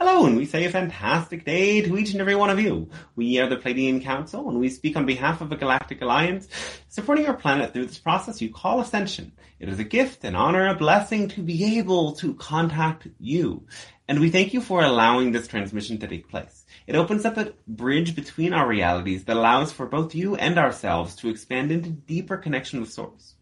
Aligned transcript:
Hello, 0.00 0.26
and 0.26 0.36
we 0.36 0.46
say 0.46 0.64
a 0.64 0.70
fantastic 0.70 1.44
day 1.44 1.80
to 1.80 1.98
each 1.98 2.12
and 2.12 2.20
every 2.20 2.36
one 2.36 2.50
of 2.50 2.60
you. 2.60 2.88
We 3.16 3.40
are 3.40 3.48
the 3.48 3.56
Pleiadian 3.56 4.00
Council, 4.00 4.48
and 4.48 4.60
we 4.60 4.68
speak 4.68 4.96
on 4.96 5.06
behalf 5.06 5.40
of 5.40 5.50
a 5.50 5.56
galactic 5.56 6.00
alliance, 6.00 6.46
supporting 6.88 7.26
our 7.26 7.34
planet 7.34 7.72
through 7.72 7.86
this 7.86 7.98
process 7.98 8.40
you 8.40 8.52
call 8.52 8.80
Ascension. 8.80 9.32
It 9.58 9.68
is 9.68 9.80
a 9.80 9.84
gift, 9.84 10.22
an 10.22 10.36
honor, 10.36 10.68
a 10.68 10.76
blessing 10.76 11.26
to 11.30 11.42
be 11.42 11.78
able 11.78 12.12
to 12.12 12.34
contact 12.34 13.08
you. 13.18 13.66
And 14.06 14.20
we 14.20 14.30
thank 14.30 14.54
you 14.54 14.60
for 14.60 14.84
allowing 14.84 15.32
this 15.32 15.48
transmission 15.48 15.98
to 15.98 16.06
take 16.06 16.28
place. 16.28 16.64
It 16.86 16.94
opens 16.94 17.24
up 17.24 17.36
a 17.36 17.54
bridge 17.66 18.14
between 18.14 18.52
our 18.52 18.68
realities 18.68 19.24
that 19.24 19.36
allows 19.36 19.72
for 19.72 19.86
both 19.86 20.14
you 20.14 20.36
and 20.36 20.58
ourselves 20.58 21.16
to 21.16 21.28
expand 21.28 21.72
into 21.72 21.90
deeper 21.90 22.36
connection 22.36 22.78
with 22.78 22.92
Source. 22.92 23.34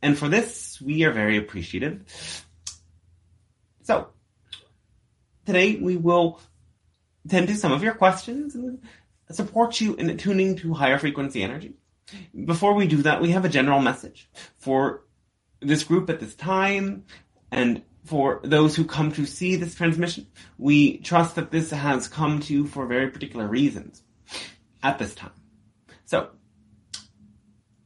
And 0.00 0.16
for 0.16 0.28
this, 0.28 0.80
we 0.80 1.02
are 1.02 1.12
very 1.12 1.38
appreciative. 1.38 2.44
So, 3.82 4.10
Today 5.48 5.76
we 5.76 5.96
will 5.96 6.42
tend 7.26 7.48
to 7.48 7.56
some 7.56 7.72
of 7.72 7.82
your 7.82 7.94
questions 7.94 8.54
and 8.54 8.82
support 9.30 9.80
you 9.80 9.94
in 9.94 10.14
tuning 10.18 10.56
to 10.56 10.74
higher 10.74 10.98
frequency 10.98 11.42
energy. 11.42 11.72
Before 12.44 12.74
we 12.74 12.86
do 12.86 13.00
that, 13.00 13.22
we 13.22 13.30
have 13.30 13.46
a 13.46 13.48
general 13.48 13.80
message 13.80 14.28
for 14.58 15.04
this 15.60 15.84
group 15.84 16.10
at 16.10 16.20
this 16.20 16.34
time 16.34 17.06
and 17.50 17.80
for 18.04 18.42
those 18.44 18.76
who 18.76 18.84
come 18.84 19.10
to 19.12 19.24
see 19.24 19.56
this 19.56 19.74
transmission. 19.74 20.26
We 20.58 20.98
trust 20.98 21.36
that 21.36 21.50
this 21.50 21.70
has 21.70 22.08
come 22.08 22.40
to 22.40 22.52
you 22.52 22.66
for 22.66 22.84
very 22.84 23.08
particular 23.08 23.48
reasons 23.48 24.02
at 24.82 24.98
this 24.98 25.14
time. 25.14 25.32
So, 26.04 26.28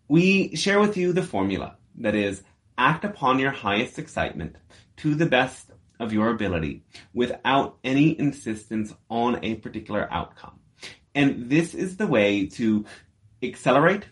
we 0.09 0.57
share 0.57 0.81
with 0.81 0.97
you 0.97 1.13
the 1.13 1.23
formula 1.23 1.77
that 1.99 2.17
is 2.17 2.43
act 2.77 3.05
upon 3.05 3.39
your 3.39 3.53
highest 3.53 4.01
excitement 4.01 4.57
to 4.97 5.15
the 5.15 5.27
best 5.27 5.72
of 6.03 6.13
your 6.13 6.29
ability 6.31 6.83
without 7.15 7.79
any 7.85 8.19
insistence 8.19 8.93
on 9.09 9.45
a 9.45 9.55
particular 9.55 10.07
outcome. 10.11 10.59
And 11.15 11.49
this 11.49 11.75
is 11.75 11.97
the 11.97 12.07
way 12.07 12.47
to 12.47 12.85
accelerate 13.43 14.05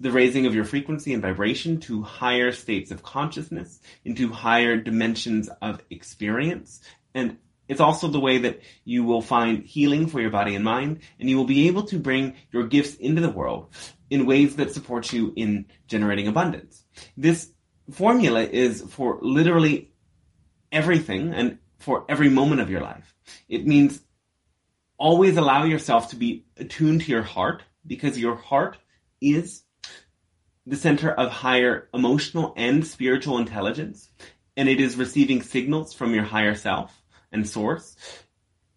the 0.00 0.10
raising 0.10 0.46
of 0.46 0.54
your 0.54 0.64
frequency 0.64 1.12
and 1.12 1.22
vibration 1.22 1.78
to 1.80 2.02
higher 2.02 2.52
states 2.52 2.90
of 2.90 3.02
consciousness, 3.02 3.80
into 4.04 4.28
higher 4.32 4.76
dimensions 4.76 5.50
of 5.60 5.82
experience. 5.90 6.80
And 7.14 7.36
it's 7.68 7.80
also 7.80 8.08
the 8.08 8.18
way 8.18 8.38
that 8.38 8.60
you 8.84 9.04
will 9.04 9.22
find 9.22 9.62
healing 9.62 10.06
for 10.06 10.20
your 10.20 10.30
body 10.30 10.54
and 10.54 10.64
mind, 10.64 11.00
and 11.18 11.28
you 11.28 11.36
will 11.36 11.44
be 11.44 11.68
able 11.68 11.84
to 11.84 11.98
bring 11.98 12.34
your 12.50 12.66
gifts 12.66 12.94
into 12.96 13.20
the 13.20 13.30
world 13.30 13.68
in 14.08 14.26
ways 14.26 14.56
that 14.56 14.72
support 14.72 15.12
you 15.12 15.32
in 15.36 15.66
generating 15.86 16.28
abundance. 16.28 16.82
This 17.16 17.52
formula 17.92 18.42
is 18.42 18.82
for 18.82 19.18
literally 19.20 19.89
everything 20.72 21.32
and 21.32 21.58
for 21.78 22.04
every 22.08 22.28
moment 22.28 22.60
of 22.60 22.70
your 22.70 22.80
life. 22.80 23.14
It 23.48 23.66
means 23.66 24.00
always 24.98 25.36
allow 25.36 25.64
yourself 25.64 26.10
to 26.10 26.16
be 26.16 26.44
attuned 26.56 27.02
to 27.02 27.10
your 27.10 27.22
heart 27.22 27.62
because 27.86 28.18
your 28.18 28.36
heart 28.36 28.76
is 29.20 29.62
the 30.66 30.76
center 30.76 31.10
of 31.10 31.30
higher 31.30 31.88
emotional 31.94 32.52
and 32.56 32.86
spiritual 32.86 33.38
intelligence 33.38 34.10
and 34.56 34.68
it 34.68 34.80
is 34.80 34.96
receiving 34.96 35.42
signals 35.42 35.94
from 35.94 36.14
your 36.14 36.24
higher 36.24 36.54
self 36.54 36.94
and 37.32 37.48
source 37.48 37.96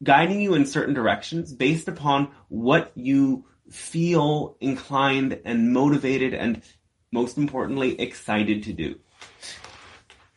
guiding 0.01 0.41
you 0.41 0.53
in 0.53 0.65
certain 0.65 0.93
directions 0.93 1.53
based 1.53 1.87
upon 1.87 2.31
what 2.49 2.91
you 2.95 3.45
feel 3.69 4.57
inclined 4.59 5.39
and 5.45 5.73
motivated 5.73 6.33
and 6.33 6.61
most 7.11 7.37
importantly 7.37 7.99
excited 7.99 8.63
to 8.63 8.73
do. 8.73 8.95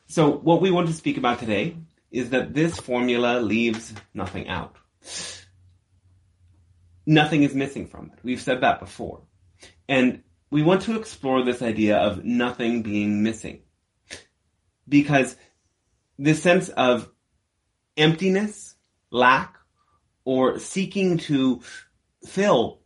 So 0.06 0.30
what 0.30 0.60
we 0.60 0.70
want 0.70 0.88
to 0.88 0.92
speak 0.92 1.16
about 1.16 1.40
today 1.40 1.76
is 2.10 2.30
that 2.30 2.54
this 2.54 2.78
formula 2.78 3.40
leaves 3.40 3.92
nothing 4.14 4.48
out. 4.48 4.76
Nothing 7.04 7.42
is 7.42 7.54
missing 7.54 7.86
from 7.86 8.10
it. 8.12 8.18
We've 8.22 8.40
said 8.40 8.60
that 8.62 8.80
before. 8.80 9.22
And 9.88 10.22
we 10.50 10.62
want 10.62 10.82
to 10.82 10.96
explore 10.96 11.44
this 11.44 11.62
idea 11.62 11.98
of 11.98 12.24
nothing 12.24 12.82
being 12.82 13.22
missing. 13.22 13.62
Because 14.88 15.36
this 16.18 16.42
sense 16.42 16.68
of 16.68 17.10
emptiness, 17.96 18.76
lack, 19.10 19.56
or 20.24 20.58
seeking 20.58 21.18
to 21.18 21.62
fill 22.24 22.80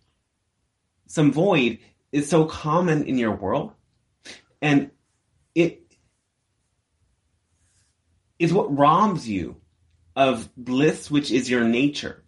some 1.07 1.33
void 1.33 1.79
is 2.13 2.29
so 2.29 2.45
common 2.45 3.05
in 3.05 3.19
your 3.19 3.35
world. 3.35 3.73
And 4.63 4.91
it 5.55 5.90
is 8.41 8.53
what 8.53 8.77
robs 8.77 9.29
you 9.29 9.57
of 10.17 10.49
bliss, 10.57 11.11
which 11.11 11.31
is 11.31 11.49
your 11.49 11.63
nature. 11.63 12.25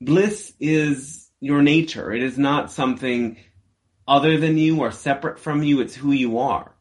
Bliss 0.00 0.54
is 0.60 1.28
your 1.40 1.60
nature. 1.60 2.12
It 2.12 2.22
is 2.22 2.38
not 2.38 2.70
something 2.70 3.36
other 4.06 4.38
than 4.38 4.56
you 4.56 4.80
or 4.80 4.92
separate 4.92 5.40
from 5.40 5.64
you. 5.64 5.80
It's 5.80 5.96
who 5.96 6.12
you 6.12 6.38
are. 6.38 6.72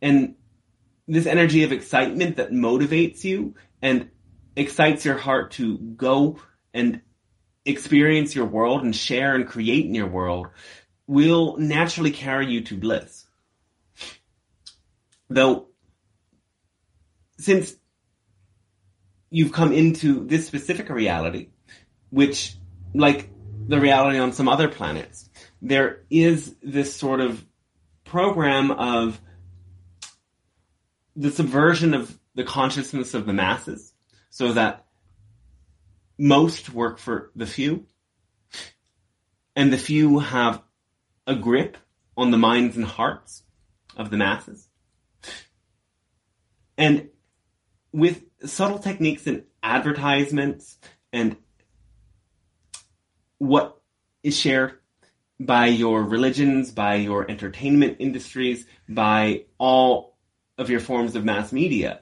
And 0.00 0.36
this 1.06 1.26
energy 1.26 1.62
of 1.62 1.72
excitement 1.72 2.36
that 2.36 2.50
motivates 2.50 3.22
you 3.22 3.54
and 3.82 4.08
excites 4.56 5.04
your 5.04 5.18
heart 5.18 5.52
to 5.52 5.76
go 5.76 6.40
and 6.72 7.02
experience 7.66 8.34
your 8.34 8.46
world 8.46 8.82
and 8.82 8.96
share 8.96 9.34
and 9.34 9.46
create 9.46 9.84
in 9.84 9.94
your 9.94 10.08
world 10.08 10.48
will 11.06 11.58
naturally 11.58 12.12
carry 12.12 12.50
you 12.50 12.62
to 12.62 12.78
bliss. 12.78 13.26
Though 15.28 15.65
since 17.38 17.74
you've 19.30 19.52
come 19.52 19.72
into 19.72 20.24
this 20.26 20.46
specific 20.46 20.88
reality, 20.88 21.48
which, 22.10 22.56
like 22.94 23.30
the 23.68 23.80
reality 23.80 24.18
on 24.18 24.32
some 24.32 24.48
other 24.48 24.68
planets, 24.68 25.28
there 25.60 26.04
is 26.10 26.54
this 26.62 26.94
sort 26.94 27.20
of 27.20 27.44
program 28.04 28.70
of 28.70 29.20
the 31.16 31.30
subversion 31.30 31.94
of 31.94 32.18
the 32.34 32.44
consciousness 32.44 33.14
of 33.14 33.26
the 33.26 33.32
masses 33.32 33.92
so 34.30 34.52
that 34.52 34.86
most 36.18 36.70
work 36.70 36.98
for 36.98 37.30
the 37.34 37.46
few 37.46 37.86
and 39.54 39.72
the 39.72 39.78
few 39.78 40.18
have 40.18 40.62
a 41.26 41.34
grip 41.34 41.76
on 42.16 42.30
the 42.30 42.38
minds 42.38 42.76
and 42.76 42.84
hearts 42.84 43.42
of 43.96 44.10
the 44.10 44.16
masses. 44.16 44.68
And 46.78 47.08
with 47.96 48.22
subtle 48.44 48.78
techniques 48.78 49.26
in 49.26 49.42
advertisements 49.62 50.76
and 51.14 51.34
what 53.38 53.80
is 54.22 54.38
shared 54.38 54.74
by 55.40 55.68
your 55.68 56.02
religions, 56.02 56.70
by 56.70 56.96
your 56.96 57.30
entertainment 57.30 57.96
industries, 57.98 58.66
by 58.86 59.44
all 59.56 60.18
of 60.58 60.68
your 60.68 60.80
forms 60.80 61.16
of 61.16 61.24
mass 61.24 61.54
media, 61.54 62.00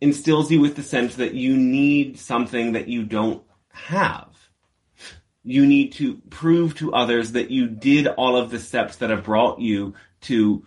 instills 0.00 0.52
you 0.52 0.60
with 0.60 0.76
the 0.76 0.84
sense 0.84 1.16
that 1.16 1.34
you 1.34 1.56
need 1.56 2.16
something 2.16 2.74
that 2.74 2.86
you 2.86 3.02
don't 3.02 3.42
have. 3.70 4.28
You 5.42 5.66
need 5.66 5.94
to 5.94 6.18
prove 6.30 6.76
to 6.76 6.94
others 6.94 7.32
that 7.32 7.50
you 7.50 7.66
did 7.66 8.06
all 8.06 8.36
of 8.36 8.52
the 8.52 8.60
steps 8.60 8.96
that 8.96 9.10
have 9.10 9.24
brought 9.24 9.58
you 9.58 9.94
to 10.22 10.64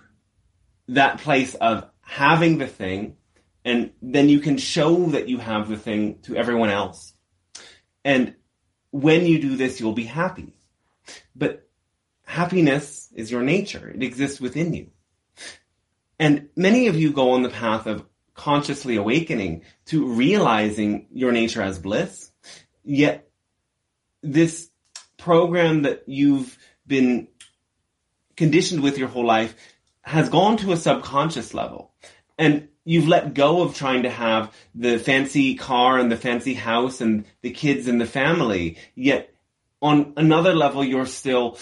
that 0.89 1.19
place 1.19 1.56
of 1.56 1.89
having 2.01 2.57
the 2.57 2.68
thing 2.68 3.16
and 3.63 3.91
then 4.01 4.29
you 4.29 4.39
can 4.39 4.57
show 4.57 5.07
that 5.07 5.29
you 5.29 5.38
have 5.38 5.69
the 5.69 5.77
thing 5.77 6.19
to 6.23 6.35
everyone 6.35 6.69
else. 6.69 7.13
And 8.03 8.35
when 8.91 9.25
you 9.25 9.39
do 9.39 9.55
this, 9.55 9.79
you'll 9.79 9.94
be 9.94 10.03
happy. 10.03 10.55
But 11.35 11.67
happiness 12.25 13.09
is 13.13 13.31
your 13.31 13.44
nature. 13.44 13.89
It 13.89 14.03
exists 14.03 14.41
within 14.41 14.73
you. 14.73 14.91
And 16.19 16.50
many 16.55 16.88
of 16.88 16.95
you 16.95 17.11
go 17.11 17.31
on 17.31 17.44
the 17.44 17.50
path 17.50 17.88
of 17.88 18.05
consciously 18.33 18.95
awakening 18.95 19.63
to 19.85 20.13
realizing 20.13 21.07
your 21.12 21.31
nature 21.31 21.62
as 21.62 21.80
bliss. 21.80 22.31
Yet 22.83 23.30
this 24.24 24.69
program 25.18 25.83
that 25.83 26.03
you've 26.07 26.57
been 26.88 27.27
conditioned 28.36 28.81
with 28.81 28.97
your 28.97 29.07
whole 29.07 29.25
life 29.25 29.56
has 30.01 30.30
gone 30.30 30.57
to 30.57 30.71
a 30.71 30.77
subconscious 30.77 31.53
level. 31.53 31.94
And 32.38 32.69
you've 32.83 33.07
let 33.07 33.33
go 33.33 33.62
of 33.62 33.75
trying 33.75 34.04
to 34.04 34.10
have 34.10 34.54
the 34.74 34.98
fancy 34.98 35.56
car 35.56 36.00
and 36.00 36.12
the 36.12 36.18
fancy 36.18 36.54
house 36.54 37.01
and 37.01 37.25
the 37.42 37.51
kids 37.51 37.88
and 37.88 38.01
the 38.01 38.06
family. 38.06 38.78
Yet 38.95 39.33
on 39.81 40.13
another 40.18 40.54
level, 40.54 40.83
you're 40.83 41.06
still 41.06 41.57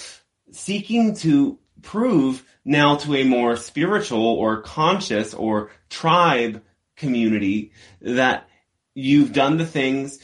seeking 0.51 1.15
to 1.15 1.59
prove 1.81 2.43
now 2.65 2.97
to 2.97 3.15
a 3.15 3.23
more 3.23 3.55
spiritual 3.55 4.25
or 4.25 4.61
conscious 4.61 5.33
or 5.33 5.71
tribe 5.89 6.61
community 6.95 7.71
that 8.01 8.47
you've 8.93 9.33
done 9.33 9.57
the 9.57 9.65
things, 9.65 10.19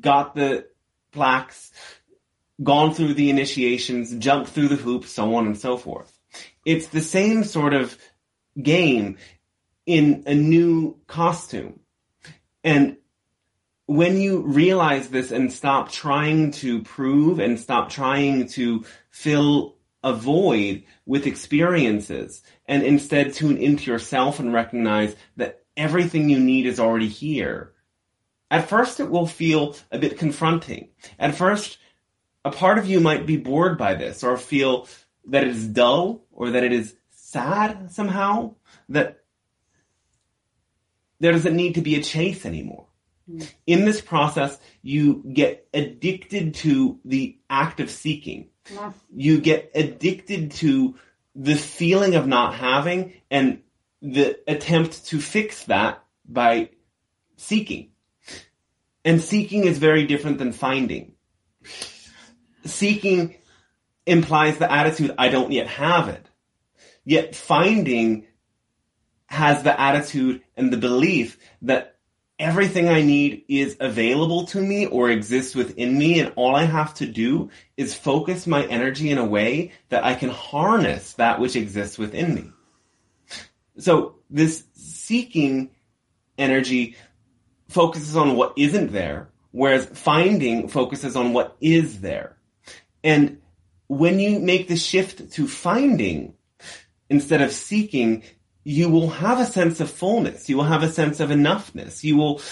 got 0.00 0.34
the 0.34 0.66
plaques, 1.12 1.72
gone 2.62 2.94
through 2.94 3.14
the 3.14 3.30
initiations, 3.30 4.14
jumped 4.16 4.50
through 4.50 4.68
the 4.68 4.76
hoops, 4.76 5.10
so 5.10 5.34
on 5.34 5.46
and 5.46 5.58
so 5.58 5.76
forth. 5.76 6.12
It's 6.64 6.88
the 6.88 7.02
same 7.02 7.44
sort 7.44 7.74
of 7.74 7.96
game 8.60 9.18
in 9.86 10.24
a 10.26 10.34
new 10.34 10.98
costume. 11.06 11.80
And 12.62 12.96
when 13.86 14.20
you 14.20 14.40
realize 14.40 15.08
this 15.08 15.30
and 15.30 15.52
stop 15.52 15.90
trying 15.92 16.50
to 16.50 16.82
prove 16.82 17.38
and 17.38 17.58
stop 17.58 17.88
trying 17.88 18.48
to 18.48 18.84
fill 19.10 19.76
a 20.02 20.12
void 20.12 20.84
with 21.04 21.26
experiences 21.26 22.42
and 22.66 22.82
instead 22.82 23.32
tune 23.32 23.56
into 23.56 23.90
yourself 23.90 24.40
and 24.40 24.52
recognize 24.52 25.14
that 25.36 25.64
everything 25.76 26.28
you 26.28 26.38
need 26.38 26.66
is 26.66 26.80
already 26.80 27.08
here. 27.08 27.72
At 28.50 28.68
first 28.68 29.00
it 29.00 29.10
will 29.10 29.26
feel 29.26 29.76
a 29.90 29.98
bit 29.98 30.18
confronting. 30.18 30.88
At 31.18 31.34
first, 31.34 31.78
a 32.44 32.50
part 32.50 32.78
of 32.78 32.86
you 32.86 33.00
might 33.00 33.26
be 33.26 33.36
bored 33.36 33.78
by 33.78 33.94
this 33.94 34.22
or 34.22 34.36
feel 34.36 34.88
that 35.26 35.44
it 35.44 35.50
is 35.50 35.66
dull 35.66 36.24
or 36.30 36.50
that 36.50 36.62
it 36.62 36.72
is 36.72 36.94
sad 37.10 37.90
somehow, 37.90 38.54
that 38.88 39.24
there 41.20 41.32
doesn't 41.32 41.56
need 41.56 41.74
to 41.74 41.80
be 41.80 41.96
a 41.96 42.02
chase 42.02 42.44
anymore. 42.46 42.86
Mm. 43.30 43.48
In 43.66 43.84
this 43.84 44.00
process, 44.00 44.58
you 44.82 45.22
get 45.32 45.66
addicted 45.74 46.54
to 46.56 46.98
the 47.04 47.38
act 47.48 47.80
of 47.80 47.90
seeking. 47.90 48.48
Yeah. 48.72 48.92
You 49.14 49.40
get 49.40 49.70
addicted 49.74 50.52
to 50.52 50.96
the 51.34 51.56
feeling 51.56 52.14
of 52.14 52.26
not 52.26 52.54
having 52.54 53.14
and 53.30 53.62
the 54.00 54.38
attempt 54.46 55.06
to 55.06 55.20
fix 55.20 55.64
that 55.64 56.02
by 56.28 56.70
seeking. 57.36 57.90
And 59.04 59.20
seeking 59.20 59.64
is 59.64 59.78
very 59.78 60.06
different 60.06 60.38
than 60.38 60.52
finding. 60.52 61.12
Seeking 62.64 63.36
implies 64.04 64.58
the 64.58 64.70
attitude, 64.70 65.14
I 65.18 65.28
don't 65.28 65.52
yet 65.52 65.68
have 65.68 66.08
it. 66.08 66.28
Yet 67.04 67.36
finding 67.36 68.25
has 69.26 69.62
the 69.62 69.78
attitude 69.80 70.42
and 70.56 70.72
the 70.72 70.76
belief 70.76 71.38
that 71.62 71.96
everything 72.38 72.88
I 72.88 73.02
need 73.02 73.44
is 73.48 73.76
available 73.80 74.46
to 74.46 74.60
me 74.60 74.86
or 74.86 75.10
exists 75.10 75.54
within 75.54 75.96
me 75.96 76.20
and 76.20 76.32
all 76.36 76.54
I 76.54 76.64
have 76.64 76.94
to 76.94 77.06
do 77.06 77.50
is 77.76 77.94
focus 77.94 78.46
my 78.46 78.64
energy 78.66 79.10
in 79.10 79.18
a 79.18 79.24
way 79.24 79.72
that 79.88 80.04
I 80.04 80.14
can 80.14 80.30
harness 80.30 81.14
that 81.14 81.40
which 81.40 81.56
exists 81.56 81.98
within 81.98 82.34
me. 82.34 82.50
So 83.78 84.16
this 84.30 84.64
seeking 84.74 85.70
energy 86.38 86.96
focuses 87.68 88.16
on 88.16 88.36
what 88.36 88.54
isn't 88.56 88.92
there, 88.92 89.28
whereas 89.50 89.86
finding 89.86 90.68
focuses 90.68 91.16
on 91.16 91.32
what 91.32 91.56
is 91.60 92.00
there. 92.00 92.36
And 93.02 93.40
when 93.88 94.18
you 94.20 94.40
make 94.40 94.68
the 94.68 94.76
shift 94.76 95.32
to 95.32 95.46
finding 95.46 96.34
instead 97.08 97.40
of 97.40 97.52
seeking, 97.52 98.24
you 98.66 98.88
will 98.88 99.10
have 99.10 99.38
a 99.38 99.46
sense 99.46 99.78
of 99.78 99.88
fullness. 99.88 100.48
You 100.48 100.56
will 100.56 100.64
have 100.64 100.82
a 100.82 100.90
sense 100.90 101.20
of 101.20 101.30
enoughness. 101.30 102.02
You 102.02 102.16
will 102.16 102.42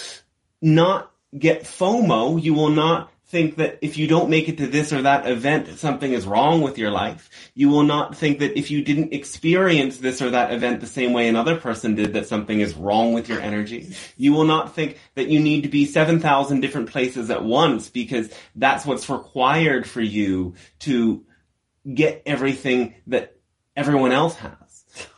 not 0.63 1.11
get 1.37 1.65
FOMO. 1.65 2.41
You 2.41 2.55
will 2.55 2.71
not 2.71 3.11
think 3.27 3.57
that 3.57 3.81
if 3.83 3.99
you 3.99 4.07
don't 4.07 4.31
make 4.31 4.49
it 4.49 4.59
to 4.59 4.69
this 4.69 4.93
or 4.93 5.03
that 5.03 5.27
event, 5.27 5.77
something 5.77 6.13
is 6.13 6.25
wrong 6.25 6.61
with 6.61 6.79
your 6.79 6.93
life. 6.93 7.51
You 7.57 7.69
will 7.69 7.83
not 7.83 8.17
think 8.17 8.39
that 8.39 8.57
if 8.57 8.71
you 8.71 8.85
didn't 8.85 9.13
experience 9.13 9.99
this 9.99 10.23
or 10.23 10.31
that 10.31 10.53
event 10.53 10.81
the 10.81 10.87
same 10.87 11.13
way 11.13 11.27
another 11.27 11.57
person 11.57 11.97
did, 11.97 12.13
that 12.13 12.29
something 12.29 12.61
is 12.61 12.77
wrong 12.77 13.13
with 13.13 13.29
your 13.29 13.41
energy. 13.41 13.97
You 14.17 14.35
will 14.35 14.45
not 14.45 14.73
think 14.73 15.01
that 15.17 15.27
you 15.27 15.41
need 15.41 15.65
to 15.65 15.69
be 15.69 15.85
7,000 15.85 16.61
different 16.61 16.91
places 16.91 17.29
at 17.29 17.43
once 17.43 17.91
because 17.91 18.33
that's 18.55 18.87
what's 18.87 19.11
required 19.11 19.85
for 19.85 20.01
you 20.01 20.55
to 20.81 21.25
get 21.93 22.23
everything 22.25 22.95
that 23.09 23.37
everyone 23.75 24.13
else 24.13 24.37
has. 24.37 24.64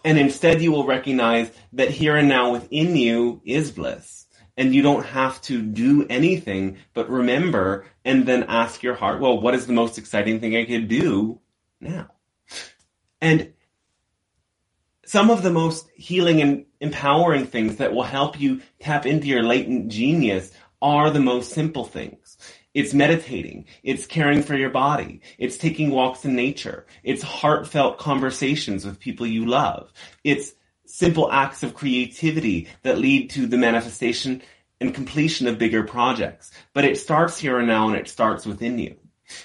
And 0.05 0.19
instead 0.19 0.63
you 0.63 0.73
will 0.73 0.87
recognize 0.87 1.51
that 1.73 1.91
here 1.91 2.17
and 2.17 2.29
now 2.29 2.53
within 2.53 2.97
you 2.97 3.43
is 3.45 3.71
bliss. 3.71 4.27
And 4.57 4.75
you 4.75 4.83
don't 4.83 5.05
have 5.05 5.41
to 5.43 5.61
do 5.61 6.07
anything 6.09 6.79
but 6.95 7.11
remember 7.11 7.87
and 8.05 8.27
then 8.27 8.45
ask 8.45 8.83
your 8.83 8.95
heart, 8.95 9.21
well, 9.21 9.41
what 9.41 9.55
is 9.55 9.67
the 9.67 9.75
most 9.75 9.99
exciting 9.99 10.41
thing 10.41 10.57
I 10.57 10.65
could 10.65 10.89
do 10.89 11.41
now? 11.81 12.09
And 13.21 13.53
some 15.05 15.31
of 15.31 15.43
the 15.43 15.51
most 15.51 15.89
healing 15.95 16.41
and 16.41 16.67
empowering 16.81 17.47
things 17.47 17.77
that 17.77 17.93
will 17.93 18.03
help 18.03 18.41
you 18.41 18.61
tap 18.81 19.07
into 19.07 19.27
your 19.29 19.43
latent 19.43 19.89
genius 19.89 20.53
are 20.83 21.11
the 21.11 21.21
most 21.21 21.53
simple 21.53 21.85
things. 21.85 22.26
It's 22.77 22.93
meditating. 22.93 23.65
It's 23.83 24.05
caring 24.05 24.43
for 24.43 24.55
your 24.55 24.69
body. 24.69 25.23
It's 25.39 25.57
taking 25.57 25.91
walks 25.91 26.27
in 26.27 26.37
nature. 26.37 26.85
It's 27.03 27.23
heartfelt 27.23 27.97
conversations 27.97 28.85
with 28.85 29.01
people 29.01 29.27
you 29.27 29.47
love. 29.47 29.91
It's 30.25 30.53
simple 30.85 31.33
acts 31.33 31.63
of 31.63 31.73
creativity 31.73 32.69
that 32.83 32.99
lead 32.99 33.31
to 33.31 33.47
the 33.47 33.57
manifestation 33.57 34.43
and 34.79 34.95
completion 34.95 35.47
of 35.47 35.57
bigger 35.57 35.85
projects. 35.85 36.51
But 36.75 36.85
it 36.85 36.99
starts 36.99 37.39
here 37.39 37.59
and 37.59 37.67
now 37.67 37.89
and 37.89 37.97
it 37.97 38.09
starts 38.09 38.45
within 38.45 38.79
you. 38.79 38.97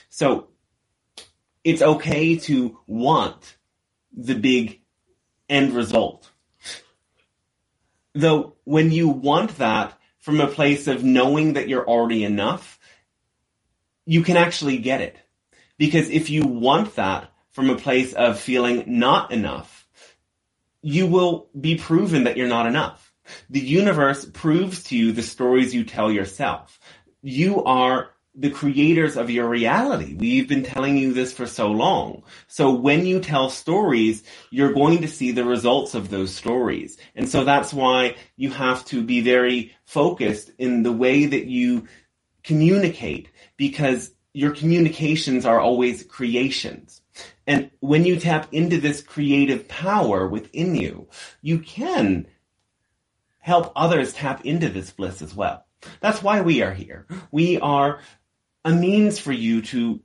So 0.10 0.50
it's 1.64 1.82
okay 1.82 2.36
to 2.36 2.80
want 2.86 3.56
the 4.12 4.36
big 4.36 4.82
end 5.48 5.74
result. 5.74 6.30
Though 8.14 8.58
when 8.66 8.92
you 8.92 9.08
want 9.08 9.58
that 9.60 9.98
from 10.20 10.42
a 10.42 10.48
place 10.48 10.88
of 10.88 11.06
knowing 11.06 11.54
that 11.54 11.70
you're 11.70 11.88
already 11.88 12.26
enough, 12.26 12.78
you 14.06 14.24
can 14.24 14.38
actually 14.38 14.78
get 14.78 15.02
it. 15.02 15.18
Because 15.78 16.10
if 16.10 16.30
you 16.30 16.44
want 16.44 16.96
that 16.96 17.32
from 17.52 17.70
a 17.70 17.78
place 17.78 18.14
of 18.14 18.40
feeling 18.40 18.84
not 18.88 19.32
enough, 19.32 19.88
you 20.82 21.08
will 21.08 21.50
be 21.60 21.76
proven 21.76 22.24
that 22.26 22.38
you're 22.38 22.48
not 22.48 22.68
enough. 22.68 23.12
The 23.50 23.60
universe 23.60 24.26
proves 24.26 24.84
to 24.86 24.98
you 24.98 25.12
the 25.12 25.22
stories 25.22 25.74
you 25.74 25.84
tell 25.84 26.12
yourself. 26.12 26.80
You 27.22 27.64
are 27.64 28.10
the 28.34 28.50
creators 28.50 29.18
of 29.18 29.30
your 29.30 29.48
reality. 29.48 30.16
We've 30.16 30.48
been 30.48 30.64
telling 30.64 30.98
you 30.98 31.14
this 31.14 31.34
for 31.34 31.46
so 31.46 31.70
long. 31.70 32.24
So 32.48 32.72
when 32.72 33.06
you 33.06 33.20
tell 33.20 33.50
stories, 33.50 34.24
you're 34.50 34.74
going 34.74 35.02
to 35.02 35.08
see 35.08 35.32
the 35.32 35.44
results 35.44 35.96
of 35.96 36.10
those 36.10 36.34
stories. 36.34 36.98
And 37.14 37.28
so 37.28 37.44
that's 37.44 37.74
why 37.74 38.16
you 38.38 38.52
have 38.52 38.86
to 38.86 39.04
be 39.04 39.20
very 39.22 39.76
focused 39.84 40.52
in 40.58 40.84
the 40.84 40.94
way 40.94 41.26
that 41.26 41.46
you 41.48 41.88
communicate 42.44 43.30
because 43.58 44.12
your 44.34 44.52
communications 44.52 45.46
are 45.46 45.60
always 45.60 46.04
creations. 46.04 47.02
And 47.46 47.72
when 47.80 48.06
you 48.06 48.18
tap 48.18 48.48
into 48.52 48.80
this 48.80 49.02
creative 49.02 49.68
power 49.68 50.28
within 50.28 50.76
you, 50.76 51.08
you 51.42 51.60
can 51.60 52.28
help 53.40 53.72
others 53.76 54.14
tap 54.14 54.46
into 54.46 54.70
this 54.70 54.92
bliss 54.92 55.22
as 55.22 55.36
well. 55.36 55.66
That's 56.00 56.22
why 56.22 56.42
we 56.42 56.62
are 56.62 56.74
here. 56.74 57.08
We 57.32 57.60
are 57.60 58.00
a 58.64 58.72
means 58.72 59.20
for 59.20 59.32
you 59.32 59.64
to 59.64 60.00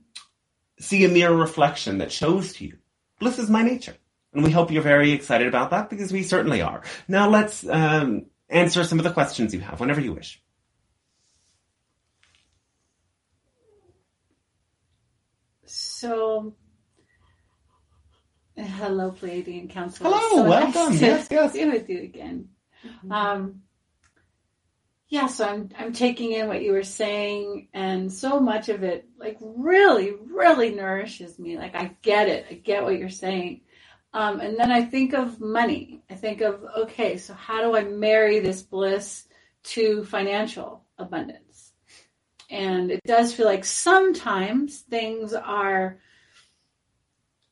see 0.79 1.05
a 1.05 1.09
mirror 1.09 1.35
reflection 1.35 1.99
that 1.99 2.11
shows 2.11 2.53
to 2.53 2.65
you, 2.65 2.77
bliss 3.19 3.39
is 3.39 3.49
my 3.49 3.63
nature. 3.63 3.95
And 4.33 4.43
we 4.43 4.51
hope 4.51 4.71
you're 4.71 4.83
very 4.83 5.11
excited 5.11 5.47
about 5.47 5.71
that 5.71 5.89
because 5.89 6.11
we 6.11 6.23
certainly 6.23 6.61
are. 6.61 6.83
Now 7.07 7.29
let's 7.29 7.67
um, 7.67 8.25
answer 8.49 8.83
some 8.83 8.99
of 8.99 9.03
the 9.03 9.11
questions 9.11 9.53
you 9.53 9.61
have 9.61 9.79
whenever 9.79 10.01
you 10.01 10.13
wish. 10.13 10.41
So, 15.99 16.53
hello, 18.55 19.09
Pleiadian 19.09 19.67
Council. 19.67 20.05
Hello, 20.05 20.43
so 20.43 20.47
welcome. 20.47 20.91
Nice 20.91 21.01
yes, 21.01 21.27
yes. 21.31 21.53
Be 21.53 21.65
with 21.65 21.89
you 21.89 22.03
again. 22.03 22.49
Mm-hmm. 22.85 23.11
Um, 23.11 23.61
yeah, 25.09 25.25
so 25.25 25.47
I'm 25.47 25.69
I'm 25.75 25.93
taking 25.93 26.33
in 26.33 26.47
what 26.47 26.61
you 26.61 26.73
were 26.73 26.83
saying, 26.83 27.69
and 27.73 28.13
so 28.13 28.39
much 28.39 28.69
of 28.69 28.83
it, 28.83 29.09
like, 29.17 29.39
really, 29.41 30.11
really 30.11 30.69
nourishes 30.69 31.39
me. 31.39 31.57
Like, 31.57 31.73
I 31.73 31.97
get 32.03 32.29
it. 32.29 32.45
I 32.47 32.53
get 32.53 32.83
what 32.83 32.99
you're 32.99 33.09
saying. 33.09 33.61
Um, 34.13 34.39
and 34.39 34.55
then 34.55 34.71
I 34.71 34.83
think 34.83 35.15
of 35.15 35.39
money. 35.39 36.03
I 36.11 36.13
think 36.13 36.41
of 36.41 36.63
okay, 36.77 37.17
so 37.17 37.33
how 37.33 37.63
do 37.63 37.75
I 37.75 37.85
marry 37.85 38.39
this 38.39 38.61
bliss 38.61 39.25
to 39.73 40.03
financial 40.03 40.85
abundance? 40.99 41.46
And 42.49 42.91
it 42.91 43.01
does 43.05 43.33
feel 43.33 43.45
like 43.45 43.65
sometimes 43.65 44.79
things 44.79 45.33
are 45.33 45.99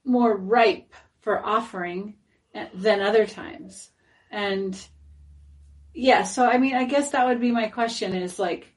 more 0.05 0.35
ripe 0.35 0.93
for 1.21 1.43
offering 1.43 2.15
than 2.73 3.01
other 3.01 3.25
times. 3.25 3.89
And 4.31 4.79
yeah, 5.93 6.23
so 6.23 6.45
I 6.45 6.57
mean, 6.57 6.75
I 6.75 6.85
guess 6.85 7.11
that 7.11 7.25
would 7.25 7.41
be 7.41 7.51
my 7.51 7.67
question 7.67 8.15
is 8.15 8.39
like 8.39 8.67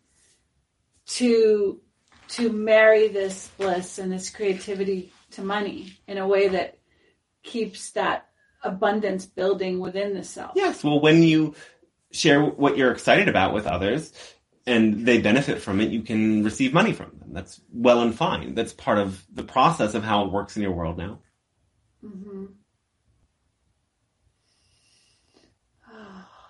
to 1.07 1.81
to 2.29 2.51
marry 2.51 3.09
this 3.09 3.49
bliss 3.57 3.99
and 3.99 4.13
this 4.13 4.31
creativity 4.31 5.13
to 5.33 5.43
money 5.43 5.99
in 6.07 6.19
a 6.19 6.27
way 6.27 6.49
that 6.49 6.79
keeps 7.43 7.93
that 7.93 8.29
abundance 8.63 9.25
building 9.25 9.81
within 9.81 10.15
the 10.15 10.25
self. 10.25 10.53
Yes, 10.55 10.85
well 10.85 11.01
when 11.01 11.23
you 11.23 11.55
share 12.11 12.43
what 12.43 12.77
you're 12.77 12.93
excited 12.93 13.29
about 13.29 13.55
with 13.55 13.67
others, 13.67 14.13
and 14.69 15.07
they 15.07 15.19
benefit 15.19 15.61
from 15.61 15.81
it, 15.81 15.91
you 15.91 16.03
can 16.03 16.45
receive 16.45 16.73
money 16.73 16.93
from 16.93 17.11
them. 17.19 17.33
That's 17.33 17.61
well 17.73 18.03
and 18.03 18.15
fine. 18.15 18.55
That's 18.55 18.73
part 18.73 18.99
of 18.99 19.25
the 19.33 19.43
process 19.43 19.95
of 19.95 20.05
how 20.05 20.25
it 20.25 20.33
works 20.33 20.57
in 20.57 20.63
your 20.63 20.73
world 20.73 20.99
now. 20.99 21.21
Mm-hmm. 22.05 22.45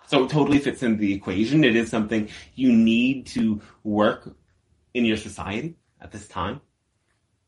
So 0.08 0.24
it 0.24 0.30
totally 0.30 0.58
fits 0.58 0.82
into 0.82 0.98
the 0.98 1.12
equation. 1.12 1.64
It 1.64 1.76
is 1.76 1.90
something 1.90 2.30
you 2.54 2.72
need 2.72 3.26
to 3.28 3.60
work 3.84 4.34
in 4.94 5.04
your 5.04 5.18
society 5.18 5.76
at 6.00 6.10
this 6.12 6.26
time. 6.26 6.62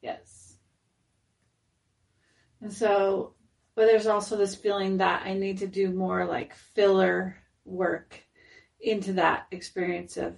Yes. 0.03 0.59
And 2.61 2.71
so, 2.71 3.33
but 3.75 3.87
there's 3.87 4.07
also 4.07 4.37
this 4.37 4.55
feeling 4.55 4.99
that 4.99 5.23
I 5.25 5.33
need 5.33 5.59
to 5.59 5.67
do 5.67 5.91
more 5.91 6.27
like 6.27 6.55
filler 6.55 7.37
work 7.65 8.23
into 8.79 9.15
that 9.15 9.47
experience 9.50 10.19
of, 10.19 10.37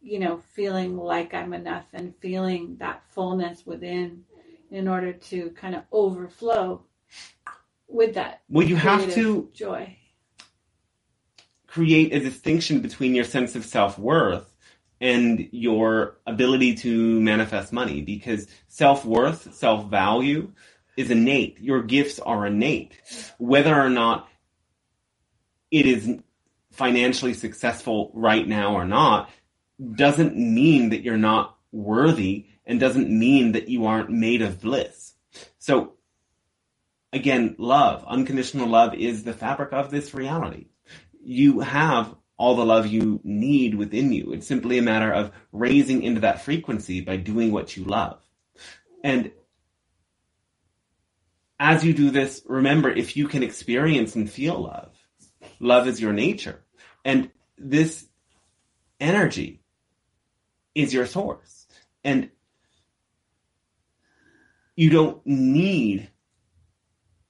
you 0.00 0.18
know, 0.18 0.38
feeling 0.54 0.96
like 0.96 1.34
I'm 1.34 1.52
enough 1.54 1.86
and 1.92 2.14
feeling 2.20 2.76
that 2.80 3.02
fullness 3.10 3.66
within 3.66 4.24
in 4.70 4.88
order 4.88 5.12
to 5.12 5.50
kind 5.50 5.74
of 5.74 5.82
overflow 5.92 6.84
with 7.88 8.14
that. 8.14 8.42
Well, 8.48 8.66
you 8.66 8.76
have 8.76 9.12
to 9.14 9.50
joy. 9.54 9.96
create 11.66 12.12
a 12.14 12.20
distinction 12.20 12.80
between 12.80 13.14
your 13.14 13.24
sense 13.24 13.56
of 13.56 13.64
self 13.64 13.98
worth 13.98 14.54
and 15.00 15.48
your 15.52 16.18
ability 16.26 16.74
to 16.76 17.20
manifest 17.20 17.72
money 17.72 18.02
because 18.02 18.46
self 18.68 19.04
worth, 19.04 19.54
self 19.54 19.88
value 19.90 20.52
is 20.96 21.10
innate. 21.10 21.60
Your 21.60 21.82
gifts 21.82 22.18
are 22.18 22.46
innate. 22.46 22.92
Whether 23.38 23.74
or 23.74 23.90
not 23.90 24.28
it 25.70 25.86
is 25.86 26.18
financially 26.72 27.34
successful 27.34 28.10
right 28.14 28.46
now 28.46 28.74
or 28.74 28.84
not 28.84 29.30
doesn't 29.94 30.36
mean 30.36 30.90
that 30.90 31.02
you're 31.02 31.16
not 31.16 31.56
worthy 31.72 32.46
and 32.66 32.80
doesn't 32.80 33.08
mean 33.08 33.52
that 33.52 33.68
you 33.68 33.86
aren't 33.86 34.10
made 34.10 34.42
of 34.42 34.60
bliss. 34.60 35.14
So 35.58 35.94
again, 37.12 37.56
love, 37.58 38.04
unconditional 38.06 38.68
love 38.68 38.94
is 38.94 39.24
the 39.24 39.32
fabric 39.32 39.72
of 39.72 39.90
this 39.90 40.14
reality. 40.14 40.66
You 41.22 41.60
have 41.60 42.14
all 42.36 42.54
the 42.54 42.64
love 42.64 42.86
you 42.86 43.20
need 43.24 43.74
within 43.74 44.12
you. 44.12 44.32
It's 44.32 44.46
simply 44.46 44.78
a 44.78 44.82
matter 44.82 45.12
of 45.12 45.32
raising 45.52 46.02
into 46.02 46.20
that 46.20 46.42
frequency 46.42 47.00
by 47.00 47.16
doing 47.16 47.50
what 47.50 47.76
you 47.76 47.84
love. 47.84 48.20
And 49.02 49.32
as 51.58 51.84
you 51.84 51.92
do 51.92 52.10
this, 52.10 52.42
remember 52.46 52.90
if 52.90 53.16
you 53.16 53.26
can 53.26 53.42
experience 53.42 54.14
and 54.14 54.30
feel 54.30 54.62
love, 54.62 54.92
love 55.58 55.88
is 55.88 56.00
your 56.00 56.12
nature. 56.12 56.62
And 57.04 57.30
this 57.56 58.06
energy 59.00 59.57
is 60.78 60.94
your 60.94 61.06
source. 61.06 61.66
And 62.04 62.30
you 64.76 64.90
don't 64.90 65.26
need 65.26 66.08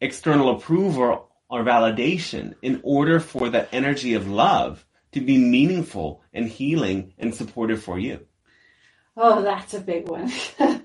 external 0.02 0.54
approval 0.54 1.30
or 1.48 1.64
validation 1.64 2.54
in 2.60 2.80
order 2.84 3.18
for 3.18 3.48
that 3.48 3.70
energy 3.72 4.12
of 4.12 4.28
love 4.28 4.84
to 5.12 5.22
be 5.22 5.38
meaningful 5.38 6.22
and 6.34 6.46
healing 6.46 7.14
and 7.18 7.34
supportive 7.34 7.82
for 7.82 7.98
you. 7.98 8.26
Oh, 9.16 9.40
that's 9.40 9.72
a 9.72 9.80
big 9.80 10.08
one. 10.08 10.30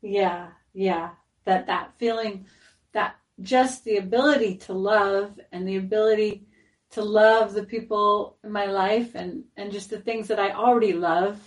yeah, 0.00 0.48
yeah. 0.72 1.10
That 1.44 1.66
that 1.66 1.92
feeling 1.98 2.46
that 2.92 3.16
just 3.42 3.84
the 3.84 3.98
ability 3.98 4.56
to 4.56 4.72
love 4.72 5.38
and 5.52 5.68
the 5.68 5.76
ability 5.76 6.46
to 6.92 7.02
love 7.02 7.52
the 7.52 7.64
people 7.64 8.38
in 8.42 8.50
my 8.50 8.64
life 8.64 9.14
and 9.14 9.44
and 9.58 9.70
just 9.70 9.90
the 9.90 10.00
things 10.00 10.28
that 10.28 10.40
I 10.40 10.52
already 10.52 10.94
love 10.94 11.38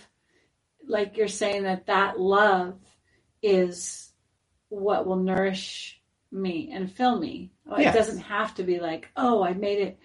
like 0.86 1.16
you're 1.16 1.28
saying 1.28 1.64
that 1.64 1.86
that 1.86 2.18
love 2.18 2.74
is 3.42 4.10
what 4.68 5.06
will 5.06 5.16
nourish 5.16 6.00
me 6.30 6.70
and 6.72 6.90
fill 6.90 7.18
me. 7.18 7.50
Yes. 7.78 7.94
It 7.94 7.98
doesn't 7.98 8.22
have 8.22 8.54
to 8.56 8.62
be 8.62 8.80
like, 8.80 9.08
oh, 9.16 9.42
I 9.44 9.52
made 9.52 9.80
it. 9.80 9.98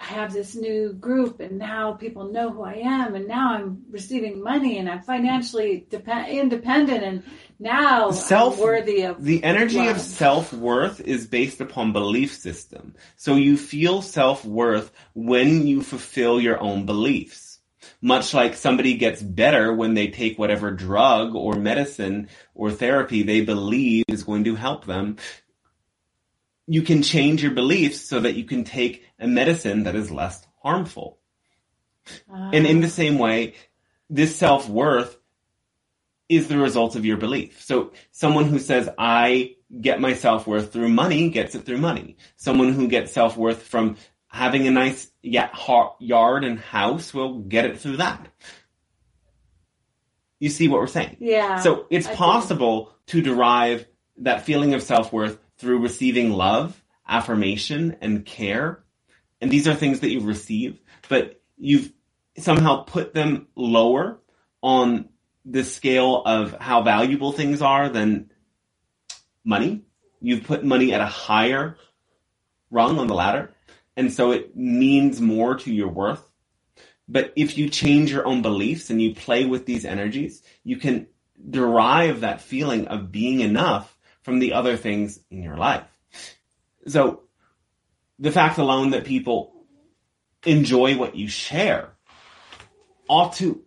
I 0.00 0.04
have 0.04 0.32
this 0.32 0.54
new 0.54 0.92
group, 0.92 1.40
and 1.40 1.58
now 1.58 1.92
people 1.92 2.30
know 2.30 2.50
who 2.50 2.62
I 2.62 2.74
am, 2.74 3.16
and 3.16 3.26
now 3.26 3.54
I'm 3.54 3.82
receiving 3.90 4.40
money, 4.40 4.78
and 4.78 4.88
I'm 4.88 5.02
financially 5.02 5.86
depend- 5.90 6.28
independent, 6.28 7.02
and 7.02 7.22
now 7.58 8.12
Self- 8.12 8.58
I'm 8.58 8.60
worthy 8.62 9.02
of 9.02 9.24
The 9.24 9.42
energy 9.42 9.88
of 9.88 10.00
self 10.00 10.52
worth 10.52 11.00
is 11.00 11.26
based 11.26 11.60
upon 11.60 11.92
belief 11.92 12.32
system. 12.32 12.94
So 13.16 13.34
you 13.34 13.56
feel 13.56 14.00
self 14.00 14.44
worth 14.44 14.92
when 15.14 15.66
you 15.66 15.82
fulfill 15.82 16.40
your 16.40 16.60
own 16.60 16.86
beliefs. 16.86 17.47
Much 18.00 18.34
like 18.34 18.54
somebody 18.54 18.94
gets 18.94 19.22
better 19.22 19.72
when 19.72 19.94
they 19.94 20.08
take 20.08 20.38
whatever 20.38 20.70
drug 20.70 21.34
or 21.34 21.54
medicine 21.54 22.28
or 22.54 22.70
therapy 22.70 23.22
they 23.22 23.40
believe 23.40 24.04
is 24.08 24.24
going 24.24 24.44
to 24.44 24.54
help 24.54 24.84
them. 24.84 25.16
You 26.66 26.82
can 26.82 27.02
change 27.02 27.42
your 27.42 27.52
beliefs 27.52 28.00
so 28.00 28.20
that 28.20 28.34
you 28.34 28.44
can 28.44 28.64
take 28.64 29.04
a 29.18 29.26
medicine 29.26 29.84
that 29.84 29.96
is 29.96 30.10
less 30.10 30.46
harmful. 30.62 31.18
Ah. 32.30 32.50
And 32.52 32.66
in 32.66 32.80
the 32.80 32.90
same 32.90 33.18
way, 33.18 33.54
this 34.10 34.36
self 34.36 34.68
worth 34.68 35.16
is 36.28 36.48
the 36.48 36.58
result 36.58 36.94
of 36.94 37.06
your 37.06 37.16
belief. 37.16 37.62
So 37.62 37.92
someone 38.10 38.44
who 38.44 38.58
says, 38.58 38.88
I 38.98 39.56
get 39.80 40.00
my 40.00 40.14
self 40.14 40.46
worth 40.46 40.72
through 40.72 40.88
money 40.88 41.30
gets 41.30 41.54
it 41.54 41.64
through 41.64 41.78
money. 41.78 42.16
Someone 42.36 42.72
who 42.72 42.88
gets 42.88 43.12
self 43.12 43.36
worth 43.36 43.62
from 43.62 43.96
having 44.28 44.66
a 44.66 44.70
nice 44.70 45.10
ya- 45.32 45.50
ha- 45.52 45.94
yard 45.98 46.44
and 46.44 46.58
house 46.58 47.12
will 47.14 47.38
get 47.40 47.64
it 47.64 47.80
through 47.80 47.98
that. 47.98 48.28
You 50.40 50.48
see 50.50 50.68
what 50.68 50.80
we're 50.80 50.86
saying? 50.86 51.16
yeah. 51.20 51.60
So 51.60 51.86
it's 51.90 52.06
I 52.06 52.14
possible 52.14 52.92
to 53.06 53.20
derive 53.20 53.86
that 54.18 54.44
feeling 54.44 54.74
of 54.74 54.82
self 54.82 55.12
worth 55.12 55.38
through 55.58 55.80
receiving 55.80 56.30
love, 56.30 56.80
affirmation, 57.08 57.96
and 58.00 58.24
care. 58.24 58.84
And 59.40 59.50
these 59.50 59.66
are 59.66 59.74
things 59.74 60.00
that 60.00 60.10
you 60.10 60.20
receive, 60.20 60.80
but 61.08 61.40
you've 61.56 61.92
somehow 62.38 62.82
put 62.84 63.14
them 63.14 63.48
lower 63.56 64.20
on 64.62 65.08
the 65.44 65.64
scale 65.64 66.22
of 66.24 66.54
how 66.60 66.82
valuable 66.82 67.32
things 67.32 67.62
are 67.62 67.88
than 67.88 68.30
money. 69.44 69.82
You've 70.20 70.44
put 70.44 70.64
money 70.64 70.92
at 70.92 71.00
a 71.00 71.06
higher 71.06 71.76
rung 72.70 72.98
on 72.98 73.06
the 73.06 73.14
ladder. 73.14 73.54
And 73.98 74.12
so 74.12 74.30
it 74.30 74.56
means 74.56 75.20
more 75.20 75.56
to 75.56 75.74
your 75.74 75.88
worth. 75.88 76.22
But 77.08 77.32
if 77.34 77.58
you 77.58 77.68
change 77.68 78.12
your 78.12 78.24
own 78.24 78.42
beliefs 78.42 78.90
and 78.90 79.02
you 79.02 79.12
play 79.12 79.44
with 79.44 79.66
these 79.66 79.84
energies, 79.84 80.40
you 80.62 80.76
can 80.76 81.08
derive 81.50 82.20
that 82.20 82.40
feeling 82.40 82.86
of 82.86 83.10
being 83.10 83.40
enough 83.40 83.98
from 84.22 84.38
the 84.38 84.52
other 84.52 84.76
things 84.76 85.18
in 85.32 85.42
your 85.42 85.56
life. 85.56 85.82
So 86.86 87.24
the 88.20 88.30
fact 88.30 88.58
alone 88.58 88.90
that 88.90 89.04
people 89.04 89.52
enjoy 90.46 90.96
what 90.96 91.16
you 91.16 91.26
share 91.26 91.90
ought 93.08 93.32
to 93.34 93.64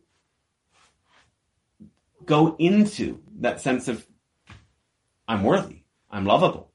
go 2.26 2.56
into 2.58 3.20
that 3.40 3.60
sense 3.60 3.90
of 3.90 4.08
I'm 5.28 5.44
worthy, 5.44 5.84
I'm 6.10 6.24
lovable, 6.24 6.72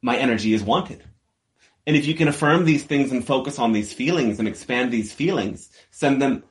my 0.00 0.16
energy 0.16 0.54
is 0.54 0.62
wanted. 0.62 1.04
And 1.88 1.96
if 1.96 2.06
you 2.06 2.14
can 2.14 2.28
affirm 2.28 2.66
these 2.66 2.84
things 2.84 3.12
and 3.12 3.26
focus 3.26 3.58
on 3.58 3.72
these 3.72 3.94
feelings 3.94 4.38
and 4.38 4.46
expand 4.46 4.92
these 4.92 5.10
feelings, 5.10 5.70
send 5.90 6.20
them 6.20 6.44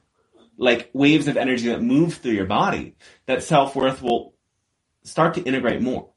like 0.57 0.89
waves 0.93 1.27
of 1.27 1.37
energy 1.37 1.67
that 1.67 1.83
move 1.83 2.15
through 2.15 2.31
your 2.31 2.47
body, 2.47 2.95
that 3.27 3.43
self-worth 3.43 4.01
will 4.01 4.33
start 5.03 5.35
to 5.35 5.43
integrate 5.43 5.79
more. 5.79 6.09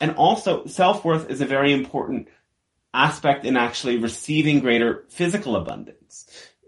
And 0.00 0.16
also, 0.16 0.66
self-worth 0.66 1.30
is 1.30 1.40
a 1.40 1.46
very 1.46 1.72
important 1.72 2.26
aspect 2.92 3.44
in 3.44 3.56
actually 3.56 3.98
receiving 3.98 4.58
greater 4.58 5.04
physical 5.10 5.54
abundance. 5.54 6.26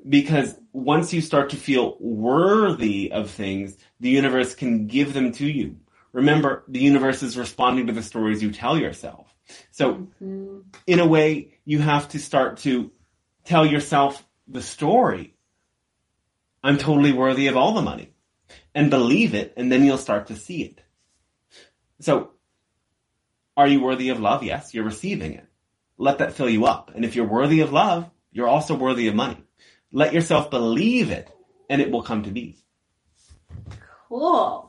Because 0.08 0.54
once 0.72 1.12
you 1.12 1.20
start 1.20 1.50
to 1.50 1.56
feel 1.56 1.96
worthy 1.98 3.10
of 3.10 3.28
things, 3.28 3.76
the 3.98 4.10
universe 4.10 4.54
can 4.54 4.86
give 4.86 5.14
them 5.14 5.32
to 5.32 5.46
you. 5.50 5.78
Remember, 6.12 6.62
the 6.68 6.78
universe 6.78 7.24
is 7.24 7.36
responding 7.36 7.88
to 7.88 7.92
the 7.92 8.04
stories 8.04 8.40
you 8.40 8.52
tell 8.52 8.78
yourself. 8.78 9.34
So, 9.70 10.08
Mhm. 10.22 10.64
in 10.86 11.00
a 11.00 11.06
way, 11.06 11.58
you 11.64 11.78
have 11.78 12.08
to 12.10 12.18
start 12.18 12.58
to 12.58 12.90
tell 13.44 13.66
yourself 13.66 14.26
the 14.46 14.62
story. 14.62 15.34
I'm 16.62 16.78
totally 16.78 17.12
worthy 17.12 17.46
of 17.46 17.56
all 17.56 17.74
the 17.74 17.82
money. 17.82 18.12
And 18.74 18.90
believe 18.90 19.34
it, 19.34 19.54
and 19.56 19.70
then 19.70 19.84
you'll 19.84 19.98
start 19.98 20.28
to 20.28 20.36
see 20.36 20.62
it. 20.62 20.80
So, 22.00 22.30
are 23.56 23.68
you 23.68 23.80
worthy 23.80 24.08
of 24.10 24.20
love? 24.20 24.42
Yes, 24.42 24.72
you're 24.72 24.84
receiving 24.84 25.34
it. 25.34 25.46
Let 25.96 26.18
that 26.18 26.32
fill 26.32 26.48
you 26.48 26.66
up. 26.66 26.92
And 26.94 27.04
if 27.04 27.16
you're 27.16 27.26
worthy 27.26 27.60
of 27.60 27.72
love, 27.72 28.10
you're 28.30 28.48
also 28.48 28.76
worthy 28.76 29.08
of 29.08 29.14
money. 29.14 29.42
Let 29.90 30.12
yourself 30.12 30.50
believe 30.50 31.10
it, 31.10 31.28
and 31.68 31.80
it 31.82 31.90
will 31.90 32.02
come 32.02 32.22
to 32.22 32.30
be. 32.30 32.56
Cool. 34.08 34.67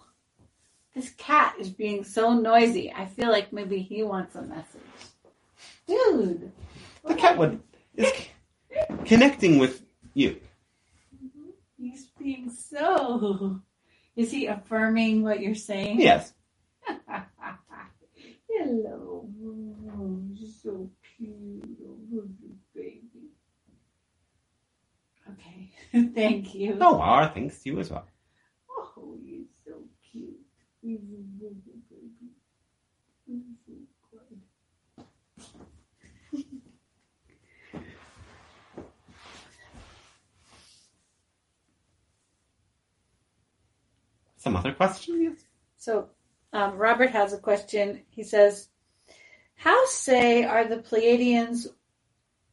This 0.96 1.12
cat 1.17 1.55
is 1.60 1.69
being 1.69 2.03
so 2.03 2.34
noisy. 2.34 2.91
I 2.91 3.05
feel 3.05 3.29
like 3.29 3.53
maybe 3.53 3.79
he 3.79 4.03
wants 4.03 4.36
a 4.36 4.41
message. 4.41 4.81
Dude. 5.88 6.51
The 7.05 7.15
cat 7.15 7.38
would 7.38 7.62
is 7.96 8.12
connecting 9.05 9.60
with 9.60 9.84
you. 10.13 10.39
Mm-hmm. 11.24 11.50
He's 11.77 12.08
being 12.19 12.51
so. 12.51 13.62
Is 14.15 14.31
he 14.31 14.48
affirming 14.48 15.24
what 15.24 15.39
you're 15.39 15.55
saying? 15.55 16.01
Yes. 16.01 16.34
Hello. 18.50 19.29
Oh, 19.96 20.22
you're 20.34 20.50
so 20.62 20.89
cute. 21.17 21.63
Oh, 22.13 22.27
baby. 22.75 23.01
Okay. 25.31 25.72
Thank 26.13 26.53
you. 26.55 26.77
Oh, 26.81 27.00
our 27.00 27.29
thanks 27.29 27.63
to 27.63 27.69
you 27.69 27.79
as 27.79 27.89
well. 27.89 28.05
Baby. 30.81 31.19
Some 44.38 44.55
other 44.55 44.71
questions? 44.71 45.43
So, 45.77 46.09
um, 46.53 46.77
Robert 46.77 47.12
has 47.12 47.33
a 47.33 47.38
question. 47.38 48.01
He 48.09 48.24
says, 48.24 48.69
"How 49.55 49.86
say 49.88 50.45
are 50.45 50.63
the 50.63 50.77
Pleiadians 50.77 51.67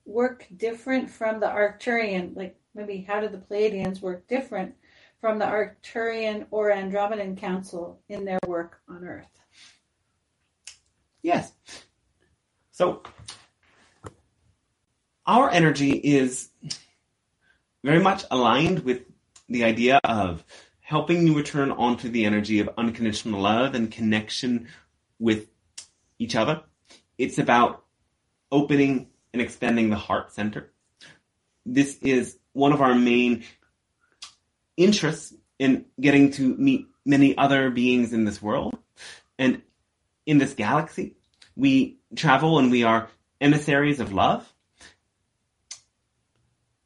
work 0.05 0.47
different 0.57 1.11
from 1.11 1.39
the 1.39 1.47
Arcturian? 1.47 2.37
Like 2.37 2.59
maybe 2.75 3.03
how 3.03 3.21
do 3.21 3.29
the 3.29 3.39
Pleiadians 3.39 4.01
work 4.01 4.27
different 4.27 4.75
from 5.21 5.39
the 5.39 5.45
Arcturian 5.45 6.47
or 6.51 6.71
Andromedan 6.71 7.37
Council 7.37 8.01
in 8.09 8.25
their 8.25 8.39
work 8.47 8.81
on 8.89 9.05
Earth?" 9.05 9.41
Yes. 11.23 11.53
So, 12.71 13.03
our 15.27 15.51
energy 15.51 15.93
is 15.93 16.51
very 17.83 18.01
much 18.01 18.25
aligned 18.31 18.81
with 18.81 19.03
the 19.49 19.65
idea 19.65 20.01
of 20.05 20.45
helping 20.81 21.27
you 21.27 21.35
return 21.37 21.73
onto 21.73 22.09
the 22.09 22.25
energy 22.25 22.61
of 22.61 22.71
unconditional 22.79 23.41
love 23.41 23.75
and 23.75 23.91
connection 23.91 24.69
with 25.19 25.49
each 26.19 26.37
other. 26.37 26.63
It's 27.19 27.39
about 27.39 27.85
opening 28.53 29.09
and 29.33 29.43
expanding 29.43 29.91
the 29.91 29.97
heart 29.97 30.33
center. 30.33 30.73
This 31.65 31.99
is 31.99 32.39
one 32.53 32.73
of 32.73 32.81
our 32.81 32.95
main 32.95 33.45
interests 34.77 35.35
in 35.59 35.87
getting 36.01 36.31
to 36.33 36.55
meet 36.57 36.87
many 37.05 37.37
other 37.37 37.71
beings 37.71 38.13
in 38.13 38.25
this 38.25 38.43
world 38.43 38.77
and 39.39 39.63
in 40.27 40.39
this 40.39 40.55
galaxy. 40.55 41.17
We 41.55 41.99
travel 42.15 42.59
and 42.59 42.71
we 42.71 42.83
are 42.83 43.09
emissaries 43.41 44.01
of 44.01 44.13
love. 44.13 44.53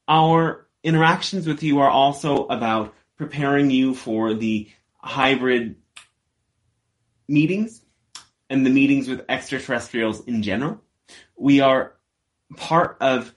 Our 0.06 0.66
interactions 0.82 1.46
with 1.46 1.62
you 1.62 1.80
are 1.80 1.90
also 1.90 2.46
about 2.46 2.94
preparing 3.16 3.70
you 3.70 3.94
for 3.94 4.34
the 4.34 4.68
hybrid 4.98 5.76
meetings 7.28 7.82
and 8.48 8.66
the 8.66 8.70
meetings 8.70 9.08
with 9.08 9.24
extraterrestrials 9.28 10.24
in 10.24 10.42
general. 10.42 10.80
We 11.36 11.60
are 11.60 11.94
part 12.56 12.96
of 13.00 13.32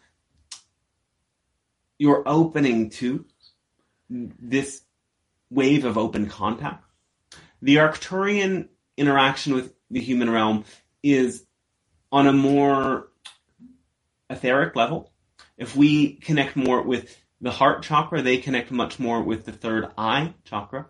your 1.99 2.27
opening 2.27 2.89
to 2.89 3.25
this 4.09 4.81
wave 5.49 5.85
of 5.85 5.97
open 5.97 6.27
contact. 6.27 6.83
The 7.61 7.77
Arcturian 7.77 8.69
interaction 8.97 9.53
with 9.53 9.73
the 9.89 10.01
human 10.01 10.29
realm 10.29 10.65
is 11.01 11.45
on 12.11 12.27
a 12.27 12.33
more 12.33 13.09
etheric 14.29 14.75
level. 14.75 15.11
If 15.57 15.75
we 15.75 16.15
connect 16.15 16.55
more 16.55 16.81
with 16.81 17.17
the 17.41 17.51
heart 17.51 17.83
chakra, 17.83 18.21
they 18.21 18.37
connect 18.37 18.71
much 18.71 18.99
more 18.99 19.21
with 19.21 19.45
the 19.45 19.51
third 19.51 19.91
eye 19.97 20.33
chakra. 20.45 20.87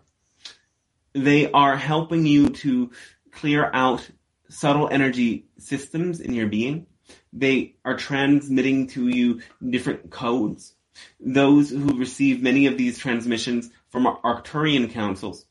They 1.12 1.50
are 1.50 1.76
helping 1.76 2.26
you 2.26 2.48
to 2.48 2.90
clear 3.30 3.70
out 3.72 4.08
subtle 4.48 4.88
energy 4.88 5.46
systems 5.58 6.20
in 6.20 6.32
your 6.32 6.46
being. 6.46 6.86
They 7.32 7.76
are 7.84 7.96
transmitting 7.96 8.86
to 8.88 9.08
you 9.08 9.40
different 9.68 10.10
codes. 10.10 10.74
Those 11.20 11.70
who 11.70 11.98
receive 11.98 12.42
many 12.42 12.66
of 12.66 12.78
these 12.78 12.98
transmissions 12.98 13.70
from 13.90 14.06
Arcturian 14.06 14.90
councils 14.90 15.46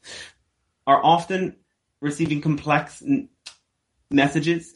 are 0.87 1.03
often 1.03 1.55
receiving 2.01 2.41
complex 2.41 3.01
n- 3.01 3.29
messages, 4.11 4.73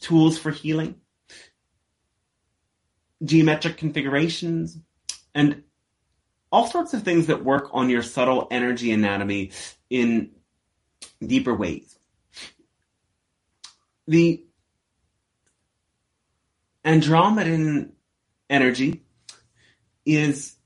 tools 0.00 0.38
for 0.38 0.50
healing, 0.50 0.96
geometric 3.24 3.76
configurations, 3.76 4.78
and 5.34 5.62
all 6.50 6.66
sorts 6.66 6.94
of 6.94 7.02
things 7.02 7.26
that 7.26 7.44
work 7.44 7.70
on 7.72 7.90
your 7.90 8.02
subtle 8.02 8.46
energy 8.50 8.92
anatomy 8.92 9.50
in 9.90 10.30
deeper 11.24 11.54
ways. 11.54 11.98
The 14.06 14.44
Andromedan 16.84 17.92
energy 18.50 19.01
is 20.04 20.56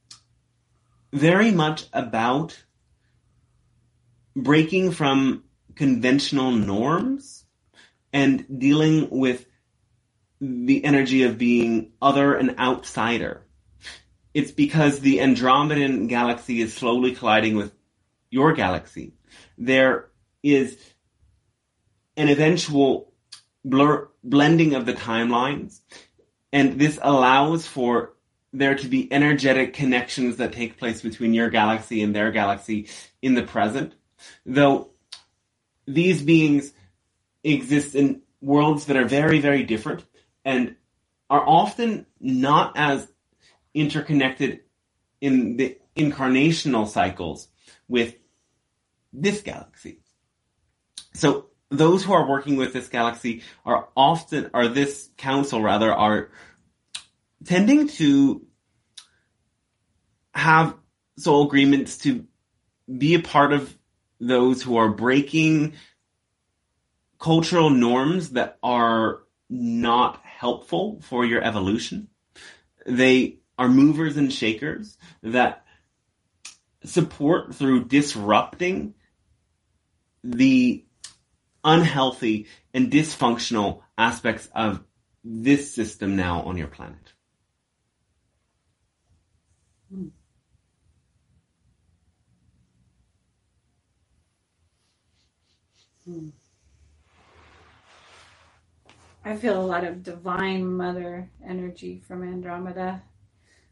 very 1.12 1.51
much 1.51 1.87
about 1.92 2.62
breaking 4.35 4.92
from 4.92 5.44
conventional 5.75 6.53
norms 6.53 7.44
and 8.12 8.59
dealing 8.59 9.09
with 9.11 9.46
the 10.40 10.85
energy 10.85 11.22
of 11.22 11.38
being 11.38 11.92
other 12.01 12.35
and 12.35 12.59
outsider. 12.59 13.42
It's 14.35 14.51
because 14.51 15.01
the 15.01 15.18
Andromedan 15.18 16.09
galaxy 16.09 16.61
is 16.61 16.75
slowly 16.75 17.14
colliding 17.14 17.57
with 17.57 17.72
your 18.31 18.53
galaxy. 18.53 19.14
There 19.57 20.11
is 20.42 20.79
an 22.16 22.29
eventual 22.29 23.12
blur, 23.64 24.09
blending 24.22 24.75
of 24.75 24.85
the 24.85 24.92
timelines, 24.92 25.81
and 26.53 26.79
this 26.79 26.99
allows 27.01 27.66
for 27.66 28.16
there 28.59 28.75
to 28.75 28.88
be 28.88 29.12
energetic 29.12 29.75
connections 29.75 30.37
that 30.37 30.53
take 30.53 30.79
place 30.79 31.03
between 31.03 31.35
your 31.35 31.51
galaxy 31.51 32.03
and 32.03 32.14
their 32.14 32.31
galaxy 32.31 32.88
in 33.21 33.35
the 33.35 33.42
present. 33.42 33.95
Though 34.45 34.90
these 35.87 36.23
beings 36.23 36.73
exist 37.45 37.95
in 37.95 38.23
worlds 38.40 38.87
that 38.87 38.97
are 38.97 39.07
very, 39.07 39.40
very 39.40 39.62
different 39.62 40.05
and 40.45 40.77
are 41.29 41.47
often 41.47 42.07
not 42.21 42.73
as 42.77 43.07
interconnected 43.75 44.61
in 45.21 45.57
the 45.57 45.79
incarnational 45.97 46.88
cycles 46.88 47.49
with 47.88 48.14
this 49.12 49.42
galaxy. 49.42 50.01
So 51.14 51.47
those 51.71 52.05
who 52.05 52.12
are 52.12 52.29
working 52.29 52.57
with 52.57 52.73
this 52.73 52.88
galaxy 52.88 53.42
are 53.64 53.88
often, 53.97 54.51
or 54.55 54.69
this 54.69 55.11
council 55.16 55.61
rather, 55.62 55.92
are 55.92 56.31
tending 57.45 57.88
to 57.88 58.46
have 60.37 60.77
soul 61.18 61.46
agreements 61.46 61.99
to 61.99 62.27
be 62.99 63.14
a 63.14 63.20
part 63.20 63.53
of 63.53 63.77
those 64.20 64.62
who 64.62 64.77
are 64.77 64.90
breaking 64.90 65.75
cultural 67.18 67.70
norms 67.70 68.31
that 68.31 68.59
are 68.62 69.22
not 69.49 70.20
helpful 70.25 71.01
for 71.03 71.25
your 71.25 71.42
evolution. 71.42 72.09
They 72.87 73.38
are 73.59 73.68
movers 73.68 74.16
and 74.16 74.33
shakers 74.33 74.99
that 75.22 75.64
support 76.85 77.55
through 77.55 77.87
disrupting 77.87 78.94
the 80.22 80.85
unhealthy 81.64 82.46
and 82.75 82.92
dysfunctional 82.92 83.81
aspects 83.96 84.49
of 84.55 84.85
this 85.25 85.75
system 85.75 86.14
now 86.14 86.42
on 86.42 86.57
your 86.57 86.68
planet. 86.68 87.12
Hmm. 89.92 90.09
I 99.25 99.37
feel 99.37 99.61
a 99.61 99.66
lot 99.66 99.85
of 99.85 100.03
divine 100.05 100.77
mother 100.77 101.29
energy 101.45 102.03
from 102.07 102.23
Andromeda. 102.23 103.03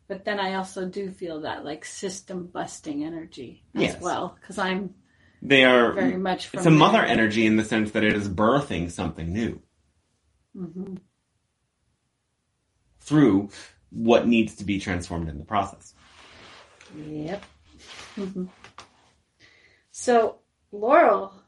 But 0.09 0.25
then 0.25 0.39
I 0.41 0.55
also 0.55 0.87
do 0.87 1.11
feel 1.11 1.41
that 1.43 1.65
like 1.65 1.85
system 1.85 2.47
busting 2.47 3.05
energy 3.05 3.65
as 3.75 3.83
Yes. 3.83 4.03
well 4.03 4.37
because 4.41 4.59
I'm 4.59 4.95
They 5.41 5.65
are 5.65 5.93
very 5.93 6.17
much 6.17 6.49
from 6.49 6.59
it's 6.59 6.67
a 6.67 6.71
mother 6.71 6.99
there. 6.99 7.07
energy 7.07 7.47
in 7.47 7.57
the 7.57 7.65
sense 7.65 7.93
that 7.93 8.03
it 8.05 8.15
is 8.15 8.29
birthing 8.29 8.91
something 8.91 9.33
new 9.33 9.63
Mhm. 10.57 11.01
through 13.01 13.51
what 13.91 14.27
needs 14.27 14.57
to 14.57 14.65
be 14.65 14.79
transformed 14.81 15.29
in 15.29 15.39
the 15.39 15.45
process. 15.45 15.95
Yep. 16.97 17.45
Mhm. 18.17 18.49
So 19.93 20.41
Laurel, 20.73 21.44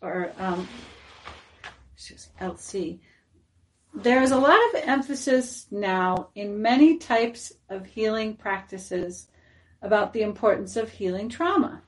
or 0.00 0.32
um, 0.38 0.68
LC, 2.40 3.00
there 3.94 4.22
is 4.22 4.32
a 4.32 4.38
lot 4.38 4.58
of 4.68 4.82
emphasis 4.82 5.66
now 5.70 6.28
in 6.34 6.60
many 6.60 6.98
types 6.98 7.52
of 7.68 7.86
healing 7.86 8.36
practices 8.36 9.28
about 9.82 10.12
the 10.12 10.22
importance 10.22 10.76
of 10.76 10.90
healing 10.90 11.28
trauma. 11.28 11.82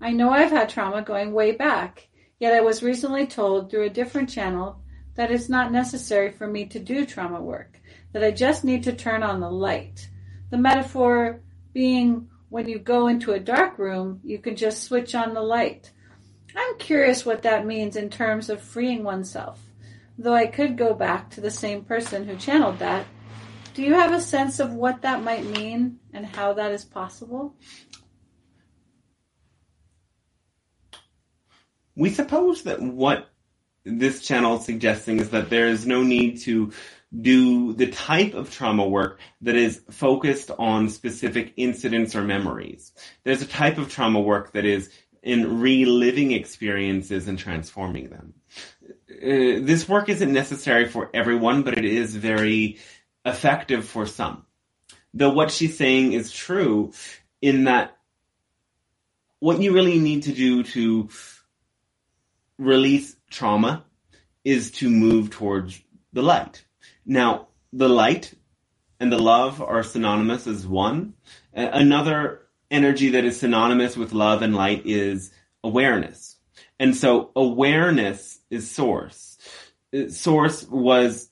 I 0.00 0.10
know 0.10 0.30
I've 0.30 0.50
had 0.50 0.68
trauma 0.68 1.02
going 1.02 1.32
way 1.32 1.52
back, 1.52 2.08
yet 2.38 2.52
I 2.52 2.60
was 2.60 2.82
recently 2.82 3.26
told 3.26 3.70
through 3.70 3.84
a 3.84 3.90
different 3.90 4.28
channel 4.28 4.82
that 5.14 5.30
it's 5.30 5.48
not 5.48 5.72
necessary 5.72 6.32
for 6.32 6.46
me 6.46 6.66
to 6.66 6.80
do 6.80 7.06
trauma 7.06 7.40
work, 7.40 7.78
that 8.12 8.24
I 8.24 8.32
just 8.32 8.64
need 8.64 8.82
to 8.84 8.92
turn 8.92 9.22
on 9.22 9.40
the 9.40 9.50
light. 9.50 10.08
The 10.50 10.58
metaphor 10.58 11.40
being 11.72 12.28
when 12.48 12.68
you 12.68 12.78
go 12.78 13.06
into 13.06 13.32
a 13.32 13.40
dark 13.40 13.78
room, 13.78 14.20
you 14.22 14.38
can 14.38 14.56
just 14.56 14.82
switch 14.82 15.14
on 15.14 15.32
the 15.32 15.40
light. 15.40 15.91
I'm 16.56 16.78
curious 16.78 17.24
what 17.24 17.42
that 17.42 17.66
means 17.66 17.96
in 17.96 18.10
terms 18.10 18.50
of 18.50 18.60
freeing 18.60 19.04
oneself. 19.04 19.60
Though 20.18 20.34
I 20.34 20.46
could 20.46 20.76
go 20.76 20.94
back 20.94 21.30
to 21.30 21.40
the 21.40 21.50
same 21.50 21.84
person 21.84 22.26
who 22.26 22.36
channeled 22.36 22.78
that. 22.80 23.06
Do 23.74 23.82
you 23.82 23.94
have 23.94 24.12
a 24.12 24.20
sense 24.20 24.60
of 24.60 24.74
what 24.74 25.02
that 25.02 25.22
might 25.22 25.46
mean 25.46 25.98
and 26.12 26.26
how 26.26 26.52
that 26.54 26.72
is 26.72 26.84
possible? 26.84 27.56
We 31.96 32.10
suppose 32.10 32.62
that 32.64 32.80
what 32.80 33.30
this 33.84 34.22
channel 34.22 34.58
is 34.58 34.64
suggesting 34.64 35.20
is 35.20 35.30
that 35.30 35.50
there 35.50 35.68
is 35.68 35.86
no 35.86 36.02
need 36.02 36.40
to 36.42 36.72
do 37.20 37.74
the 37.74 37.90
type 37.90 38.32
of 38.34 38.50
trauma 38.50 38.86
work 38.86 39.20
that 39.42 39.56
is 39.56 39.82
focused 39.90 40.50
on 40.58 40.88
specific 40.88 41.52
incidents 41.56 42.16
or 42.16 42.22
memories. 42.22 42.92
There's 43.24 43.42
a 43.42 43.46
type 43.46 43.76
of 43.76 43.90
trauma 43.90 44.20
work 44.20 44.52
that 44.52 44.64
is 44.64 44.90
in 45.22 45.60
reliving 45.60 46.32
experiences 46.32 47.28
and 47.28 47.38
transforming 47.38 48.08
them. 48.10 48.34
Uh, 49.10 49.62
this 49.64 49.88
work 49.88 50.08
isn't 50.08 50.32
necessary 50.32 50.88
for 50.88 51.10
everyone, 51.14 51.62
but 51.62 51.78
it 51.78 51.84
is 51.84 52.16
very 52.16 52.78
effective 53.24 53.86
for 53.86 54.06
some. 54.06 54.44
Though 55.14 55.32
what 55.32 55.50
she's 55.50 55.76
saying 55.76 56.12
is 56.12 56.32
true 56.32 56.92
in 57.40 57.64
that 57.64 57.96
what 59.38 59.60
you 59.60 59.72
really 59.72 59.98
need 59.98 60.24
to 60.24 60.32
do 60.32 60.62
to 60.62 61.08
release 62.58 63.16
trauma 63.30 63.84
is 64.44 64.70
to 64.72 64.88
move 64.88 65.30
towards 65.30 65.80
the 66.12 66.22
light. 66.22 66.64
Now, 67.04 67.48
the 67.72 67.88
light 67.88 68.34
and 69.00 69.12
the 69.12 69.18
love 69.18 69.60
are 69.60 69.82
synonymous 69.82 70.46
as 70.46 70.66
one. 70.66 71.14
Another 71.52 72.41
energy 72.72 73.10
that 73.10 73.24
is 73.24 73.38
synonymous 73.38 73.96
with 73.96 74.12
love 74.12 74.42
and 74.42 74.56
light 74.56 74.86
is 74.86 75.30
awareness. 75.62 76.36
And 76.80 76.96
so 76.96 77.30
awareness 77.36 78.40
is 78.50 78.68
source. 78.70 79.38
Source 80.08 80.66
was 80.68 81.30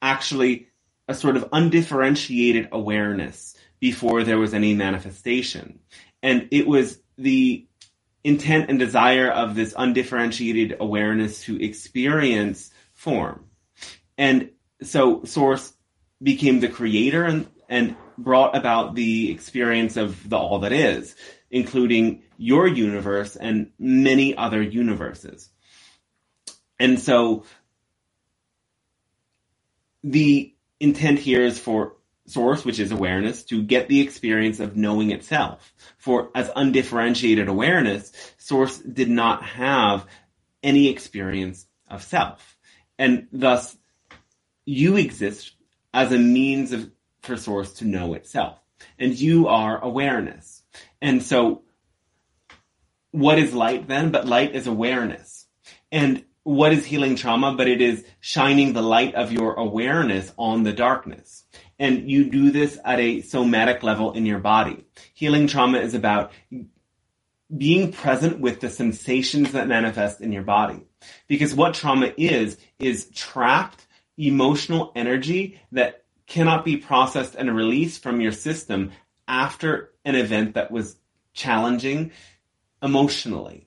actually 0.00 0.68
a 1.08 1.14
sort 1.14 1.36
of 1.36 1.48
undifferentiated 1.52 2.68
awareness 2.72 3.56
before 3.80 4.22
there 4.22 4.38
was 4.38 4.54
any 4.54 4.74
manifestation. 4.74 5.80
And 6.22 6.48
it 6.50 6.66
was 6.66 7.00
the 7.18 7.66
intent 8.22 8.70
and 8.70 8.78
desire 8.78 9.30
of 9.30 9.54
this 9.54 9.74
undifferentiated 9.76 10.76
awareness 10.78 11.42
to 11.44 11.62
experience 11.62 12.70
form. 12.92 13.46
And 14.16 14.50
so 14.82 15.24
source 15.24 15.72
became 16.22 16.60
the 16.60 16.68
creator 16.68 17.24
and, 17.24 17.48
and 17.68 17.96
brought 18.22 18.56
about 18.56 18.94
the 18.94 19.30
experience 19.30 19.96
of 19.96 20.28
the 20.28 20.36
all 20.36 20.60
that 20.60 20.72
is, 20.72 21.14
including 21.50 22.22
your 22.36 22.66
universe 22.66 23.36
and 23.36 23.72
many 23.78 24.36
other 24.36 24.62
universes. 24.62 25.48
And 26.78 26.98
so 26.98 27.44
the 30.02 30.54
intent 30.78 31.18
here 31.18 31.42
is 31.42 31.58
for 31.58 31.96
source, 32.26 32.64
which 32.64 32.78
is 32.78 32.92
awareness, 32.92 33.44
to 33.44 33.62
get 33.62 33.88
the 33.88 34.00
experience 34.00 34.60
of 34.60 34.76
knowing 34.76 35.10
itself. 35.10 35.74
For 35.98 36.30
as 36.34 36.50
undifferentiated 36.54 37.48
awareness, 37.48 38.12
source 38.38 38.78
did 38.78 39.10
not 39.10 39.42
have 39.42 40.06
any 40.62 40.88
experience 40.88 41.66
of 41.88 42.02
self. 42.02 42.56
And 42.98 43.26
thus 43.32 43.76
you 44.64 44.96
exist 44.96 45.52
as 45.92 46.12
a 46.12 46.18
means 46.18 46.72
of, 46.72 46.90
for 47.22 47.36
source 47.36 47.74
to 47.74 47.84
know 47.84 48.14
itself. 48.14 48.58
And 48.98 49.18
you 49.18 49.48
are 49.48 49.82
awareness. 49.82 50.62
And 51.00 51.22
so 51.22 51.62
what 53.10 53.38
is 53.38 53.52
light 53.52 53.88
then? 53.88 54.10
But 54.10 54.26
light 54.26 54.54
is 54.54 54.66
awareness. 54.66 55.46
And 55.92 56.24
what 56.42 56.72
is 56.72 56.84
healing 56.84 57.16
trauma? 57.16 57.54
But 57.54 57.68
it 57.68 57.80
is 57.80 58.04
shining 58.20 58.72
the 58.72 58.82
light 58.82 59.14
of 59.14 59.32
your 59.32 59.54
awareness 59.54 60.32
on 60.38 60.62
the 60.62 60.72
darkness. 60.72 61.44
And 61.78 62.10
you 62.10 62.30
do 62.30 62.50
this 62.50 62.78
at 62.84 63.00
a 63.00 63.22
somatic 63.22 63.82
level 63.82 64.12
in 64.12 64.26
your 64.26 64.38
body. 64.38 64.84
Healing 65.14 65.46
trauma 65.46 65.78
is 65.78 65.94
about 65.94 66.32
being 67.56 67.92
present 67.92 68.38
with 68.38 68.60
the 68.60 68.70
sensations 68.70 69.52
that 69.52 69.66
manifest 69.66 70.20
in 70.20 70.32
your 70.32 70.42
body. 70.42 70.86
Because 71.26 71.54
what 71.54 71.74
trauma 71.74 72.12
is, 72.16 72.58
is 72.78 73.10
trapped 73.10 73.86
emotional 74.16 74.92
energy 74.94 75.58
that 75.72 75.99
cannot 76.30 76.64
be 76.64 76.76
processed 76.76 77.34
and 77.34 77.54
released 77.54 78.02
from 78.04 78.20
your 78.20 78.30
system 78.30 78.92
after 79.26 79.90
an 80.04 80.14
event 80.14 80.54
that 80.54 80.70
was 80.70 80.96
challenging 81.34 82.12
emotionally 82.80 83.66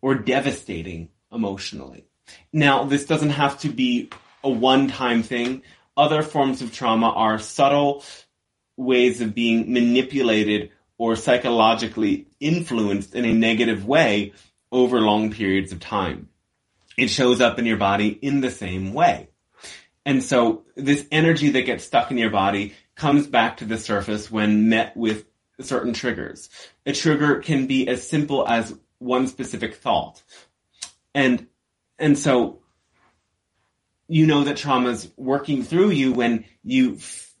or 0.00 0.14
devastating 0.14 1.08
emotionally. 1.32 2.04
Now, 2.52 2.84
this 2.84 3.06
doesn't 3.06 3.30
have 3.30 3.58
to 3.60 3.68
be 3.68 4.08
a 4.44 4.48
one-time 4.48 5.24
thing. 5.24 5.62
Other 5.96 6.22
forms 6.22 6.62
of 6.62 6.72
trauma 6.72 7.08
are 7.10 7.40
subtle 7.40 8.04
ways 8.76 9.20
of 9.20 9.34
being 9.34 9.72
manipulated 9.72 10.70
or 10.96 11.16
psychologically 11.16 12.28
influenced 12.38 13.16
in 13.16 13.24
a 13.24 13.34
negative 13.34 13.84
way 13.84 14.32
over 14.70 15.00
long 15.00 15.32
periods 15.32 15.72
of 15.72 15.80
time. 15.80 16.28
It 16.96 17.08
shows 17.08 17.40
up 17.40 17.58
in 17.58 17.66
your 17.66 17.78
body 17.78 18.10
in 18.10 18.42
the 18.42 18.50
same 18.50 18.94
way. 18.94 19.29
And 20.04 20.22
so 20.22 20.64
this 20.76 21.06
energy 21.10 21.50
that 21.50 21.62
gets 21.62 21.84
stuck 21.84 22.10
in 22.10 22.18
your 22.18 22.30
body 22.30 22.74
comes 22.94 23.26
back 23.26 23.58
to 23.58 23.64
the 23.64 23.78
surface 23.78 24.30
when 24.30 24.68
met 24.68 24.96
with 24.96 25.26
certain 25.60 25.92
triggers. 25.92 26.48
A 26.86 26.92
trigger 26.92 27.40
can 27.40 27.66
be 27.66 27.86
as 27.86 28.08
simple 28.08 28.46
as 28.48 28.76
one 28.98 29.26
specific 29.26 29.74
thought. 29.74 30.22
And, 31.14 31.46
and 31.98 32.18
so 32.18 32.60
you 34.08 34.26
know 34.26 34.44
that 34.44 34.56
trauma 34.56 34.90
is 34.90 35.10
working 35.16 35.62
through 35.62 35.90
you 35.90 36.12
when 36.12 36.44
you 36.64 36.96
f- 36.96 37.32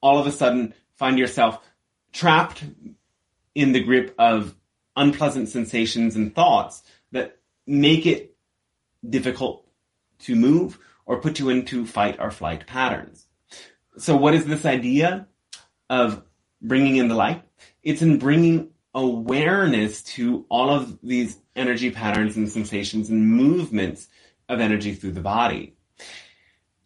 all 0.00 0.18
of 0.18 0.26
a 0.26 0.32
sudden 0.32 0.74
find 0.96 1.18
yourself 1.18 1.60
trapped 2.12 2.64
in 3.54 3.72
the 3.72 3.82
grip 3.82 4.14
of 4.18 4.54
unpleasant 4.96 5.48
sensations 5.48 6.16
and 6.16 6.34
thoughts 6.34 6.82
that 7.12 7.38
make 7.66 8.06
it 8.06 8.34
difficult 9.08 9.66
to 10.18 10.34
move 10.34 10.78
or 11.06 11.20
put 11.20 11.38
you 11.38 11.48
into 11.48 11.86
fight 11.86 12.16
or 12.18 12.30
flight 12.30 12.66
patterns. 12.66 13.26
So 13.96 14.16
what 14.16 14.34
is 14.34 14.44
this 14.44 14.66
idea 14.66 15.26
of 15.88 16.22
bringing 16.60 16.96
in 16.96 17.08
the 17.08 17.14
light? 17.14 17.42
It's 17.82 18.02
in 18.02 18.18
bringing 18.18 18.70
awareness 18.94 20.02
to 20.02 20.44
all 20.48 20.70
of 20.70 20.98
these 21.02 21.38
energy 21.54 21.90
patterns 21.90 22.36
and 22.36 22.50
sensations 22.50 23.08
and 23.08 23.30
movements 23.30 24.08
of 24.48 24.60
energy 24.60 24.94
through 24.94 25.12
the 25.12 25.20
body. 25.20 25.76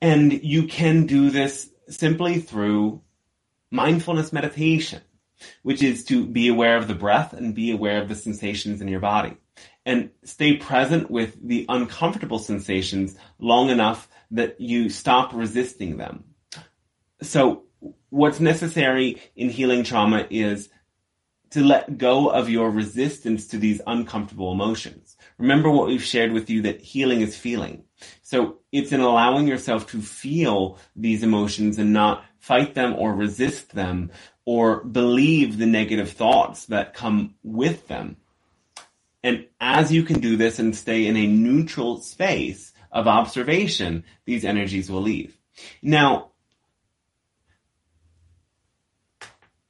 And 0.01 0.33
you 0.45 0.67
can 0.67 1.07
do 1.07 1.31
this 1.31 1.71
simply 1.89 2.41
through 2.41 3.03
mindfulness 3.71 4.33
meditation, 4.33 5.01
which 5.63 5.83
is 5.83 6.05
to 6.07 6.27
be 6.27 6.49
aware 6.49 6.77
of 6.77 6.89
the 6.89 6.95
breath 6.95 7.33
and 7.33 7.55
be 7.55 7.71
aware 7.71 8.01
of 8.01 8.09
the 8.09 8.15
sensations 8.15 8.81
in 8.81 8.89
your 8.89 9.01
body 9.01 9.37
and 9.87 10.11
stay 10.25 10.57
present 10.57 11.11
with 11.11 11.37
the 11.47 11.67
uncomfortable 11.69 12.39
sensations 12.39 13.17
long 13.39 13.71
enough 13.71 14.09
that 14.31 14.61
you 14.61 14.89
stop 14.89 15.33
resisting 15.33 15.97
them. 15.97 16.25
So 17.23 17.65
what's 18.11 18.41
necessary 18.41 19.21
in 19.37 19.51
healing 19.51 19.85
trauma 19.85 20.27
is 20.31 20.69
to 21.51 21.65
let 21.65 21.99
go 21.99 22.29
of 22.29 22.49
your 22.49 22.71
resistance 22.71 23.49
to 23.49 23.59
these 23.59 23.81
uncomfortable 23.87 24.53
emotions. 24.53 25.17
Remember 25.37 25.71
what 25.71 25.89
we've 25.89 26.03
shared 26.03 26.33
with 26.33 26.49
you 26.49 26.63
that 26.63 26.81
healing 26.81 27.23
is 27.23 27.37
feeling. 27.37 27.85
So 28.23 28.59
it's 28.71 28.93
in 28.93 29.01
allowing 29.01 29.49
yourself 29.49 29.89
to 29.89 30.01
feel 30.01 30.79
these 30.95 31.25
emotions 31.25 31.79
and 31.79 31.93
not 31.93 32.25
fight 32.39 32.75
them 32.75 32.95
or 32.95 33.15
resist 33.15 33.75
them 33.75 34.13
or 34.45 34.85
believe 34.85 35.59
the 35.59 35.67
negative 35.67 36.13
thoughts 36.13 36.67
that 36.67 36.95
come 36.95 37.35
with 37.43 37.89
them. 37.89 38.17
And 39.23 39.47
as 39.61 39.93
you 39.93 40.03
can 40.03 40.21
do 40.21 40.37
this 40.37 40.59
and 40.59 40.75
stay 40.75 41.07
in 41.07 41.17
a 41.17 41.27
neutral 41.27 42.01
space 42.01 42.73
of 42.91 43.07
observation, 43.07 44.05
these 44.25 44.45
energies 44.45 44.91
will 44.91 45.03
leave. 45.03 45.37
Now, 45.83 46.31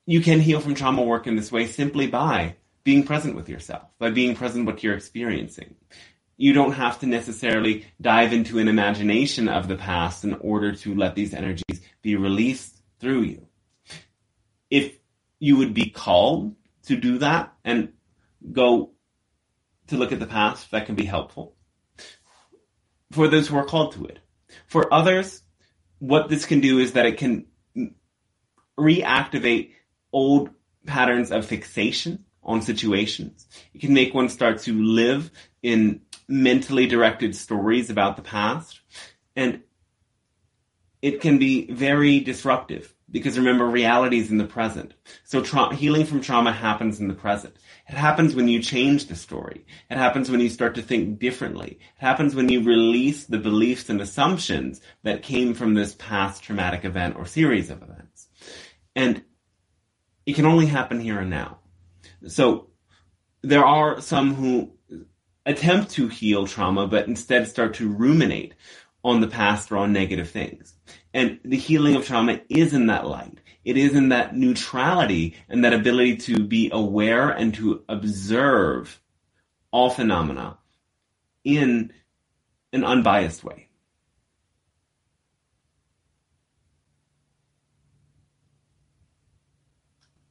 you 0.07 0.21
can 0.21 0.41
heal 0.41 0.61
from 0.61 0.75
trauma 0.75 1.03
work 1.03 1.27
in 1.27 1.37
this 1.37 1.53
way 1.53 1.67
simply 1.67 2.07
by 2.07 2.57
being 2.85 3.05
present 3.05 3.35
with 3.37 3.49
yourself, 3.49 3.85
by 3.99 4.11
being 4.11 4.35
present 4.35 4.67
with 4.67 4.77
what 4.77 4.83
you're 4.83 4.95
experiencing. 4.95 5.77
You 6.37 6.53
don't 6.53 6.73
have 6.73 7.01
to 7.01 7.07
necessarily 7.07 7.87
dive 8.01 8.33
into 8.33 8.59
an 8.59 8.69
imagination 8.69 9.49
of 9.49 9.69
the 9.69 9.77
past 9.77 10.25
in 10.25 10.35
order 10.35 10.73
to 10.77 10.95
let 10.95 11.15
these 11.15 11.35
energies 11.35 11.83
be 12.03 12.17
released 12.17 12.81
through 12.99 13.23
you. 13.23 13.47
If 14.71 14.97
you 15.39 15.59
would 15.59 15.75
be 15.75 15.91
called 15.91 16.55
to 16.87 16.97
do 16.97 17.19
that 17.19 17.53
and 17.65 17.93
go 18.53 18.93
to 19.91 19.97
look 19.97 20.13
at 20.13 20.21
the 20.21 20.27
past, 20.27 20.71
that 20.71 20.87
can 20.87 20.95
be 20.95 21.05
helpful 21.05 21.55
for 23.13 23.29
those 23.29 23.49
who 23.49 23.57
are 23.57 23.65
called 23.65 23.93
to 23.93 24.07
it. 24.07 24.19
For 24.67 24.93
others, 24.93 25.43
what 25.99 26.29
this 26.29 26.47
can 26.47 26.61
do 26.61 26.79
is 26.79 26.93
that 26.93 27.07
it 27.07 27.19
can 27.19 27.47
reactivate 28.79 29.73
old 30.13 30.51
patterns 30.87 31.31
of 31.31 31.47
fixation 31.47 32.25
on 32.43 32.63
situations. 32.63 33.47
It 33.75 33.81
can 33.81 33.93
make 33.93 34.15
one 34.15 34.29
start 34.29 34.61
to 34.61 34.73
live 34.73 35.31
in 35.63 36.01
mentally 36.27 36.87
directed 36.87 37.37
stories 37.37 37.91
about 37.91 38.17
the 38.17 38.23
past. 38.23 38.81
And 39.37 39.61
it 41.03 41.21
can 41.21 41.39
be 41.39 41.71
very 41.71 42.21
disruptive 42.21 42.95
because 43.11 43.39
remember, 43.39 43.67
reality 43.67 44.19
is 44.19 44.31
in 44.31 44.39
the 44.39 44.47
present. 44.47 44.95
So 45.25 45.43
tra- 45.43 45.75
healing 45.75 46.07
from 46.07 46.21
trauma 46.21 46.53
happens 46.53 47.01
in 47.01 47.09
the 47.09 47.15
present. 47.15 47.57
It 47.89 47.97
happens 47.97 48.35
when 48.35 48.47
you 48.47 48.63
change 48.63 49.07
the 49.07 49.17
story. 49.17 49.67
It 49.91 49.97
happens 49.97 50.31
when 50.31 50.41
you 50.41 50.49
start 50.49 50.77
to 50.77 50.83
think 50.83 51.19
differently. 51.19 51.79
It 51.81 52.05
happens 52.05 52.35
when 52.35 52.49
you 52.49 52.63
release 52.63 53.25
the 53.25 53.39
beliefs 53.39 53.89
and 53.89 54.01
assumptions 54.01 54.81
that 55.03 55.23
came 55.23 55.55
from 55.55 55.75
this 55.75 55.95
past 55.99 56.43
traumatic 56.43 56.85
event 56.85 57.17
or 57.17 57.27
series 57.27 57.71
of 57.71 57.83
events. 57.83 58.29
And 58.95 59.25
it 60.25 60.37
can 60.37 60.47
only 60.47 60.67
happen 60.67 61.01
here 61.01 61.19
and 61.19 61.31
now. 61.31 61.59
So 62.29 62.69
there 63.43 63.65
are 63.65 64.01
some 64.01 64.35
who 64.35 64.73
attempt 65.47 65.91
to 65.93 66.09
heal 66.09 66.47
trauma, 66.47 66.87
but 66.87 67.09
instead 67.09 67.49
start 67.49 67.75
to 67.75 67.89
ruminate 67.89 68.55
on 69.03 69.21
the 69.21 69.27
past 69.29 69.73
or 69.73 69.79
on 69.79 69.93
negative 69.93 70.31
things. 70.31 70.75
And 71.15 71.41
the 71.45 71.57
healing 71.57 71.97
of 71.97 72.07
trauma 72.07 72.41
is 72.49 72.73
in 72.73 72.87
that 72.87 73.07
light. 73.07 73.39
It 73.65 73.77
is 73.77 73.95
in 73.95 74.11
that 74.11 74.37
neutrality 74.37 75.37
and 75.49 75.65
that 75.65 75.75
ability 75.75 76.17
to 76.19 76.45
be 76.45 76.71
aware 76.73 77.31
and 77.31 77.55
to 77.55 77.83
observe 77.89 79.01
all 79.73 79.91
phenomena 79.91 80.59
in 81.45 81.93
an 82.73 82.85
unbiased 82.85 83.45
way. 83.45 83.69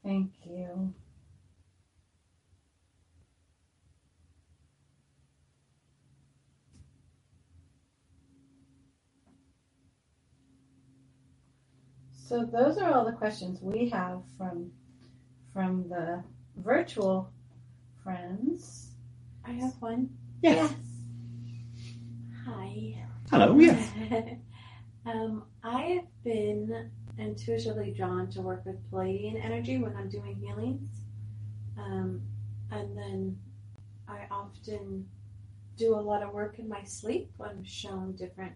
Thank 0.04 0.32
you. 0.46 0.94
So 12.30 12.46
those 12.46 12.78
are 12.78 12.94
all 12.94 13.06
the 13.06 13.12
questions 13.12 13.58
we 13.60 13.90
have 13.90 14.22
from 14.38 14.70
from 15.52 15.90
the 15.90 16.24
virtual 16.58 17.34
friends. 18.04 18.92
I 19.44 19.54
have 19.54 19.74
one. 19.80 20.12
Yes. 20.44 20.72
Hi. 22.46 23.04
Hello, 23.32 23.58
yes. 23.58 23.92
um, 25.08 25.46
I 25.64 25.82
have 25.82 26.24
been 26.24 26.92
intuitively 27.18 27.96
drawn 27.98 28.30
to 28.30 28.42
work 28.42 28.64
with 28.64 28.78
Pleiadian 28.92 29.44
energy 29.44 29.80
when 29.80 29.96
I'm 29.96 30.08
doing 30.08 30.36
healings. 30.36 30.88
Um, 31.80 32.22
and 32.70 32.96
then 32.96 33.40
I 34.08 34.28
often 34.30 35.08
do 35.78 35.96
a 35.96 36.00
lot 36.00 36.22
of 36.22 36.32
work 36.32 36.60
in 36.60 36.70
my 36.70 36.84
sleep. 36.84 37.32
When 37.38 37.50
I'm 37.50 37.64
shown 37.64 38.16
different 38.16 38.54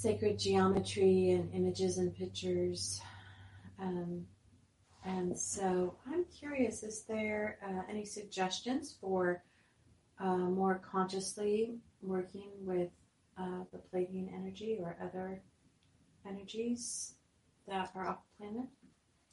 sacred 0.00 0.38
geometry 0.38 1.30
and 1.32 1.52
images 1.52 1.98
and 1.98 2.16
pictures. 2.16 3.02
Um, 3.78 4.24
and 5.04 5.38
so 5.38 5.96
I'm 6.10 6.24
curious 6.24 6.82
is 6.82 7.02
there 7.02 7.58
uh, 7.62 7.82
any 7.90 8.06
suggestions 8.06 8.96
for 8.98 9.42
uh, 10.18 10.36
more 10.36 10.80
consciously 10.90 11.74
working 12.00 12.48
with 12.60 12.88
uh, 13.38 13.64
the 13.72 13.78
Pleiadian 13.78 14.32
energy 14.34 14.78
or 14.80 14.96
other 15.02 15.42
energies 16.26 17.14
that 17.68 17.90
are 17.94 18.08
off 18.08 18.18
planet? 18.38 18.68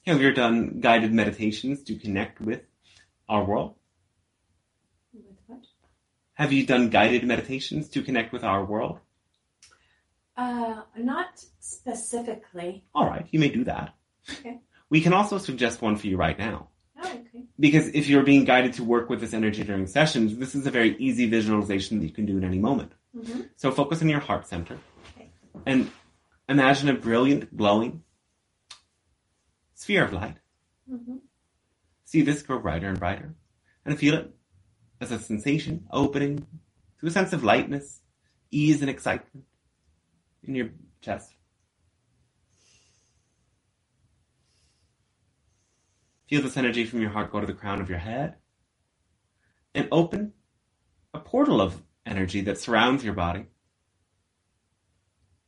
Have 0.06 0.22
you 0.22 0.28
ever 0.28 0.36
done 0.36 0.82
guided 0.82 1.14
meditations 1.14 1.82
to 1.84 1.96
connect 1.96 2.42
with 2.42 2.62
our 3.30 3.46
world? 3.46 3.76
With 5.14 5.38
what? 5.48 5.62
Have 6.34 6.52
you 6.52 6.66
done 6.66 6.90
guided 6.90 7.24
meditations 7.24 7.88
to 7.90 8.02
connect 8.02 8.34
with 8.34 8.44
our 8.44 8.66
world? 8.66 9.00
Uh, 10.38 10.82
not 10.96 11.44
specifically. 11.60 12.84
All 12.94 13.08
right, 13.08 13.26
you 13.32 13.40
may 13.40 13.50
do 13.50 13.64
that. 13.64 13.96
Okay. 14.32 14.60
We 14.90 15.02
can 15.02 15.12
also 15.14 15.40
suggest 15.40 15.82
one 15.82 15.98
for 15.98 16.08
you 16.08 16.16
right 16.16 16.38
now. 16.38 16.70
Oh, 17.02 17.10
okay. 17.10 17.46
Because 17.60 17.88
if 17.90 18.08
you're 18.08 18.24
being 18.24 18.46
guided 18.46 18.74
to 18.74 18.84
work 18.84 19.10
with 19.10 19.20
this 19.20 19.34
energy 19.34 19.64
during 19.64 19.88
sessions, 19.88 20.38
this 20.38 20.54
is 20.54 20.68
a 20.68 20.72
very 20.72 20.96
easy 20.98 21.28
visualization 21.28 22.00
that 22.00 22.06
you 22.06 22.12
can 22.14 22.26
do 22.26 22.38
at 22.38 22.44
any 22.44 22.60
moment. 22.60 22.92
Mm-hmm. 23.16 23.42
So 23.56 23.72
focus 23.72 24.02
on 24.02 24.10
your 24.10 24.20
heart 24.20 24.48
center 24.48 24.78
Okay. 25.16 25.30
and 25.66 25.90
imagine 26.48 26.90
a 26.90 26.94
brilliant, 26.94 27.56
glowing 27.58 28.04
sphere 29.74 30.06
of 30.06 30.14
light. 30.14 30.38
Mm-hmm. 30.92 31.18
See 32.06 32.22
this 32.22 32.44
grow 32.44 32.60
brighter 32.60 32.88
and 32.88 33.00
brighter 33.00 33.34
and 33.86 33.98
feel 33.98 34.14
it 34.16 34.36
as 35.02 35.12
a 35.12 35.20
sensation 35.20 35.88
opening 35.92 36.46
to 37.00 37.08
a 37.08 37.12
sense 37.12 37.34
of 37.34 37.44
lightness, 37.44 38.02
ease, 38.52 38.82
and 38.82 38.90
excitement 38.90 39.46
in 40.44 40.56
your 40.56 40.70
chest. 41.02 41.34
Feel 46.28 46.42
this 46.42 46.58
energy 46.58 46.86
from 46.86 47.02
your 47.02 47.12
heart 47.12 47.32
go 47.32 47.40
to 47.40 47.48
the 47.48 47.54
crown 47.54 47.80
of 47.80 47.90
your 47.90 48.00
head 48.00 48.36
and 49.74 49.88
open 49.92 50.34
a 51.14 51.20
portal 51.20 51.62
of 51.62 51.82
energy 52.06 52.42
that 52.42 52.60
surrounds 52.60 53.04
your 53.04 53.14
body 53.14 53.46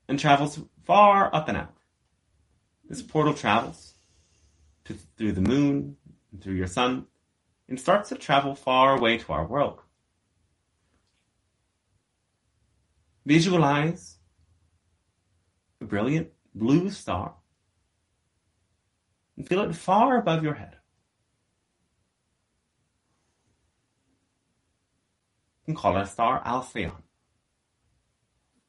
and 0.07 0.19
travels 0.19 0.59
far 0.85 1.33
up 1.33 1.49
and 1.49 1.57
out. 1.57 1.75
This 2.87 3.01
portal 3.01 3.33
travels 3.33 3.93
to, 4.85 4.95
through 5.17 5.33
the 5.33 5.41
moon 5.41 5.97
and 6.31 6.41
through 6.41 6.55
your 6.55 6.67
sun 6.67 7.07
and 7.67 7.79
starts 7.79 8.09
to 8.09 8.15
travel 8.15 8.55
far 8.55 8.97
away 8.97 9.17
to 9.17 9.33
our 9.33 9.45
world. 9.45 9.81
Visualize 13.25 14.18
a 15.81 15.85
brilliant 15.85 16.29
blue 16.53 16.89
star 16.89 17.35
and 19.37 19.47
feel 19.47 19.61
it 19.61 19.75
far 19.75 20.17
above 20.17 20.43
your 20.43 20.55
head. 20.55 20.75
You 25.61 25.73
can 25.73 25.75
call 25.75 25.97
it 25.97 26.01
a 26.01 26.07
star 26.07 26.41
Alcyon. 26.45 26.91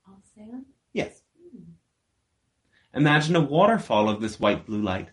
Alcyon? 0.09 0.67
Yes. 0.93 1.23
Hmm. 1.37 1.73
Imagine 2.95 3.37
a 3.37 3.41
waterfall 3.41 4.09
of 4.09 4.21
this 4.21 4.39
white 4.39 4.67
blue 4.67 4.83
light 4.83 5.09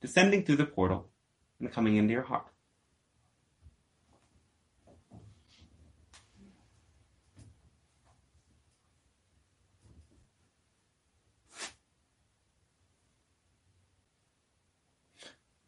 descending 0.00 0.44
through 0.44 0.56
the 0.56 0.66
portal 0.66 1.08
and 1.58 1.72
coming 1.72 1.96
into 1.96 2.12
your 2.12 2.22
heart. 2.22 2.51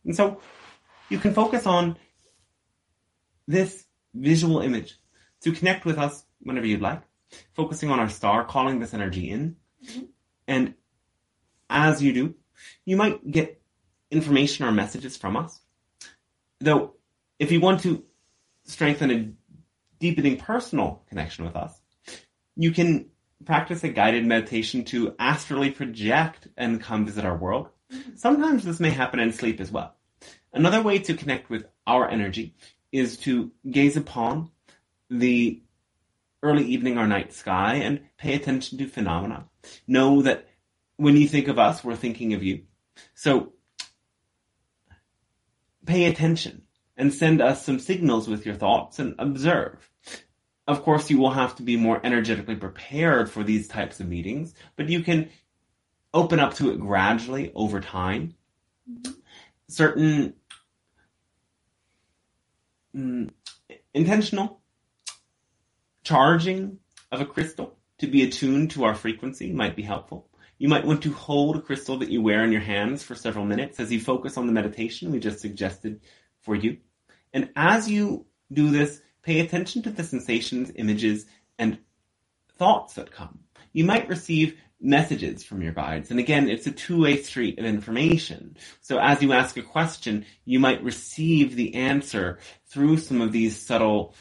And 0.05 0.15
so 0.15 0.41
you 1.09 1.19
can 1.19 1.35
focus 1.35 1.67
on 1.67 1.97
this 3.47 3.85
visual 4.15 4.61
image 4.61 4.99
to 5.43 5.53
connect 5.53 5.85
with 5.85 5.99
us 5.99 6.25
whenever 6.41 6.67
you'd 6.67 6.81
like, 6.81 7.03
focusing 7.55 7.91
on 7.91 8.01
our 8.01 8.09
star, 8.09 8.45
calling 8.45 8.79
this 8.81 8.95
energy 8.95 9.31
in. 9.31 9.57
Mhm. 9.85 10.09
And 10.47 10.75
as 11.69 12.03
you 12.03 12.13
do, 12.13 12.35
you 12.85 12.97
might 12.97 13.31
get 13.31 13.61
information 14.11 14.65
or 14.65 14.73
messages 14.73 15.17
from 15.17 15.37
us. 15.37 15.61
Though, 16.61 16.95
if 17.39 17.51
you 17.51 17.61
want 17.61 17.81
to 17.83 18.05
strengthen 18.65 19.11
a 19.11 19.33
deepening 19.99 20.39
personal 20.39 21.05
connection 21.09 21.45
with 21.45 21.57
us, 21.57 21.81
you 22.57 22.71
can 22.73 23.11
practice 23.45 23.85
a 23.85 23.89
guided 23.89 24.25
meditation 24.25 24.85
to 24.85 25.15
astrally 25.19 25.71
project 25.71 26.49
and 26.57 26.81
come 26.81 27.05
visit 27.05 27.25
our 27.25 27.37
world. 27.37 27.69
Sometimes 28.17 28.65
this 28.65 28.81
may 28.81 28.91
happen 28.91 29.21
in 29.21 29.33
sleep 29.33 29.61
as 29.61 29.71
well. 29.71 29.95
Another 30.53 30.83
way 30.83 30.99
to 31.01 31.15
connect 31.15 31.51
with 31.51 31.67
our 31.87 32.09
energy 32.09 32.55
is 32.93 33.17
to 33.19 33.51
gaze 33.69 33.97
upon 33.97 34.51
the 35.11 35.63
early 36.43 36.65
evening 36.65 36.99
or 36.99 37.07
night 37.07 37.33
sky 37.33 37.77
and 37.77 38.01
pay 38.19 38.35
attention 38.35 38.79
to 38.79 38.87
phenomena. 38.87 39.47
Know 39.87 40.23
that 40.23 40.49
when 40.97 41.17
you 41.17 41.27
think 41.27 41.49
of 41.49 41.59
us, 41.59 41.83
we're 41.83 41.97
thinking 41.97 42.35
of 42.35 42.43
you. 42.43 42.63
So 43.15 43.53
pay 45.85 46.05
attention 46.05 46.63
and 46.97 47.13
send 47.13 47.41
us 47.41 47.65
some 47.65 47.79
signals 47.79 48.29
with 48.29 48.47
your 48.47 48.55
thoughts 48.55 48.99
and 48.99 49.15
observe. 49.19 49.91
Of 50.67 50.83
course, 50.83 51.11
you 51.11 51.19
will 51.19 51.31
have 51.31 51.57
to 51.57 51.63
be 51.63 51.77
more 51.77 52.01
energetically 52.05 52.57
prepared 52.57 53.31
for 53.31 53.43
these 53.43 53.69
types 53.69 54.01
of 54.01 54.09
meetings, 54.09 54.55
but 54.77 54.89
you 54.89 55.03
can 55.03 55.29
open 56.15 56.39
up 56.39 56.55
to 56.55 56.71
it 56.71 56.81
gradually 56.81 57.53
over 57.55 57.81
time. 57.81 58.35
Certain 59.69 60.35
mm, 62.97 63.31
intentional 63.93 64.61
charging 66.05 66.79
of 67.11 67.21
a 67.21 67.27
crystal 67.27 67.77
to 67.99 68.07
be 68.07 68.23
attuned 68.23 68.71
to 68.71 68.85
our 68.85 68.95
frequency 68.95 69.53
might 69.53 69.75
be 69.75 69.83
helpful. 69.83 70.29
You 70.59 70.69
might 70.69 70.87
want 70.87 71.03
to 71.03 71.13
hold 71.13 71.57
a 71.57 71.61
crystal 71.61 71.99
that 71.99 72.11
you 72.11 72.23
wear 72.23 72.45
in 72.45 72.53
your 72.53 72.61
hands 72.61 73.03
for 73.03 73.17
several 73.17 73.45
minutes 73.45 73.81
as 73.81 73.91
you 73.91 74.01
focus 74.01 74.37
on 74.37 74.47
the 74.47 74.53
meditation 74.53 75.11
we 75.11 75.19
just 75.19 75.41
suggested 75.41 76.01
for 76.41 76.55
you. 76.55 76.79
And 77.33 77.51
as 77.57 77.91
you 77.91 78.27
do 78.53 78.71
this, 78.71 79.03
pay 79.23 79.41
attention 79.41 79.83
to 79.83 79.91
the 79.91 80.05
sensations, 80.05 80.71
images, 80.77 81.27
and 81.59 81.79
thoughts 82.57 82.95
that 82.95 83.11
come. 83.11 83.41
You 83.73 83.85
might 83.85 84.09
receive 84.09 84.57
messages 84.85 85.43
from 85.43 85.63
your 85.63 85.73
guides. 85.73 86.11
And 86.11 86.21
again, 86.21 86.49
it's 86.49 86.67
a 86.67 86.71
two-way 86.71 87.23
street 87.23 87.59
of 87.59 87.65
information. 87.65 88.57
So 88.83 88.99
as 88.99 89.23
you 89.23 89.33
ask 89.33 89.57
a 89.57 89.63
question, 89.63 90.27
you 90.45 90.61
might 90.61 90.85
receive 90.85 91.57
the 91.57 91.75
answer 91.75 92.39
through 92.67 92.99
some 92.99 93.21
of 93.21 93.33
these 93.33 93.61
subtle 93.61 94.15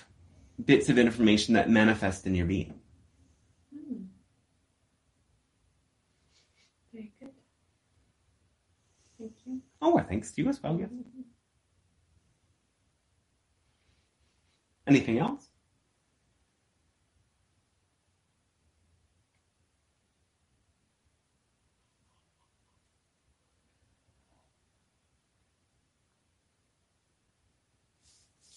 bits 0.63 0.89
of 0.89 0.97
information 0.97 1.55
that 1.55 1.69
manifest 1.69 2.25
in 2.25 2.33
your 2.33 2.45
being. 2.45 2.79
Very 6.93 7.11
good. 7.19 7.31
Thank 9.19 9.33
you. 9.45 9.61
Oh, 9.81 9.95
well, 9.95 10.05
thanks 10.07 10.31
to 10.31 10.43
you 10.43 10.49
as 10.49 10.63
well, 10.63 10.77
yes. 10.79 10.89
Mm-hmm. 10.89 11.21
Anything 14.87 15.17
else? 15.19 15.49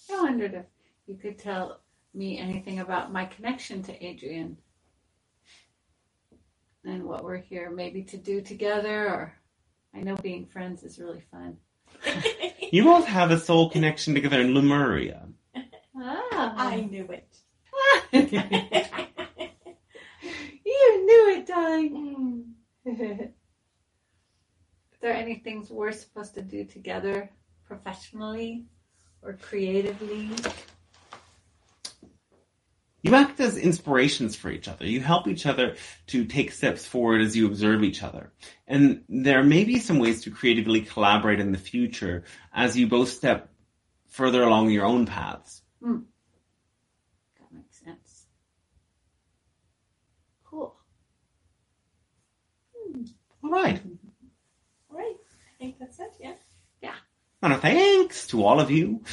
I 0.08 0.22
wondered 0.22 0.64
if 1.08 1.24
you 1.24 1.25
could 1.36 1.44
tell 1.44 1.80
me 2.14 2.38
anything 2.38 2.80
about 2.80 3.12
my 3.12 3.26
connection 3.26 3.82
to 3.82 4.04
Adrian 4.04 4.56
and 6.84 7.04
what 7.04 7.24
we're 7.24 7.36
here 7.36 7.70
maybe 7.70 8.02
to 8.02 8.16
do 8.16 8.40
together 8.40 9.08
or 9.08 9.34
I 9.94 10.00
know 10.00 10.16
being 10.16 10.46
friends 10.46 10.82
is 10.82 10.98
really 10.98 11.24
fun. 11.30 11.58
You 12.72 12.82
both 12.82 13.06
have 13.06 13.30
a 13.30 13.38
soul 13.38 13.70
connection 13.70 14.12
together 14.12 14.40
in 14.40 14.52
Lemuria. 14.52 15.28
Ah. 15.96 16.52
I 16.56 16.80
knew 16.80 17.06
it. 17.08 17.38
you 20.64 21.06
knew 21.06 21.28
it, 21.36 21.46
darling. 21.46 22.54
Is 22.84 23.30
there 25.00 25.14
any 25.14 25.36
things 25.36 25.70
we're 25.70 25.92
supposed 25.92 26.34
to 26.34 26.42
do 26.42 26.64
together 26.64 27.30
professionally 27.68 28.66
or 29.22 29.34
creatively? 29.34 30.28
You 33.06 33.14
act 33.14 33.38
as 33.38 33.56
inspirations 33.56 34.34
for 34.34 34.50
each 34.50 34.66
other. 34.66 34.84
You 34.84 35.00
help 35.00 35.28
each 35.28 35.46
other 35.46 35.76
to 36.08 36.24
take 36.24 36.50
steps 36.50 36.84
forward 36.84 37.20
as 37.20 37.36
you 37.36 37.46
observe 37.46 37.84
each 37.84 38.02
other. 38.02 38.32
And 38.66 39.04
there 39.08 39.44
may 39.44 39.62
be 39.62 39.78
some 39.78 40.00
ways 40.00 40.22
to 40.22 40.30
creatively 40.32 40.80
collaborate 40.80 41.38
in 41.38 41.52
the 41.52 41.58
future 41.58 42.24
as 42.52 42.76
you 42.76 42.88
both 42.88 43.08
step 43.08 43.48
further 44.08 44.42
along 44.42 44.70
your 44.70 44.84
own 44.84 45.06
paths. 45.06 45.62
Hmm. 45.80 45.98
That 47.38 47.52
makes 47.52 47.78
sense. 47.78 48.26
Cool. 50.44 50.74
Hmm. 52.76 53.02
All 53.44 53.50
right. 53.52 53.80
All 54.90 54.98
right. 54.98 55.14
I 55.14 55.58
think 55.60 55.78
that's 55.78 56.00
it. 56.00 56.12
Yeah. 56.18 56.34
Yeah. 56.82 56.96
And 57.40 57.54
thanks 57.60 58.26
to 58.28 58.44
all 58.44 58.58
of 58.58 58.72
you 58.72 59.04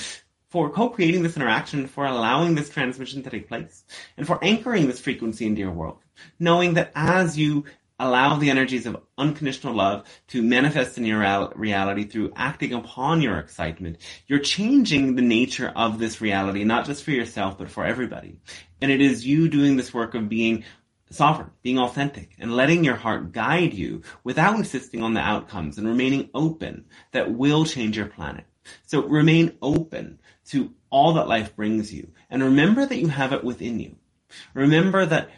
for 0.53 0.69
co-creating 0.69 1.23
this 1.23 1.35
interaction, 1.35 1.87
for 1.87 2.05
allowing 2.05 2.53
this 2.53 2.69
transmission 2.69 3.23
to 3.23 3.29
take 3.31 3.47
place, 3.47 3.83
and 4.17 4.27
for 4.27 4.37
anchoring 4.43 4.85
this 4.85 4.99
frequency 4.99 5.47
into 5.47 5.59
your 5.59 5.71
world. 5.71 5.97
Knowing 6.37 6.75
that 6.75 6.91
as 6.93 7.35
you 7.35 7.65
allow 7.97 8.35
the 8.35 8.51
energies 8.51 8.85
of 8.85 9.01
unconditional 9.17 9.73
love 9.73 10.05
to 10.27 10.43
manifest 10.43 10.95
in 10.99 11.07
your 11.07 11.49
reality 11.55 12.03
through 12.03 12.31
acting 12.35 12.71
upon 12.71 13.19
your 13.19 13.39
excitement, 13.39 13.97
you're 14.27 14.37
changing 14.37 15.15
the 15.15 15.23
nature 15.23 15.73
of 15.75 15.97
this 15.97 16.21
reality, 16.21 16.63
not 16.63 16.85
just 16.85 17.03
for 17.03 17.09
yourself, 17.09 17.57
but 17.57 17.71
for 17.71 17.83
everybody. 17.83 18.37
And 18.79 18.91
it 18.91 19.01
is 19.01 19.25
you 19.25 19.49
doing 19.49 19.75
this 19.75 19.91
work 19.91 20.13
of 20.13 20.29
being 20.29 20.65
sovereign, 21.09 21.49
being 21.63 21.79
authentic, 21.79 22.35
and 22.37 22.55
letting 22.55 22.83
your 22.83 22.97
heart 22.97 23.31
guide 23.31 23.73
you 23.73 24.03
without 24.23 24.55
insisting 24.55 25.01
on 25.01 25.15
the 25.15 25.19
outcomes 25.19 25.79
and 25.79 25.87
remaining 25.87 26.29
open 26.35 26.85
that 27.11 27.33
will 27.33 27.65
change 27.65 27.97
your 27.97 28.05
planet. 28.05 28.45
So 28.85 29.01
remain 29.01 29.57
open 29.61 30.19
to 30.49 30.73
all 30.89 31.13
that 31.13 31.27
life 31.27 31.55
brings 31.55 31.93
you 31.93 32.11
and 32.29 32.43
remember 32.43 32.85
that 32.85 32.97
you 32.97 33.07
have 33.07 33.33
it 33.33 33.43
within 33.43 33.79
you. 33.79 33.95
Remember 34.53 35.05
that 35.05 35.29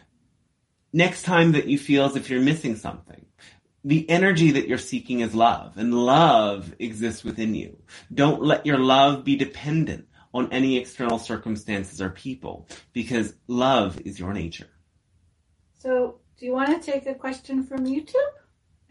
next 0.94 1.24
time 1.24 1.52
that 1.54 1.68
you 1.68 1.78
feel 1.78 2.06
as 2.06 2.15
if 2.15 2.30
you're 2.30 2.41
missing 2.41 2.76
something, 2.76 3.26
the 3.84 4.10
energy 4.10 4.52
that 4.52 4.68
you're 4.68 4.78
seeking 4.78 5.20
is 5.20 5.36
love 5.36 5.78
and 5.78 5.94
love 5.94 6.74
exists 6.80 7.24
within 7.24 7.54
you. 7.54 7.78
Don't 8.13 8.41
let 8.41 8.65
your 8.65 8.80
love 8.80 9.24
be 9.24 9.36
dependent 9.36 10.08
on 10.34 10.52
any 10.52 10.78
external 10.78 11.20
circumstances 11.20 12.02
or 12.02 12.10
people 12.10 12.68
because 12.94 13.36
love 13.48 14.02
is 14.02 14.20
your 14.20 14.34
nature. 14.34 14.70
So, 15.78 16.20
do 16.38 16.46
you 16.46 16.52
want 16.52 16.70
to 16.70 16.91
take 16.91 17.06
a 17.06 17.13
question 17.13 17.63
from 17.63 17.86
YouTube? 17.86 18.15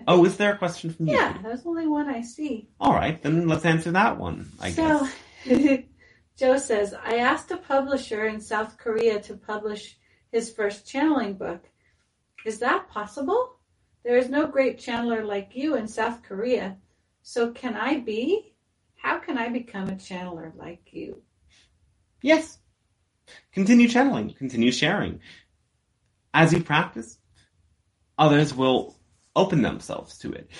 Oh, 0.06 0.24
is 0.24 0.36
there 0.36 0.52
a 0.52 0.58
question 0.58 0.90
from 0.90 1.08
you? 1.08 1.14
Yeah, 1.14 1.36
there's 1.42 1.66
only 1.66 1.86
one 1.86 2.08
I 2.08 2.22
see. 2.22 2.68
All 2.80 2.94
right, 2.94 3.20
then 3.22 3.48
let's 3.48 3.64
answer 3.64 3.90
that 3.92 4.18
one, 4.18 4.50
I 4.60 4.70
so, 4.70 5.08
guess. 5.44 5.82
Joe 6.36 6.58
says, 6.58 6.94
I 6.94 7.18
asked 7.18 7.50
a 7.52 7.56
publisher 7.56 8.26
in 8.26 8.40
South 8.40 8.76
Korea 8.76 9.20
to 9.22 9.34
publish 9.34 9.96
his 10.32 10.52
first 10.52 10.86
channeling 10.86 11.34
book. 11.34 11.64
Is 12.44 12.58
that 12.58 12.88
possible? 12.88 13.56
There 14.04 14.18
is 14.18 14.28
no 14.28 14.46
great 14.46 14.78
channeler 14.78 15.24
like 15.24 15.54
you 15.54 15.76
in 15.76 15.86
South 15.86 16.22
Korea. 16.22 16.76
So, 17.22 17.52
can 17.52 17.74
I 17.74 18.00
be? 18.00 18.54
How 18.96 19.18
can 19.18 19.38
I 19.38 19.48
become 19.48 19.88
a 19.88 19.92
channeler 19.92 20.54
like 20.56 20.92
you? 20.92 21.22
Yes. 22.20 22.58
Continue 23.52 23.88
channeling, 23.88 24.34
continue 24.34 24.72
sharing. 24.72 25.20
As 26.34 26.52
you 26.52 26.62
practice, 26.62 27.18
others 28.18 28.52
will 28.52 28.96
open 29.36 29.62
themselves 29.62 30.18
to 30.18 30.32
it. 30.32 30.50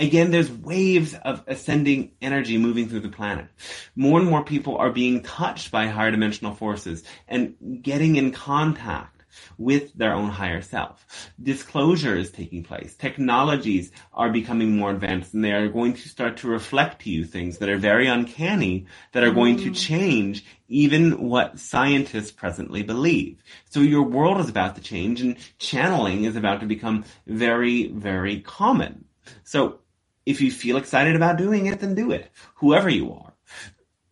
Again, 0.00 0.30
there's 0.30 0.50
waves 0.50 1.14
of 1.14 1.44
ascending 1.46 2.12
energy 2.20 2.58
moving 2.58 2.88
through 2.88 3.00
the 3.00 3.08
planet. 3.08 3.46
More 3.94 4.18
and 4.18 4.28
more 4.28 4.44
people 4.44 4.76
are 4.76 4.90
being 4.90 5.22
touched 5.22 5.70
by 5.70 5.86
higher 5.86 6.10
dimensional 6.10 6.54
forces 6.54 7.04
and 7.28 7.54
getting 7.82 8.16
in 8.16 8.32
contact 8.32 9.22
with 9.58 9.92
their 9.94 10.12
own 10.12 10.28
higher 10.28 10.62
self. 10.62 11.06
Disclosure 11.42 12.16
is 12.16 12.30
taking 12.30 12.62
place. 12.62 12.94
Technologies 12.94 13.90
are 14.12 14.30
becoming 14.30 14.76
more 14.76 14.90
advanced 14.90 15.34
and 15.34 15.44
they 15.44 15.52
are 15.52 15.68
going 15.68 15.94
to 15.94 16.08
start 16.08 16.38
to 16.38 16.48
reflect 16.48 17.02
to 17.02 17.10
you 17.10 17.24
things 17.24 17.58
that 17.58 17.68
are 17.68 17.78
very 17.78 18.06
uncanny 18.06 18.86
that 19.12 19.24
are 19.24 19.30
going 19.30 19.56
to 19.58 19.70
mm. 19.70 19.76
change 19.76 20.44
even 20.68 21.28
what 21.28 21.58
scientists 21.58 22.30
presently 22.30 22.82
believe. 22.82 23.42
So 23.70 23.80
your 23.80 24.02
world 24.02 24.40
is 24.40 24.48
about 24.48 24.76
to 24.76 24.82
change 24.82 25.20
and 25.20 25.36
channeling 25.58 26.24
is 26.24 26.36
about 26.36 26.60
to 26.60 26.66
become 26.66 27.04
very, 27.26 27.88
very 27.88 28.40
common. 28.40 29.04
So 29.44 29.80
if 30.26 30.40
you 30.40 30.50
feel 30.50 30.76
excited 30.76 31.16
about 31.16 31.38
doing 31.38 31.66
it, 31.66 31.80
then 31.80 31.94
do 31.94 32.10
it, 32.12 32.30
whoever 32.56 32.88
you 32.88 33.12
are. 33.12 33.32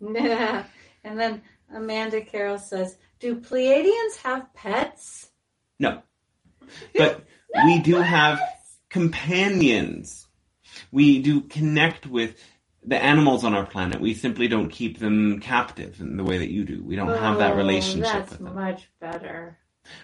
Yeah. 0.00 0.64
and 1.04 1.18
then 1.18 1.42
Amanda 1.74 2.20
Carroll 2.20 2.58
says, 2.58 2.96
Do 3.18 3.36
Pleiadians 3.36 4.16
have 4.22 4.52
pets? 4.54 5.30
No. 5.78 6.02
But 6.94 7.24
we 7.64 7.80
do 7.80 7.96
have 7.96 8.40
companions. 8.88 10.26
We 10.92 11.20
do 11.22 11.42
connect 11.42 12.06
with 12.06 12.36
the 12.84 12.96
animals 12.96 13.44
on 13.44 13.54
our 13.54 13.66
planet. 13.66 14.00
We 14.00 14.14
simply 14.14 14.48
don't 14.48 14.70
keep 14.70 14.98
them 14.98 15.40
captive 15.40 16.00
in 16.00 16.16
the 16.16 16.24
way 16.24 16.38
that 16.38 16.50
you 16.50 16.64
do. 16.64 16.82
We 16.82 16.96
don't 16.96 17.08
have 17.18 17.38
that 17.38 17.52
Oh, 17.52 17.56
relationship 17.56 18.12
That's 18.12 18.30
with 18.30 18.40
them. 18.40 18.54
much 18.54 18.88
better. 19.00 19.58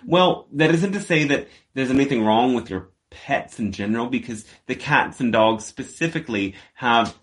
Well, 0.05 0.49
that 0.53 0.71
isn't 0.75 0.93
to 0.93 1.01
say 1.01 1.25
that 1.25 1.49
there's 1.75 1.91
anything 1.91 2.25
wrong 2.25 2.55
with 2.55 2.71
your 2.71 2.91
pets 3.25 3.59
in 3.59 3.73
general, 3.73 4.07
because 4.07 4.45
the 4.67 4.75
cats 4.75 5.21
and 5.21 5.33
dogs 5.33 5.65
specifically 5.65 6.55
have 6.75 7.17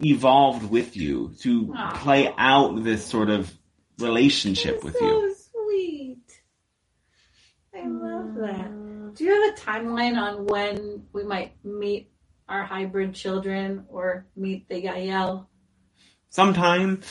evolved 0.00 0.68
with 0.70 0.96
you 0.96 1.34
to 1.40 1.72
Aw. 1.76 1.98
play 2.02 2.32
out 2.36 2.84
this 2.84 3.04
sort 3.04 3.30
of 3.30 3.52
relationship 3.98 4.84
with 4.84 4.96
so 4.96 5.04
you. 5.04 5.34
sweet. 5.52 6.40
I 7.74 7.86
love 7.86 8.34
that. 8.36 9.14
Do 9.14 9.24
you 9.24 9.32
have 9.32 9.54
a 9.54 9.60
timeline 9.60 10.16
on 10.16 10.46
when 10.46 11.04
we 11.12 11.24
might 11.24 11.52
meet 11.64 12.10
our 12.48 12.64
hybrid 12.64 13.14
children 13.14 13.84
or 13.88 14.26
meet 14.36 14.68
the 14.68 14.82
Yahyel? 14.82 15.46
Sometime 16.30 17.02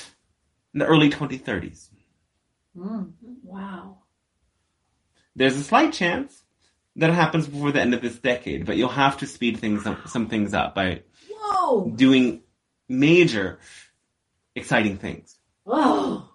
in 0.73 0.79
the 0.79 0.85
early 0.85 1.09
2030s. 1.09 1.89
Mm, 2.77 3.11
wow. 3.43 3.97
There's 5.35 5.57
a 5.57 5.63
slight 5.63 5.93
chance 5.93 6.43
that 6.97 7.11
happens 7.11 7.47
before 7.47 7.71
the 7.71 7.81
end 7.81 7.93
of 7.93 8.01
this 8.01 8.17
decade, 8.17 8.65
but 8.65 8.75
you'll 8.75 8.89
have 8.89 9.17
to 9.17 9.27
speed 9.27 9.59
things 9.59 9.85
up, 9.85 10.07
some 10.07 10.27
things 10.27 10.53
up 10.53 10.75
by 10.75 11.03
Whoa. 11.29 11.91
doing 11.95 12.41
major 12.89 13.59
exciting 14.55 14.97
things. 14.97 15.37
Whoa. 15.63 16.27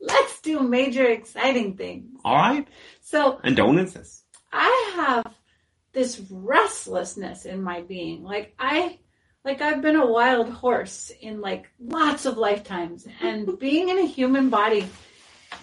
Let's 0.00 0.40
do 0.40 0.60
major 0.60 1.06
exciting 1.06 1.76
things. 1.76 2.20
All 2.24 2.36
right? 2.36 2.66
So 3.00 3.40
And 3.42 3.56
don't 3.56 3.78
insist. 3.78 4.24
I 4.52 4.92
have 4.96 5.34
this 5.92 6.20
restlessness 6.30 7.44
in 7.44 7.62
my 7.62 7.82
being. 7.82 8.24
Like 8.24 8.54
I 8.58 8.98
like 9.44 9.60
I've 9.60 9.82
been 9.82 9.96
a 9.96 10.06
wild 10.06 10.48
horse 10.50 11.12
in 11.20 11.40
like 11.40 11.70
lots 11.78 12.26
of 12.26 12.38
lifetimes 12.38 13.06
and 13.20 13.58
being 13.60 13.88
in 13.88 13.98
a 13.98 14.06
human 14.06 14.50
body 14.50 14.88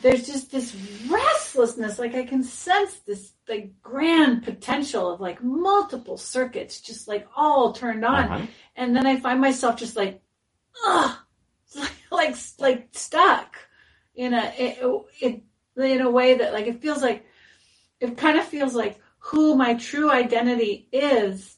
there's 0.02 0.26
just 0.26 0.52
this 0.52 0.76
restlessness 1.10 2.00
like 2.00 2.16
I 2.16 2.24
can 2.26 2.44
sense 2.44 3.00
this 3.00 3.34
like 3.48 3.72
grand 3.82 4.44
potential 4.44 5.12
of 5.12 5.22
like 5.22 5.44
multiple 5.44 6.18
circuits 6.18 6.82
just 6.82 7.08
like 7.08 7.28
all 7.36 7.72
turned 7.74 8.04
on 8.06 8.24
Uh-huh. 8.26 8.46
and 8.76 8.96
then 8.96 9.06
I 9.06 9.20
find 9.20 9.40
myself 9.42 9.78
just 9.78 9.96
like 9.96 10.22
ugh 10.86 11.18
like 12.12 12.36
like 12.60 12.88
stuck 12.92 13.58
in 14.16 14.34
a 14.34 14.54
it, 14.58 14.80
it 15.22 15.44
in 15.78 16.02
a 16.02 16.10
way 16.10 16.36
that 16.36 16.54
like 16.54 16.68
it 16.68 16.82
feels 16.82 17.02
like 17.02 17.26
it 18.00 18.18
kind 18.18 18.38
of 18.38 18.46
feels 18.46 18.74
like 18.74 19.00
who 19.20 19.56
my 19.56 19.74
true 19.76 20.12
identity 20.12 20.88
is 20.92 21.58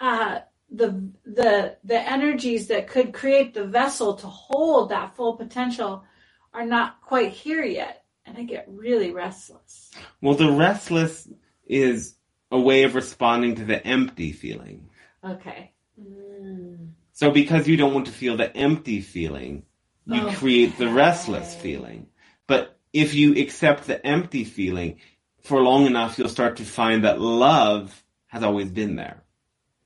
uh 0.00 0.38
the 0.70 1.10
the 1.24 1.76
the 1.84 1.98
energies 2.00 2.68
that 2.68 2.86
could 2.86 3.12
create 3.12 3.54
the 3.54 3.64
vessel 3.64 4.14
to 4.14 4.26
hold 4.26 4.88
that 4.90 5.14
full 5.16 5.34
potential 5.36 6.04
are 6.52 6.66
not 6.66 7.00
quite 7.02 7.32
here 7.32 7.64
yet 7.64 8.04
and 8.26 8.36
i 8.36 8.42
get 8.42 8.64
really 8.68 9.10
restless 9.12 9.90
Well, 10.20 10.34
the 10.34 10.50
restless 10.50 11.28
is 11.66 12.14
a 12.50 12.60
way 12.60 12.82
of 12.82 12.94
responding 12.94 13.54
to 13.56 13.64
the 13.64 13.84
empty 13.86 14.32
feeling. 14.32 14.88
okay 15.24 15.72
Mm. 16.00 16.92
So 17.12 17.30
because 17.30 17.68
you 17.68 17.76
don't 17.76 17.94
want 17.94 18.06
to 18.06 18.12
feel 18.12 18.36
the 18.36 18.54
empty 18.56 19.00
feeling, 19.00 19.64
you 20.06 20.22
Okay. 20.22 20.34
create 20.36 20.78
the 20.78 20.88
restless 20.88 21.54
feeling. 21.54 22.06
But 22.46 22.78
if 22.92 23.14
you 23.14 23.34
accept 23.36 23.86
the 23.86 24.04
empty 24.06 24.44
feeling 24.44 24.98
for 25.42 25.60
long 25.60 25.86
enough, 25.86 26.18
you'll 26.18 26.28
start 26.28 26.56
to 26.56 26.64
find 26.64 27.04
that 27.04 27.20
love 27.20 28.04
has 28.28 28.42
always 28.42 28.70
been 28.70 28.96
there. 28.96 29.22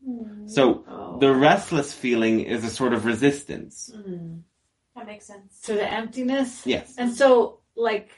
Mm. 0.08 0.48
So 0.48 0.84
oh. 0.88 1.18
the 1.18 1.32
restless 1.34 1.92
feeling 1.92 2.40
is 2.40 2.64
a 2.64 2.70
sort 2.70 2.92
of 2.92 3.04
resistance. 3.04 3.90
Mm. 3.94 4.42
That 4.96 5.06
makes 5.06 5.26
sense. 5.26 5.60
to 5.62 5.74
the 5.74 5.90
emptiness 5.92 6.62
Yes. 6.66 6.94
and 6.98 7.12
so 7.12 7.60
like 7.76 8.10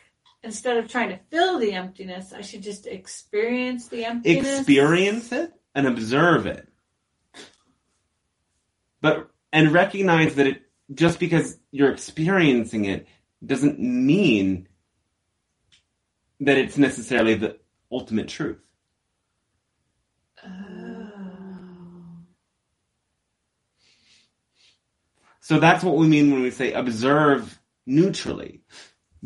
instead 0.43 0.77
of 0.77 0.89
trying 0.89 1.09
to 1.09 1.19
fill 1.31 1.59
the 1.59 1.73
emptiness 1.73 2.33
i 2.33 2.43
should 2.43 2.63
just 2.63 2.87
experience 2.87 3.89
the 3.89 4.05
emptiness 4.05 4.61
Experience 4.61 5.33
it 5.33 5.53
and 5.77 5.87
observe 5.87 6.47
it. 6.47 6.67
But, 9.03 9.31
and 9.53 9.73
recognize 9.73 10.35
that 10.37 10.47
it, 10.47 10.63
just 10.95 11.21
because 11.21 11.59
you're 11.71 11.93
experiencing 11.93 12.87
it 12.87 13.07
doesn't 13.45 13.79
mean 13.79 14.69
that 16.41 16.57
it's 16.57 16.79
necessarily 16.79 17.35
the 17.35 17.59
ultimate 17.93 18.29
truth. 18.29 18.59
So 25.47 25.61
that's 25.61 25.85
what 25.85 25.95
we 25.95 26.09
mean 26.09 26.33
when 26.33 26.43
we 26.43 26.51
say 26.51 26.73
observe 26.73 27.61
neutrally. 27.87 28.63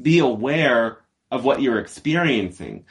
Be 0.03 0.19
aware 0.19 0.99
of 1.31 1.47
what 1.47 1.63
you're 1.63 1.79
experiencing, 1.79 2.85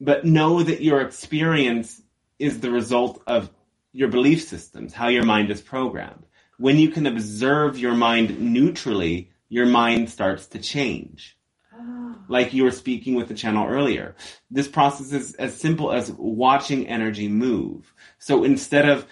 but 0.00 0.24
know 0.24 0.64
that 0.64 0.82
your 0.82 1.00
experience 1.00 2.02
is 2.40 2.58
the 2.58 2.72
result 2.72 3.22
of 3.28 3.50
your 3.92 4.08
belief 4.08 4.42
systems, 4.42 4.92
how 4.92 5.06
your 5.06 5.24
mind 5.24 5.52
is 5.52 5.60
programmed. 5.60 6.26
When 6.58 6.76
you 6.76 6.88
can 6.88 7.06
observe 7.06 7.78
your 7.78 7.94
mind 7.94 8.40
neutrally, 8.40 9.30
your 9.48 9.66
mind 9.66 10.10
starts 10.10 10.48
to 10.48 10.58
change. 10.58 11.38
Oh. 11.72 12.16
Like 12.26 12.52
you 12.52 12.64
were 12.64 12.72
speaking 12.72 13.14
with 13.14 13.28
the 13.28 13.34
channel 13.34 13.68
earlier. 13.68 14.16
This 14.50 14.66
process 14.66 15.12
is 15.12 15.34
as 15.34 15.54
simple 15.54 15.92
as 15.92 16.10
watching 16.10 16.88
energy 16.88 17.28
move. 17.28 17.94
So 18.18 18.42
instead 18.42 18.88
of 18.88 19.06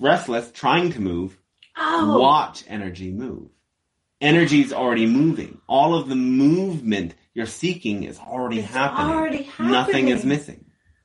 restless, 0.00 0.50
trying 0.50 0.90
to 0.94 1.00
move, 1.00 1.38
Oh. 1.80 2.18
watch 2.18 2.64
energy 2.68 3.10
move. 3.12 3.48
Energy 4.20 4.60
is 4.62 4.72
already 4.72 5.06
moving. 5.06 5.60
All 5.68 5.94
of 5.94 6.08
the 6.08 6.16
movement 6.16 7.14
you're 7.34 7.46
seeking 7.46 8.02
is 8.02 8.18
already 8.18 8.58
It's 8.60 8.68
happening. 8.68 9.14
already 9.16 9.42
happening. 9.44 9.70
Nothing 9.72 10.08
is 10.08 10.24
missing. 10.24 10.64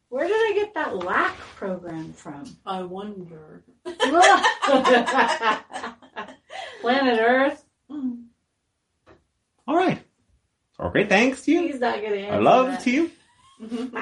Where 0.09 0.27
did 0.27 0.33
I 0.35 0.53
get 0.55 0.73
that 0.75 0.97
lack 0.97 1.37
program 1.37 2.13
from? 2.13 2.43
I 2.65 2.81
wonder. 2.81 3.63
Planet 6.81 7.19
Earth. 7.19 7.63
All 7.89 9.75
right. 9.77 10.01
Okay, 10.79 11.05
thanks 11.05 11.41
to 11.43 11.51
you. 11.51 11.61
He's 11.61 11.79
not 11.79 12.01
gonna 12.01 12.15
answer 12.15 12.33
I 12.35 12.39
love 12.39 12.67
that. 12.67 12.81
to 12.81 12.91
you. 12.91 13.11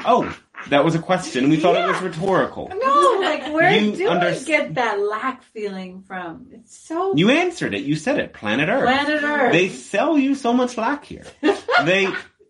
Oh, 0.05 0.35
that 0.69 0.85
was 0.85 0.95
a 0.95 0.99
question. 0.99 1.49
We 1.49 1.57
thought 1.57 1.75
it 1.75 1.87
was 1.91 2.01
rhetorical. 2.01 2.69
No, 2.69 3.17
like 3.21 3.51
where 3.53 3.71
You 3.73 3.95
do 3.95 4.09
under- 4.09 4.27
I 4.27 4.39
get 4.39 4.75
that 4.75 4.99
lack 4.99 5.43
feeling 5.43 6.03
from? 6.03 6.47
It's 6.51 6.77
so 6.77 7.15
You 7.15 7.29
answered 7.31 7.73
it. 7.73 7.83
You 7.83 7.95
said 7.95 8.19
it. 8.19 8.33
Planet 8.33 8.69
Earth. 8.69 8.83
planet 8.83 9.23
Earth. 9.23 9.51
They 9.53 9.69
sell 9.69 10.17
you 10.17 10.35
so 10.35 10.53
much 10.53 10.77
lack 10.77 11.05
here. 11.05 11.25
they 11.83 12.07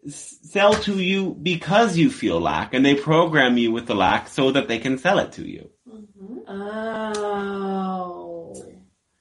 sell 0.07 0.73
to 0.73 0.99
you 0.99 1.35
because 1.41 1.97
you 1.97 2.09
feel 2.09 2.39
lack, 2.41 2.73
and 2.73 2.85
they 2.85 2.95
program 2.95 3.57
you 3.57 3.71
with 3.71 3.85
the 3.87 3.95
lack 3.95 4.27
so 4.27 4.51
that 4.51 4.67
they 4.67 4.79
can 4.79 4.97
sell 4.97 5.19
it 5.19 5.31
to 5.33 5.47
you. 5.47 5.69
Mhm. 5.87 6.43
oh. 6.47 8.53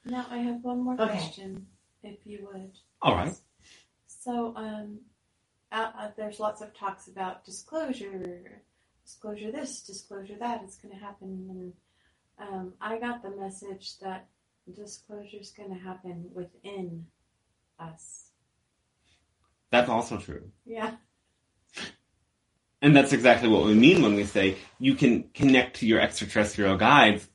Now 0.05 0.27
I 0.31 0.39
have 0.39 0.63
one 0.63 0.83
more 0.83 0.95
Okay. 0.95 1.07
question, 1.13 1.67
if 2.03 2.19
you 2.25 2.49
would. 2.53 2.73
All 3.03 3.15
right. 3.15 3.35
So, 4.07 4.55
um, 4.57 4.99
uh, 5.73 5.91
uh, 5.99 6.09
there's 6.17 6.41
lots 6.41 6.63
of 6.63 6.75
talks 6.75 7.09
about 7.09 7.45
disclosure, 7.45 8.63
disclosure 9.11 9.51
this, 9.51 9.83
disclosure 9.83 10.37
that. 10.39 10.63
It's 10.65 10.77
going 10.77 10.95
to 10.95 11.01
happen, 11.01 11.73
and 12.39 12.49
um, 12.49 12.73
I 12.81 12.99
got 12.99 13.23
the 13.23 13.31
message 13.31 13.99
that 13.99 14.29
disclosure 14.75 15.39
is 15.41 15.51
going 15.51 15.75
to 15.75 15.81
happen 15.81 16.31
within 16.33 17.07
us. 17.79 18.31
That's 19.71 19.89
also 19.89 20.19
true. 20.19 20.51
Yeah. 20.65 20.93
And 22.83 22.97
that's 22.97 23.13
exactly 23.13 23.51
what 23.51 23.67
we 23.67 23.75
mean 23.75 24.01
when 24.01 24.15
we 24.15 24.25
say 24.25 24.57
you 24.79 24.95
can 24.95 25.25
connect 25.35 25.81
to 25.81 25.87
your 25.87 26.01
extraterrestrial 26.01 26.79
guides 26.79 27.29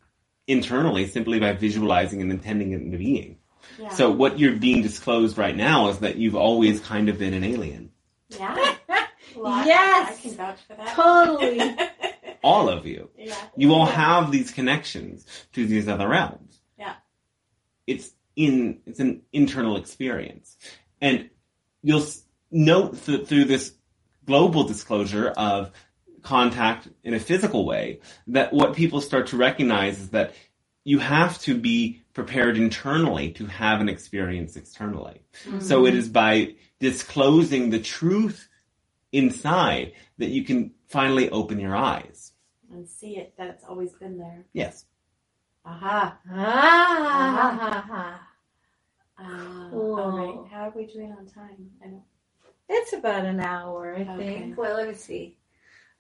internally 0.47 1.05
simply 1.05 1.39
by 1.39 1.51
visualizing 1.53 2.19
and 2.19 2.32
intending 2.32 2.71
it 2.71 2.82
into 2.82 2.97
being. 2.97 3.38
Yeah. 3.78 3.89
So 3.89 4.09
what 4.09 4.39
you're 4.39 4.55
being 4.55 4.82
disclosed 4.82 5.38
right 5.38 5.55
now 5.55 5.89
is 5.89 5.99
that 5.99 6.15
you've 6.15 6.36
always 6.36 6.80
kind 6.80 7.09
of 7.09 7.19
been 7.19 7.36
an 7.36 7.43
alien. 7.43 7.91
yeah. 8.30 8.74
Well, 9.36 9.51
I- 9.53 9.65
Yes. 9.65 10.17
I, 10.17 10.21
can 10.21 10.31
vouch 10.38 10.59
for 10.67 10.75
that. 10.75 10.95
Totally. 10.95 11.75
All 12.43 12.69
of 12.69 12.86
you. 12.86 13.09
yeah. 13.17 13.36
You 13.57 13.73
all 13.73 13.88
have 13.88 14.31
these 14.31 14.51
connections 14.51 15.25
to 15.53 15.65
these 15.65 15.88
other 15.88 16.07
realms. 16.07 16.59
Yeah. 16.77 16.93
It's 17.88 18.11
in 18.36 18.81
it's 18.86 18.99
an 18.99 19.23
internal 19.33 19.77
experience, 19.77 20.55
and 21.01 21.29
you'll 21.81 22.05
note 22.51 23.03
th- 23.03 23.25
through 23.27 23.45
this 23.45 23.73
global 24.25 24.63
disclosure 24.65 25.29
of 25.29 25.71
contact 26.21 26.88
in 27.03 27.13
a 27.15 27.19
physical 27.19 27.65
way 27.65 27.99
that 28.27 28.53
what 28.53 28.75
people 28.75 29.01
start 29.01 29.27
to 29.27 29.38
recognize 29.38 29.99
is 29.99 30.09
that 30.09 30.33
you 30.83 30.99
have 30.99 31.39
to 31.39 31.57
be 31.57 32.03
prepared 32.13 32.57
internally 32.57 33.31
to 33.31 33.45
have 33.47 33.81
an 33.81 33.89
experience 33.89 34.55
externally. 34.55 35.21
Mm-hmm. 35.45 35.61
So 35.61 35.86
it 35.88 35.95
is 35.95 36.09
by 36.09 36.55
disclosing 36.79 37.71
the 37.71 37.79
truth 37.79 38.47
inside 39.18 39.93
that 40.18 40.30
you 40.30 40.43
can 40.43 40.72
finally 40.88 41.30
open 41.30 41.59
your 41.59 41.76
eyes. 41.76 42.34
And 42.72 42.88
see 42.88 43.18
it 43.18 43.34
that 43.38 43.47
it's 43.47 43.63
always 43.63 43.93
been 43.93 44.18
there. 44.18 44.45
Yes. 44.53 44.86
Aha. 45.66 46.18
Ah. 46.30 48.22
Uh, 49.18 49.70
Cool. 49.72 49.99
All 49.99 50.11
right. 50.18 50.51
How 50.51 50.68
are 50.68 50.74
we 50.76 50.86
doing 50.88 51.11
on 51.18 51.26
time? 51.26 51.70
I 51.84 51.88
don't. 51.88 52.03
It's 52.68 52.93
about 52.93 53.26
an 53.26 53.39
hour, 53.39 53.95
I 53.95 54.01
Okay. 54.01 54.18
think. 54.39 54.57
Well, 54.57 54.76
let 54.76 54.88
me 54.88 54.93
see. 54.95 55.38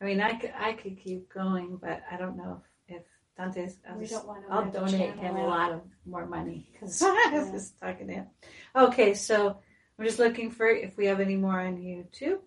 I 0.01 0.05
mean, 0.05 0.19
I 0.19 0.33
could, 0.35 0.51
I 0.57 0.73
could 0.73 0.97
keep 0.99 1.31
going, 1.33 1.77
but 1.77 2.01
I 2.11 2.17
don't 2.17 2.35
know 2.35 2.61
if, 2.89 2.97
if 2.97 3.03
Dante's. 3.37 3.77
I'll, 3.89 3.97
We 3.97 4.05
just- 4.05 4.13
don't 4.15 4.27
want 4.27 4.45
to. 4.47 4.51
I'll 4.53 4.69
donate 4.71 5.15
him 5.15 5.35
a 5.37 5.45
lot 5.47 5.71
of 5.71 5.81
more 6.05 6.25
money 6.25 6.67
because 6.73 7.01
I 7.01 7.29
was 7.33 7.51
just 7.51 7.79
talking 7.79 8.07
to 8.07 8.13
him. 8.13 8.27
Okay, 8.75 9.13
so 9.13 9.57
I'm 9.97 10.05
just 10.05 10.19
looking 10.19 10.51
for 10.51 10.67
if 10.67 10.97
we 10.97 11.05
have 11.05 11.19
any 11.21 11.35
more 11.37 11.59
on 11.61 11.77
YouTube. 11.77 12.39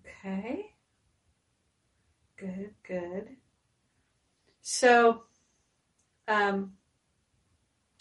Okay. 0.00 0.66
Good, 2.36 2.70
good. 2.86 3.28
So, 4.62 5.24
um, 6.28 6.72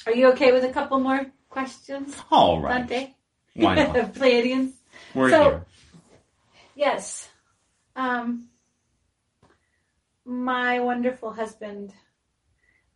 are 0.05 0.13
you 0.13 0.31
okay 0.31 0.51
with 0.51 0.63
a 0.63 0.71
couple 0.71 0.99
more 0.99 1.25
questions, 1.49 2.15
All 2.31 2.61
right. 2.61 2.87
Dante? 2.87 3.13
Why 3.55 3.75
not? 3.75 3.95
Pleiadians? 4.13 4.73
We're 5.13 5.29
So- 5.29 5.43
here. 5.43 5.65
Yes. 6.75 7.29
Um, 7.95 8.47
my 10.25 10.79
wonderful 10.79 11.33
husband, 11.33 11.93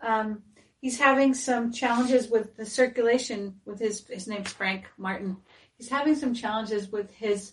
um, 0.01 0.41
he's 0.79 0.97
having 0.99 1.33
some 1.33 1.71
challenges 1.73 2.29
with 2.29 2.55
the 2.55 2.65
circulation 2.65 3.59
with 3.65 3.79
his, 3.79 4.07
his 4.07 4.27
name's 4.27 4.51
Frank 4.51 4.85
Martin. 4.97 5.37
He's 5.77 5.89
having 5.89 6.15
some 6.15 6.33
challenges 6.33 6.89
with 6.91 7.11
his 7.13 7.51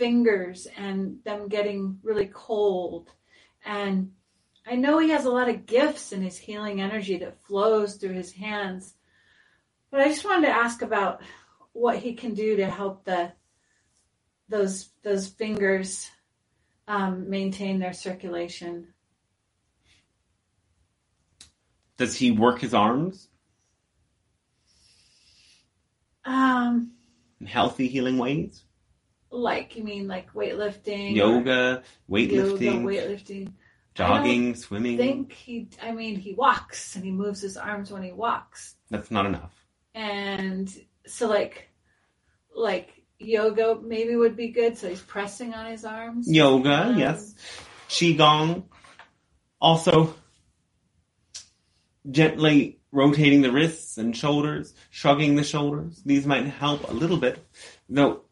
fingers 0.00 0.66
and 0.78 1.18
them 1.24 1.48
getting 1.48 1.98
really 2.02 2.30
cold. 2.32 3.10
And 3.66 4.12
I 4.66 4.76
know 4.76 4.98
he 4.98 5.10
has 5.10 5.26
a 5.26 5.30
lot 5.30 5.50
of 5.50 5.66
gifts 5.66 6.12
in 6.12 6.22
his 6.22 6.38
healing 6.38 6.80
energy 6.80 7.18
that 7.18 7.44
flows 7.44 7.96
through 7.96 8.14
his 8.14 8.32
hands. 8.32 8.94
But 9.90 10.00
I 10.00 10.08
just 10.08 10.24
wanted 10.24 10.46
to 10.46 10.54
ask 10.54 10.80
about 10.80 11.20
what 11.72 11.98
he 11.98 12.14
can 12.14 12.32
do 12.32 12.56
to 12.56 12.70
help 12.70 13.04
the 13.04 13.32
those 14.48 14.88
those 15.02 15.28
fingers 15.28 16.08
um, 16.88 17.28
maintain 17.28 17.78
their 17.78 17.92
circulation. 17.92 18.88
Does 21.98 22.16
he 22.16 22.30
work 22.30 22.58
his 22.60 22.72
arms 22.72 23.28
Um, 26.24 26.92
in 27.38 27.46
healthy 27.46 27.88
healing 27.88 28.16
ways? 28.16 28.64
Like 29.30 29.76
you 29.76 29.84
mean 29.84 30.08
like 30.08 30.32
weightlifting, 30.34 31.14
Yoga, 31.14 31.82
weightlifting, 32.10 32.60
yoga, 32.60 32.86
weightlifting. 32.86 33.52
jogging, 33.94 34.54
swimming. 34.54 34.94
I 34.94 34.98
think 34.98 35.32
he. 35.32 35.68
I 35.82 35.92
mean, 35.92 36.16
he 36.16 36.34
walks 36.34 36.96
and 36.96 37.04
he 37.04 37.10
moves 37.10 37.40
his 37.40 37.56
arms 37.56 37.90
when 37.92 38.02
he 38.02 38.12
walks, 38.12 38.74
That's 38.90 39.10
not 39.10 39.26
enough. 39.26 39.54
and 39.94 40.68
so 41.06 41.28
like, 41.28 41.68
like 42.54 42.90
yoga 43.18 43.78
maybe 43.82 44.16
would 44.16 44.36
be 44.36 44.48
good. 44.48 44.76
So 44.78 44.88
he's 44.88 45.00
pressing 45.02 45.54
on 45.54 45.66
his 45.70 45.84
arms. 45.84 46.30
Yoga, 46.30 46.86
Um, 46.88 46.98
yes. 46.98 47.34
Qigong. 47.88 48.64
Also, 49.60 50.14
gently 52.10 52.78
rotating 52.92 53.42
the 53.42 53.52
wrists 53.52 53.98
and 53.98 54.16
shoulders, 54.16 54.74
shrugging 54.90 55.34
the 55.36 55.44
shoulders. 55.44 56.02
These 56.04 56.26
might 56.26 56.46
help 56.46 56.88
a 56.90 56.92
little 56.94 57.16
bit. 57.18 57.44
Though, 57.88 58.22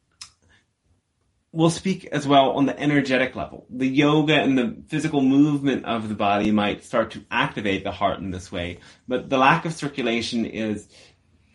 we'll 1.59 1.70
speak 1.70 2.04
as 2.12 2.24
well 2.24 2.52
on 2.52 2.66
the 2.66 2.78
energetic 2.78 3.34
level. 3.34 3.66
The 3.68 3.88
yoga 3.88 4.34
and 4.34 4.56
the 4.56 4.76
physical 4.86 5.22
movement 5.22 5.86
of 5.86 6.09
the 6.09 6.14
body 6.14 6.52
might 6.52 6.84
start 6.84 7.11
to 7.11 7.24
activate 7.32 7.82
the 7.82 7.90
heart 7.90 8.20
in 8.20 8.30
this 8.30 8.52
way. 8.52 8.78
But 9.09 9.28
the 9.28 9.38
lack 9.38 9.64
of 9.64 9.72
circulation 9.72 10.46
is 10.46 10.86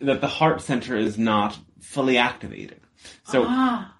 that 0.02 0.20
the 0.20 0.28
heart 0.28 0.60
center 0.60 0.94
is 0.94 1.16
not 1.16 1.58
fully 1.80 2.18
activated. 2.18 2.80
So, 3.24 3.46
ah, 3.48 3.96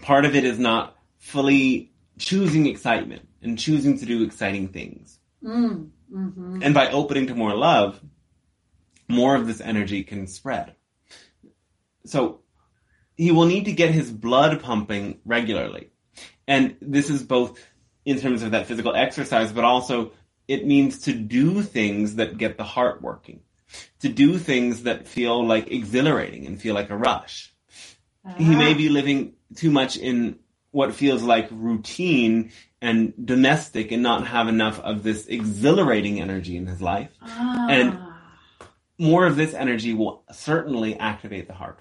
part 0.00 0.24
of 0.24 0.36
it 0.36 0.44
is 0.44 0.60
not 0.60 0.96
fully 1.18 1.90
choosing 2.16 2.66
excitement 2.66 3.26
and 3.42 3.58
choosing 3.58 3.98
to 3.98 4.06
do 4.06 4.22
exciting 4.22 4.68
things. 4.68 5.18
mm, 5.42 5.88
hmm 6.12 6.62
And 6.62 6.72
by 6.72 6.92
opening 6.92 7.26
to 7.26 7.34
more 7.34 7.56
love, 7.56 8.00
more 9.08 9.34
of 9.34 9.48
this 9.48 9.60
energy 9.60 10.04
can 10.04 10.28
spread. 10.28 10.76
So 12.06 12.42
he 13.24 13.30
will 13.32 13.46
need 13.46 13.64
to 13.66 13.72
get 13.72 13.90
his 13.90 14.10
blood 14.10 14.62
pumping 14.62 15.20
regularly. 15.24 15.90
And 16.48 16.76
this 16.80 17.10
is 17.10 17.22
both 17.22 17.58
in 18.04 18.18
terms 18.18 18.42
of 18.42 18.50
that 18.52 18.66
physical 18.66 18.94
exercise, 18.94 19.52
but 19.52 19.64
also 19.64 20.12
it 20.48 20.66
means 20.66 20.92
to 21.06 21.12
do 21.12 21.62
things 21.62 22.16
that 22.16 22.38
get 22.38 22.56
the 22.56 22.64
heart 22.64 23.02
working. 23.02 23.40
To 24.00 24.08
do 24.08 24.38
things 24.38 24.84
that 24.84 25.06
feel 25.06 25.36
like 25.46 25.70
exhilarating 25.70 26.46
and 26.46 26.60
feel 26.60 26.74
like 26.74 26.90
a 26.90 26.96
rush 26.96 27.52
he 28.36 28.54
may 28.54 28.74
be 28.74 28.88
living 28.88 29.32
too 29.56 29.70
much 29.70 29.96
in 29.96 30.38
what 30.72 30.94
feels 30.94 31.22
like 31.22 31.48
routine 31.50 32.52
and 32.82 33.14
domestic 33.32 33.92
and 33.92 34.02
not 34.02 34.26
have 34.26 34.46
enough 34.48 34.78
of 34.80 35.02
this 35.02 35.26
exhilarating 35.26 36.20
energy 36.20 36.56
in 36.56 36.66
his 36.66 36.80
life. 36.82 37.10
Ah, 37.22 37.66
and- 37.68 37.98
More 38.98 39.24
of 39.24 39.36
this 39.36 39.54
energy 39.54 39.94
will 39.94 40.22
certainly 40.30 40.98
activate 40.98 41.46
the 41.48 41.54
heart. 41.54 41.78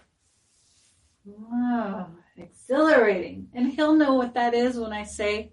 Wow, 1.38 2.07
exhilarating, 2.38 3.49
and 3.53 3.71
he'll 3.71 3.95
know 3.95 4.13
what 4.15 4.34
that 4.36 4.53
is 4.53 4.77
when 4.77 4.93
I 4.93 5.03
say 5.03 5.51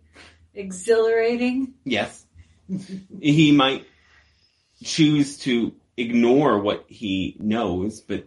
exhilarating. 0.54 1.74
Yes. 1.84 2.24
he 3.20 3.52
might 3.52 3.86
choose 4.82 5.38
to 5.38 5.72
ignore 5.96 6.58
what 6.58 6.84
he 6.88 7.36
knows, 7.38 8.00
but 8.00 8.26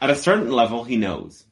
at 0.00 0.10
a 0.10 0.14
certain 0.16 0.50
level, 0.50 0.84
he 0.84 0.96
knows. 0.96 1.44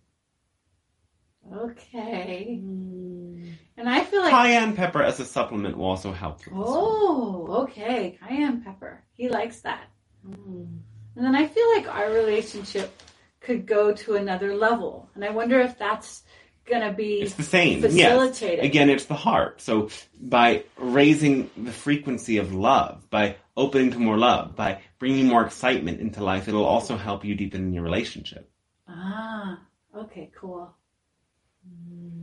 Okay, 1.55 2.59
Mm. 2.62 3.53
and 3.76 3.89
I 3.89 4.03
feel 4.05 4.22
like 4.22 4.30
Cayenne 4.32 4.74
pepper 4.74 5.03
as 5.03 5.20
a 5.20 5.24
supplement 5.26 5.76
will 5.76 5.85
also 5.85 6.11
help. 6.12 6.39
with 6.47 6.55
oh, 6.57 7.47
okay, 7.64 8.18
cayenne 8.26 8.62
pepper. 8.62 9.05
He 9.12 9.28
likes 9.28 9.61
that. 9.61 9.85
Mm. 10.26 10.78
And 11.16 11.24
then 11.24 11.35
I 11.35 11.47
feel 11.47 11.70
like 11.74 11.87
our 11.95 12.11
relationship 12.11 12.99
could 13.45 13.66
go 13.66 13.92
to 13.92 14.16
another 14.16 14.55
level. 14.57 15.09
And 15.14 15.24
I 15.24 15.30
wonder 15.30 15.61
if 15.61 15.78
that's 15.78 16.22
going 16.64 16.82
to 16.82 16.92
be 16.92 17.20
It's 17.20 17.34
the 17.34 17.42
same. 17.42 17.80
Yes. 17.80 17.92
facilitated. 17.92 18.64
Again, 18.64 18.88
it's 18.90 19.05
the 19.05 19.14
heart. 19.14 19.61
So 19.61 19.90
by 20.20 20.64
raising 20.78 21.51
the 21.57 21.72
frequency 21.72 22.38
of 22.38 22.55
love, 22.55 23.09
by 23.11 23.36
opening 23.57 23.90
to 23.92 23.99
more 23.99 24.16
love, 24.16 24.57
by 24.57 24.80
bringing 24.99 25.26
more 25.26 25.45
excitement 25.45 26.01
into 26.01 26.24
life, 26.24 26.49
it'll 26.49 26.64
also 26.64 26.97
help 26.97 27.24
you 27.24 27.34
deepen 27.34 27.72
your 27.72 27.82
relationship. 27.82 28.51
Ah, 28.88 29.61
okay, 29.97 30.30
cool. 30.38 30.74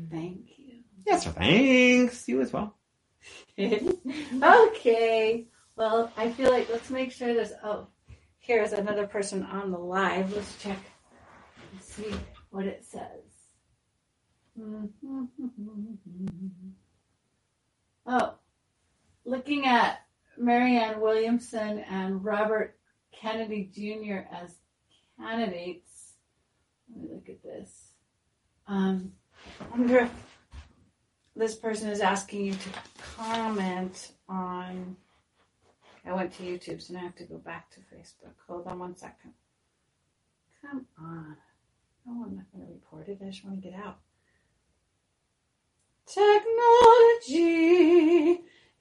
Thank 0.10 0.50
you. 0.58 0.80
Yes, 1.06 1.24
sir. 1.24 1.32
Thanks. 1.32 2.28
You 2.28 2.42
as 2.42 2.52
well. 2.52 2.76
okay. 3.60 5.46
Well, 5.76 6.12
I 6.18 6.32
feel 6.32 6.52
like 6.52 6.70
let's 6.70 6.90
make 6.90 7.12
sure 7.12 7.34
there's, 7.34 7.54
oh, 7.64 7.88
here's 8.40 8.74
another 8.74 9.08
person 9.08 9.44
on 9.44 9.72
the 9.72 9.78
live. 9.78 10.36
Let's 10.36 10.62
check 10.62 10.78
see 11.80 12.14
what 12.50 12.66
it 12.66 12.84
says. 12.86 13.32
Oh, 18.06 18.34
looking 19.26 19.66
at 19.66 20.06
Marianne 20.38 21.00
Williamson 21.00 21.80
and 21.80 22.24
Robert 22.24 22.78
Kennedy 23.12 23.70
Jr. 23.74 24.28
as 24.36 24.56
candidates. 25.20 26.14
Let 26.90 27.04
me 27.04 27.10
look 27.14 27.30
at 27.30 27.44
this. 27.44 27.92
Um, 28.68 29.14
I 29.60 29.78
wonder 29.78 30.00
if 30.00 30.12
this 31.36 31.56
person 31.56 31.90
is 31.90 32.02
asking 32.02 32.46
you 32.46 32.54
to 32.54 32.70
comment 33.16 34.12
on. 34.28 34.96
I 36.06 36.14
went 36.14 36.34
to 36.34 36.44
YouTube, 36.44 36.82
so 36.82 36.94
now 36.94 37.02
I 37.02 37.04
have 37.04 37.16
to 37.18 37.26
go 37.26 37.38
back 37.38 37.70
to 37.72 37.80
Facebook. 37.80 38.34
Hold 38.48 38.68
on 38.68 38.80
one 38.80 38.98
second. 38.98 39.34
Come 40.62 40.88
on. 41.00 41.38
No, 42.06 42.24
I'm 42.26 42.36
not 42.36 42.52
going 42.52 42.66
to 42.66 42.74
report 42.74 43.08
it. 43.08 43.20
I 43.22 43.28
just 43.30 43.46
want 43.46 43.62
to 43.62 43.70
get 43.70 43.78
out. 43.80 44.00
Technology 46.08 47.32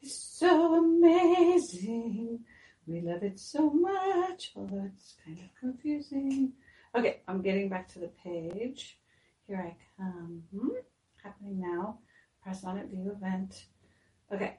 is 0.03 0.21
so 0.21 0.75
amazing. 0.77 2.41
We 2.87 3.01
love 3.03 3.23
it 3.23 3.39
so 3.39 3.71
much, 3.71 4.53
although 4.57 4.91
it's 4.93 5.15
kind 5.25 5.39
of 5.39 5.45
confusing. 5.61 6.53
Okay, 6.95 7.21
I'm 7.29 7.43
getting 7.43 7.69
back 7.69 7.89
to 7.93 7.99
the 8.01 8.11
page. 8.25 8.99
Here 9.47 9.65
I 9.65 9.77
come. 9.97 10.43
Hmm? 10.53 10.69
Happening 11.23 11.61
now. 11.61 11.99
Press 12.43 12.65
on 12.65 12.79
it, 12.79 12.89
view 12.89 13.13
event. 13.15 13.67
Okay. 14.33 14.59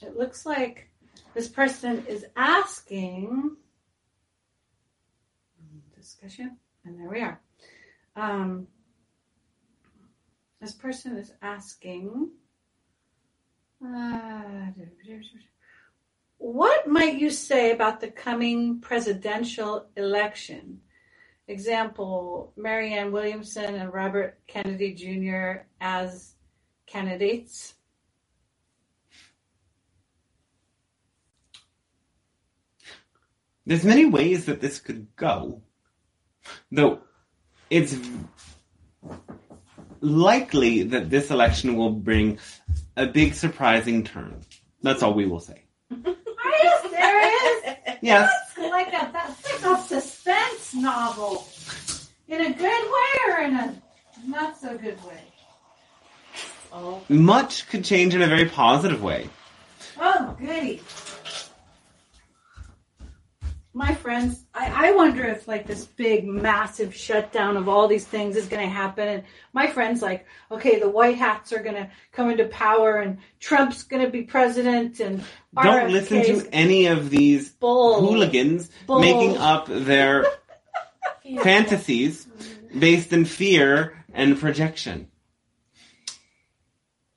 It 0.00 0.16
looks 0.16 0.46
like 0.46 0.88
this 1.34 1.48
person 1.48 2.06
is 2.08 2.24
asking 2.36 3.56
discussion, 5.94 6.56
and 6.84 6.98
there 6.98 7.08
we 7.08 7.20
are. 7.20 7.40
Um, 8.14 8.66
this 10.60 10.72
person 10.72 11.16
is 11.16 11.32
asking, 11.40 12.30
uh, 13.84 14.70
what 16.38 16.86
might 16.86 17.18
you 17.18 17.30
say 17.30 17.72
about 17.72 18.00
the 18.00 18.10
coming 18.10 18.80
presidential 18.80 19.86
election? 19.96 20.80
Example, 21.48 22.52
Marianne 22.56 23.12
Williamson 23.12 23.74
and 23.74 23.92
Robert 23.92 24.38
Kennedy 24.46 24.94
Jr. 24.94 25.66
as 25.80 26.34
candidates. 26.86 27.74
There's 33.66 33.84
many 33.84 34.04
ways 34.04 34.46
that 34.46 34.60
this 34.60 34.80
could 34.80 35.14
go. 35.16 35.62
Though 36.70 37.02
it's 37.72 37.96
likely 40.02 40.82
that 40.82 41.08
this 41.08 41.30
election 41.30 41.74
will 41.74 41.90
bring 41.90 42.38
a 42.98 43.06
big 43.06 43.34
surprising 43.34 44.04
turn. 44.04 44.42
That's 44.82 45.02
all 45.02 45.14
we 45.14 45.26
will 45.26 45.40
say. 45.40 45.62
Are 45.90 45.96
you 46.04 46.72
serious? 46.90 47.98
Yes. 48.02 48.30
That's 48.56 48.70
like 48.70 48.88
a 48.88 49.10
that's 49.12 49.64
like 49.64 49.78
a 49.78 49.82
suspense 49.82 50.74
novel. 50.74 51.46
In 52.28 52.40
a 52.42 52.52
good 52.52 52.84
way 52.96 53.32
or 53.32 53.38
in 53.40 53.54
a 53.54 53.82
not 54.26 54.60
so 54.60 54.76
good 54.76 55.02
way? 55.04 55.22
Oh. 56.74 57.02
Much 57.08 57.68
could 57.68 57.84
change 57.84 58.14
in 58.14 58.20
a 58.20 58.26
very 58.26 58.48
positive 58.48 59.02
way. 59.02 59.30
Oh 59.98 60.36
goody. 60.38 60.82
My 63.74 63.94
friends, 63.94 64.44
I, 64.54 64.88
I 64.88 64.92
wonder 64.92 65.24
if 65.24 65.48
like 65.48 65.66
this 65.66 65.86
big, 65.86 66.26
massive 66.26 66.94
shutdown 66.94 67.56
of 67.56 67.68
all 67.68 67.88
these 67.88 68.04
things 68.04 68.36
is 68.36 68.46
going 68.46 68.62
to 68.62 68.72
happen. 68.72 69.08
And 69.08 69.22
my 69.54 69.66
friends, 69.66 70.02
like, 70.02 70.26
okay, 70.50 70.78
the 70.78 70.88
white 70.88 71.16
hats 71.16 71.52
are 71.52 71.62
going 71.62 71.76
to 71.76 71.90
come 72.12 72.30
into 72.30 72.44
power, 72.46 72.98
and 72.98 73.18
Trump's 73.40 73.82
going 73.82 74.04
to 74.04 74.10
be 74.10 74.22
president, 74.22 75.00
and 75.00 75.24
Don't 75.54 75.90
listen 75.90 76.22
to 76.22 76.48
any 76.52 76.86
of 76.86 77.08
these 77.08 77.50
bull. 77.50 78.00
hooligans 78.00 78.70
making 78.88 79.38
up 79.38 79.66
their 79.68 80.26
fantasies 81.42 82.26
based 82.78 83.12
in 83.12 83.24
fear 83.24 84.04
and 84.12 84.38
projection. 84.38 85.08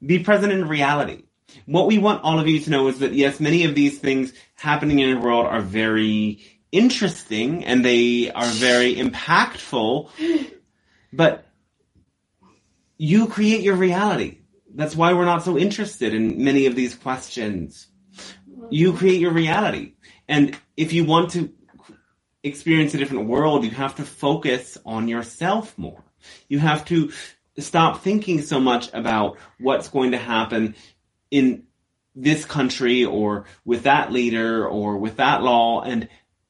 Be 0.06 0.20
present 0.20 0.54
in 0.54 0.68
reality. 0.68 1.24
What 1.66 1.88
we 1.88 1.98
want 1.98 2.24
all 2.24 2.40
of 2.40 2.48
you 2.48 2.60
to 2.62 2.70
know 2.70 2.88
is 2.88 3.00
that 3.00 3.14
yes, 3.14 3.40
many 3.40 3.64
of 3.66 3.76
these 3.76 3.98
things 3.98 4.34
happening 4.56 5.00
in 5.00 5.10
your 5.10 5.20
world 5.20 5.48
are 5.48 5.62
very 5.62 6.40
interesting 6.72 7.64
and 7.66 7.84
they 7.84 8.32
are 8.32 8.48
very 8.48 8.96
impactful, 8.96 10.10
but 11.14 11.46
you 12.98 13.28
create 13.28 13.62
your 13.62 13.76
reality. 13.76 14.40
That's 14.74 14.96
why 14.96 15.14
we're 15.14 15.26
not 15.26 15.44
so 15.44 15.58
interested 15.58 16.14
in 16.14 16.44
many 16.44 16.66
of 16.66 16.76
these 16.76 16.96
questions. 16.96 17.88
You 18.70 18.94
create 18.94 19.22
your 19.22 19.32
reality. 19.32 19.94
And 20.28 20.58
if 20.76 20.92
you 20.92 21.06
want 21.06 21.32
to 21.32 21.52
experience 22.44 22.94
a 22.94 22.98
different 22.98 23.28
world, 23.28 23.64
you 23.64 23.72
have 23.72 23.96
to 23.96 24.04
focus 24.04 24.78
on 24.86 25.08
yourself 25.08 25.78
more. 25.78 26.04
You 26.48 26.60
have 26.60 26.86
to 26.86 27.12
stop 27.58 28.02
thinking 28.02 28.42
so 28.42 28.60
much 28.60 28.94
about 28.94 29.38
what's 29.60 29.88
going 29.88 30.12
to 30.12 30.18
happen 30.18 30.76
in 31.32 31.64
this 32.16 32.46
country 32.46 33.04
or 33.06 33.46
with 33.66 33.84
that 33.84 34.12
leader 34.12 34.68
or 34.68 34.98
with 34.98 35.18
that 35.18 35.44
law 35.44 35.82
and 35.82 36.08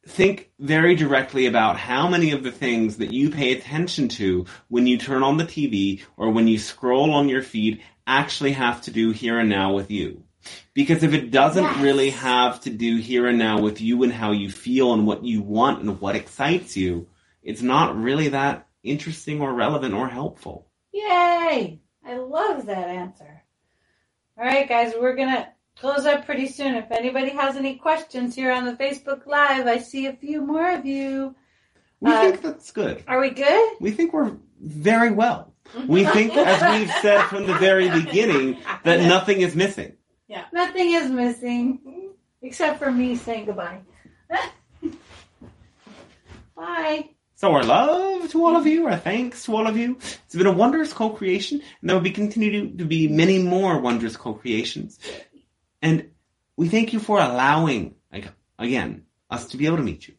think 0.08 0.52
very 0.60 0.96
directly 0.96 1.48
about 1.48 1.78
how 1.78 2.08
many 2.08 2.32
of 2.32 2.44
the 2.44 2.52
things 2.52 2.98
that 2.98 3.12
you 3.12 3.32
pay 3.32 3.52
attention 3.54 4.08
to 4.08 4.46
when 4.68 4.86
you 4.86 4.98
turn 4.98 5.24
on 5.24 5.38
the 5.38 5.44
TV 5.44 6.04
or 6.16 6.30
when 6.30 6.48
you 6.48 6.60
scroll 6.60 7.12
on 7.12 7.28
your 7.28 7.42
feed 7.42 7.82
actually 8.06 8.52
have 8.52 8.82
to 8.84 8.92
do 8.92 9.10
here 9.12 9.40
and 9.40 9.50
now 9.50 9.74
with 9.74 9.90
you. 9.90 10.24
Because 10.76 11.02
if 11.02 11.14
it 11.14 11.32
doesn't 11.32 11.64
Yes. 11.64 11.78
really 11.80 12.12
have 12.12 12.62
to 12.62 12.70
do 12.70 12.98
here 12.98 13.26
and 13.26 13.40
now 13.40 13.60
with 13.60 13.82
you 13.82 14.04
and 14.04 14.14
how 14.14 14.32
you 14.32 14.52
feel 14.52 14.94
and 14.94 15.08
what 15.08 15.24
you 15.24 15.42
want 15.42 15.82
and 15.82 16.00
what 16.00 16.16
excites 16.16 16.78
you, 16.78 17.08
it's 17.42 17.64
not 17.64 18.00
really 18.00 18.28
that 18.30 18.68
interesting 18.84 19.42
or 19.42 19.52
relevant 19.54 19.96
or 19.96 20.08
helpful. 20.08 20.68
Yay! 20.92 21.80
I 22.06 22.18
love 22.18 22.68
that 22.68 22.90
answer. 22.90 23.42
All 24.38 24.46
right, 24.46 24.70
guys, 24.70 24.94
we're 25.00 25.16
gonna 25.16 25.48
close 25.80 26.06
up 26.06 26.26
pretty 26.26 26.48
soon. 26.48 26.76
If 26.76 26.92
anybody 26.92 27.30
has 27.32 27.56
any 27.56 27.76
questions 27.76 28.36
here 28.36 28.52
on 28.52 28.66
the 28.66 28.74
Facebook 28.74 29.26
Live, 29.26 29.68
I 29.68 29.80
see 29.80 30.06
a 30.08 30.14
few 30.14 30.42
more 30.42 30.72
of 30.72 30.86
you. 30.86 31.36
We 32.00 32.12
Uh, 32.12 32.22
think 32.22 32.42
that's 32.42 32.72
good. 32.72 33.04
Are 33.08 33.20
we 33.20 33.30
good? 33.32 33.74
We 33.80 33.92
think 33.92 34.14
we're 34.14 34.36
very 34.62 35.12
well. 35.12 35.54
We 35.88 36.06
think, 36.06 36.36
as 36.38 36.80
we've 36.80 36.92
said 37.02 37.24
from 37.24 37.48
the 37.48 37.56
very 37.56 37.90
beginning, 37.90 38.58
that 38.84 39.02
nothing 39.02 39.42
is 39.42 39.56
missing. 39.56 39.94
Yeah. 40.28 40.46
Nothing 40.54 40.92
is 40.94 41.10
missing 41.10 42.12
except 42.42 42.80
for 42.80 42.92
me 42.92 43.16
saying 43.16 43.46
goodbye. 43.46 43.80
Bye. 46.56 47.10
So 47.36 47.52
our 47.54 47.64
love 47.64 48.30
to 48.32 48.46
all 48.46 48.56
of 48.56 48.66
you, 48.66 48.88
our 48.88 48.98
thanks 48.98 49.44
to 49.46 49.56
all 49.56 49.68
of 49.68 49.76
you. 49.76 49.98
It's 50.26 50.36
been 50.36 50.46
a 50.48 50.52
wondrous 50.54 50.94
co-creation, 50.94 51.62
and 51.82 51.90
there 51.90 51.96
will 51.98 52.04
be 52.04 52.12
continue 52.12 52.70
to, 52.72 52.78
to 52.78 52.86
be 52.86 53.08
many 53.10 53.40
more 53.40 53.80
wondrous 53.82 54.16
co-creations. 54.16 55.00
And 55.82 56.10
we 56.58 56.70
thank 56.70 56.94
you 56.94 57.00
for 57.00 57.20
allowing, 57.20 57.96
like, 58.12 58.28
again, 58.58 59.06
us 59.30 59.48
to 59.50 59.58
be 59.58 59.66
able 59.66 59.78
to 59.78 59.84
meet 59.84 60.08
you. 60.08 60.16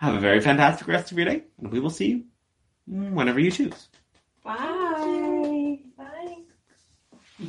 Have 0.00 0.14
a 0.14 0.20
very 0.20 0.40
fantastic 0.40 0.86
rest 0.86 1.10
of 1.10 1.18
your 1.18 1.26
day, 1.26 1.42
and 1.58 1.72
we 1.72 1.80
will 1.80 1.90
see 1.90 2.06
you 2.06 2.24
whenever 2.86 3.40
you 3.40 3.50
choose. 3.50 3.88
Bye. 4.44 5.80
Bye. 5.96 6.36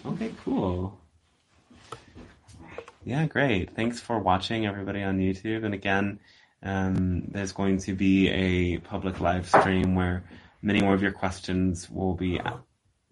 Okay, 0.05 0.31
cool. 0.43 0.99
Yeah, 3.03 3.25
great. 3.27 3.75
Thanks 3.75 3.99
for 3.99 4.19
watching, 4.19 4.65
everybody 4.65 5.03
on 5.03 5.19
YouTube. 5.19 5.63
And 5.63 5.73
again, 5.73 6.19
um, 6.61 7.25
there's 7.29 7.53
going 7.53 7.77
to 7.79 7.93
be 7.93 8.29
a 8.29 8.79
public 8.79 9.19
live 9.19 9.47
stream 9.47 9.95
where 9.95 10.23
many 10.61 10.81
more 10.81 10.93
of 10.93 11.01
your 11.01 11.11
questions 11.11 11.89
will 11.89 12.15
be 12.15 12.39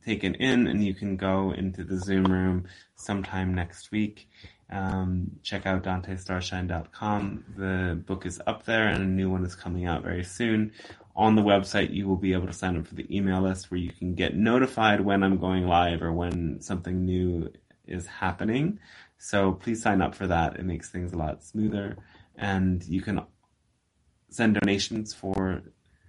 taken 0.07 0.35
in, 0.35 0.67
and 0.67 0.83
you 0.83 0.93
can 0.93 1.17
go 1.17 1.51
into 1.51 1.83
the 1.83 1.97
Zoom 1.97 2.31
room 2.31 2.65
sometime 2.95 3.53
next 3.53 3.91
week. 3.91 4.29
Um, 4.69 5.31
check 5.43 5.65
out 5.65 5.83
DanteStarshine.com. 5.83 7.43
The 7.57 8.01
book 8.05 8.25
is 8.25 8.41
up 8.47 8.63
there, 8.63 8.87
and 8.87 9.03
a 9.03 9.05
new 9.07 9.29
one 9.29 9.45
is 9.45 9.53
coming 9.53 9.85
out 9.85 10.03
very 10.03 10.23
soon. 10.23 10.71
On 11.13 11.35
the 11.35 11.41
website, 11.41 11.93
you 11.93 12.07
will 12.07 12.15
be 12.15 12.31
able 12.33 12.47
to 12.47 12.53
sign 12.53 12.77
up 12.77 12.87
for 12.87 12.95
the 12.95 13.15
email 13.15 13.41
list 13.41 13.69
where 13.69 13.79
you 13.79 13.91
can 13.91 14.15
get 14.15 14.33
notified 14.33 15.01
when 15.01 15.23
I'm 15.23 15.39
going 15.39 15.67
live 15.67 16.01
or 16.01 16.13
when 16.13 16.61
something 16.61 17.05
new 17.05 17.51
is 17.85 18.07
happening. 18.07 18.79
So 19.17 19.51
please 19.51 19.81
sign 19.81 20.01
up 20.01 20.15
for 20.15 20.27
that. 20.27 20.55
It 20.55 20.63
makes 20.63 20.89
things 20.89 21.11
a 21.11 21.17
lot 21.17 21.43
smoother. 21.43 21.97
And 22.37 22.81
you 22.85 23.01
can 23.01 23.21
send 24.29 24.53
donations 24.53 25.13
for 25.13 25.63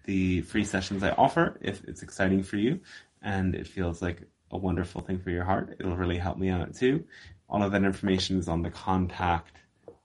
the 0.05 0.43
free 0.43 0.65
sessions 0.65 1.03
I 1.03 1.11
offer 1.11 1.59
if 1.61 1.85
it's 1.85 2.03
exciting 2.03 2.43
for 2.43 2.57
you 2.57 2.81
and 3.23 3.55
it 3.55 3.67
feels 3.67 4.01
like 4.03 4.23
a 4.51 4.57
wonderful 4.59 5.01
thing 5.03 5.19
for 5.19 5.31
your 5.31 5.45
heart. 5.45 5.77
It'll 5.79 5.97
really 5.97 6.19
help 6.19 6.39
me 6.39 6.49
out 6.49 6.75
too. 6.75 7.05
All 7.49 7.63
of 7.63 7.73
that 7.73 7.85
information 7.85 8.39
is 8.39 8.49
on 8.49 8.63
the 8.63 8.71
contact 8.71 9.57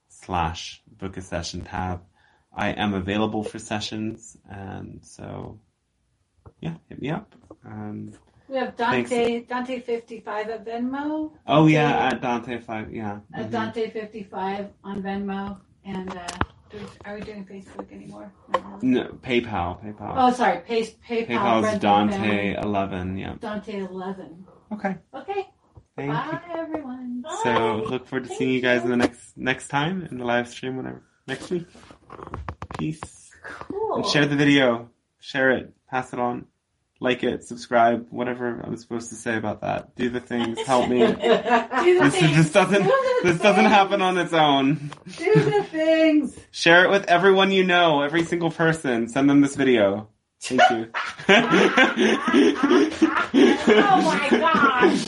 slash 0.08 0.82
book 0.98 1.16
a 1.16 1.22
session 1.22 1.62
tab. 1.62 2.02
I 2.56 2.68
am 2.70 2.94
available 2.94 3.42
for 3.42 3.58
sessions, 3.58 4.36
and 4.48 5.00
so 5.02 5.58
yeah, 6.60 6.74
hit 6.88 7.00
me 7.02 7.10
up. 7.10 7.34
Um, 7.64 8.12
We 8.48 8.56
have 8.56 8.76
Dante 8.76 9.40
Dante 9.44 9.80
fifty 9.80 10.20
five 10.20 10.48
at 10.48 10.64
Venmo. 10.64 11.32
oh 11.46 11.66
yeah, 11.66 12.08
at 12.08 12.20
Dante 12.20 12.58
Five, 12.58 12.92
yeah. 12.92 13.20
At 13.34 13.46
mhm. 13.46 13.50
Dante 13.50 13.90
fifty 13.90 14.22
five 14.22 14.68
on 14.84 15.02
Venmo, 15.02 15.58
and 15.84 16.10
uh, 16.10 16.26
are 17.04 17.14
we 17.14 17.20
doing 17.20 17.44
Facebook 17.44 17.92
anymore? 17.92 18.32
No. 18.52 18.78
No, 18.82 19.04
PayPal, 19.22 19.84
PayPal. 19.84 20.14
Oh, 20.16 20.32
sorry. 20.32 20.60
Pay, 20.60 20.82
PayPal. 20.82 21.26
PayPal 21.26 21.72
is 21.72 21.78
Dante 21.80 22.54
eleven. 22.54 23.16
Yeah. 23.16 23.34
Dante 23.40 23.80
eleven. 23.80 24.46
Okay. 24.72 24.96
Okay. 25.14 25.46
Thank 25.96 26.10
Bye, 26.10 26.40
everyone. 26.56 27.22
you. 27.24 27.36
So 27.42 27.84
look 27.88 28.06
forward 28.06 28.28
to 28.28 28.34
seeing 28.34 28.50
you 28.50 28.60
guys 28.60 28.82
in 28.82 28.90
the 28.90 28.96
next 28.96 29.36
next 29.36 29.68
time 29.68 30.06
in 30.10 30.18
the 30.18 30.24
live 30.24 30.48
stream, 30.48 30.76
whatever 30.76 31.02
next 31.26 31.50
week. 31.50 31.66
Peace. 32.78 33.30
Cool. 33.44 33.96
And 33.96 34.06
share 34.06 34.26
the 34.26 34.36
video. 34.36 34.90
Share 35.20 35.52
it. 35.52 35.72
Pass 35.88 36.12
it 36.12 36.18
on. 36.18 36.46
Like 37.00 37.22
it. 37.24 37.44
Subscribe. 37.44 38.06
Whatever 38.10 38.60
I'm 38.60 38.76
supposed 38.76 39.08
to 39.10 39.14
say 39.16 39.36
about 39.36 39.60
that. 39.62 39.94
Do 39.96 40.08
the 40.10 40.20
things. 40.20 40.58
Help 40.60 40.88
me. 40.88 40.98
Do 41.06 41.06
the 41.16 41.18
This, 42.04 42.16
things. 42.16 42.36
this 42.36 42.52
doesn't. 42.52 42.82
Do 42.82 42.88
the 42.88 43.20
This 43.32 43.40
doesn't 43.40 43.64
happen 43.66 44.00
on 44.00 44.16
its 44.16 44.32
own. 44.32 44.90
Do 45.18 45.34
the 45.34 45.64
things. 45.64 46.38
Share 46.50 46.84
it 46.84 46.90
with 46.90 47.04
everyone 47.06 47.50
you 47.52 47.64
know. 47.64 48.00
Every 48.02 48.24
single 48.24 48.50
person. 48.50 49.08
Send 49.08 49.28
them 49.28 49.40
this 49.40 49.56
video. 49.56 50.08
Thank 50.40 50.60
you. 50.70 50.90
oh 53.76 54.02
my 54.04 54.28
gosh. 54.30 55.00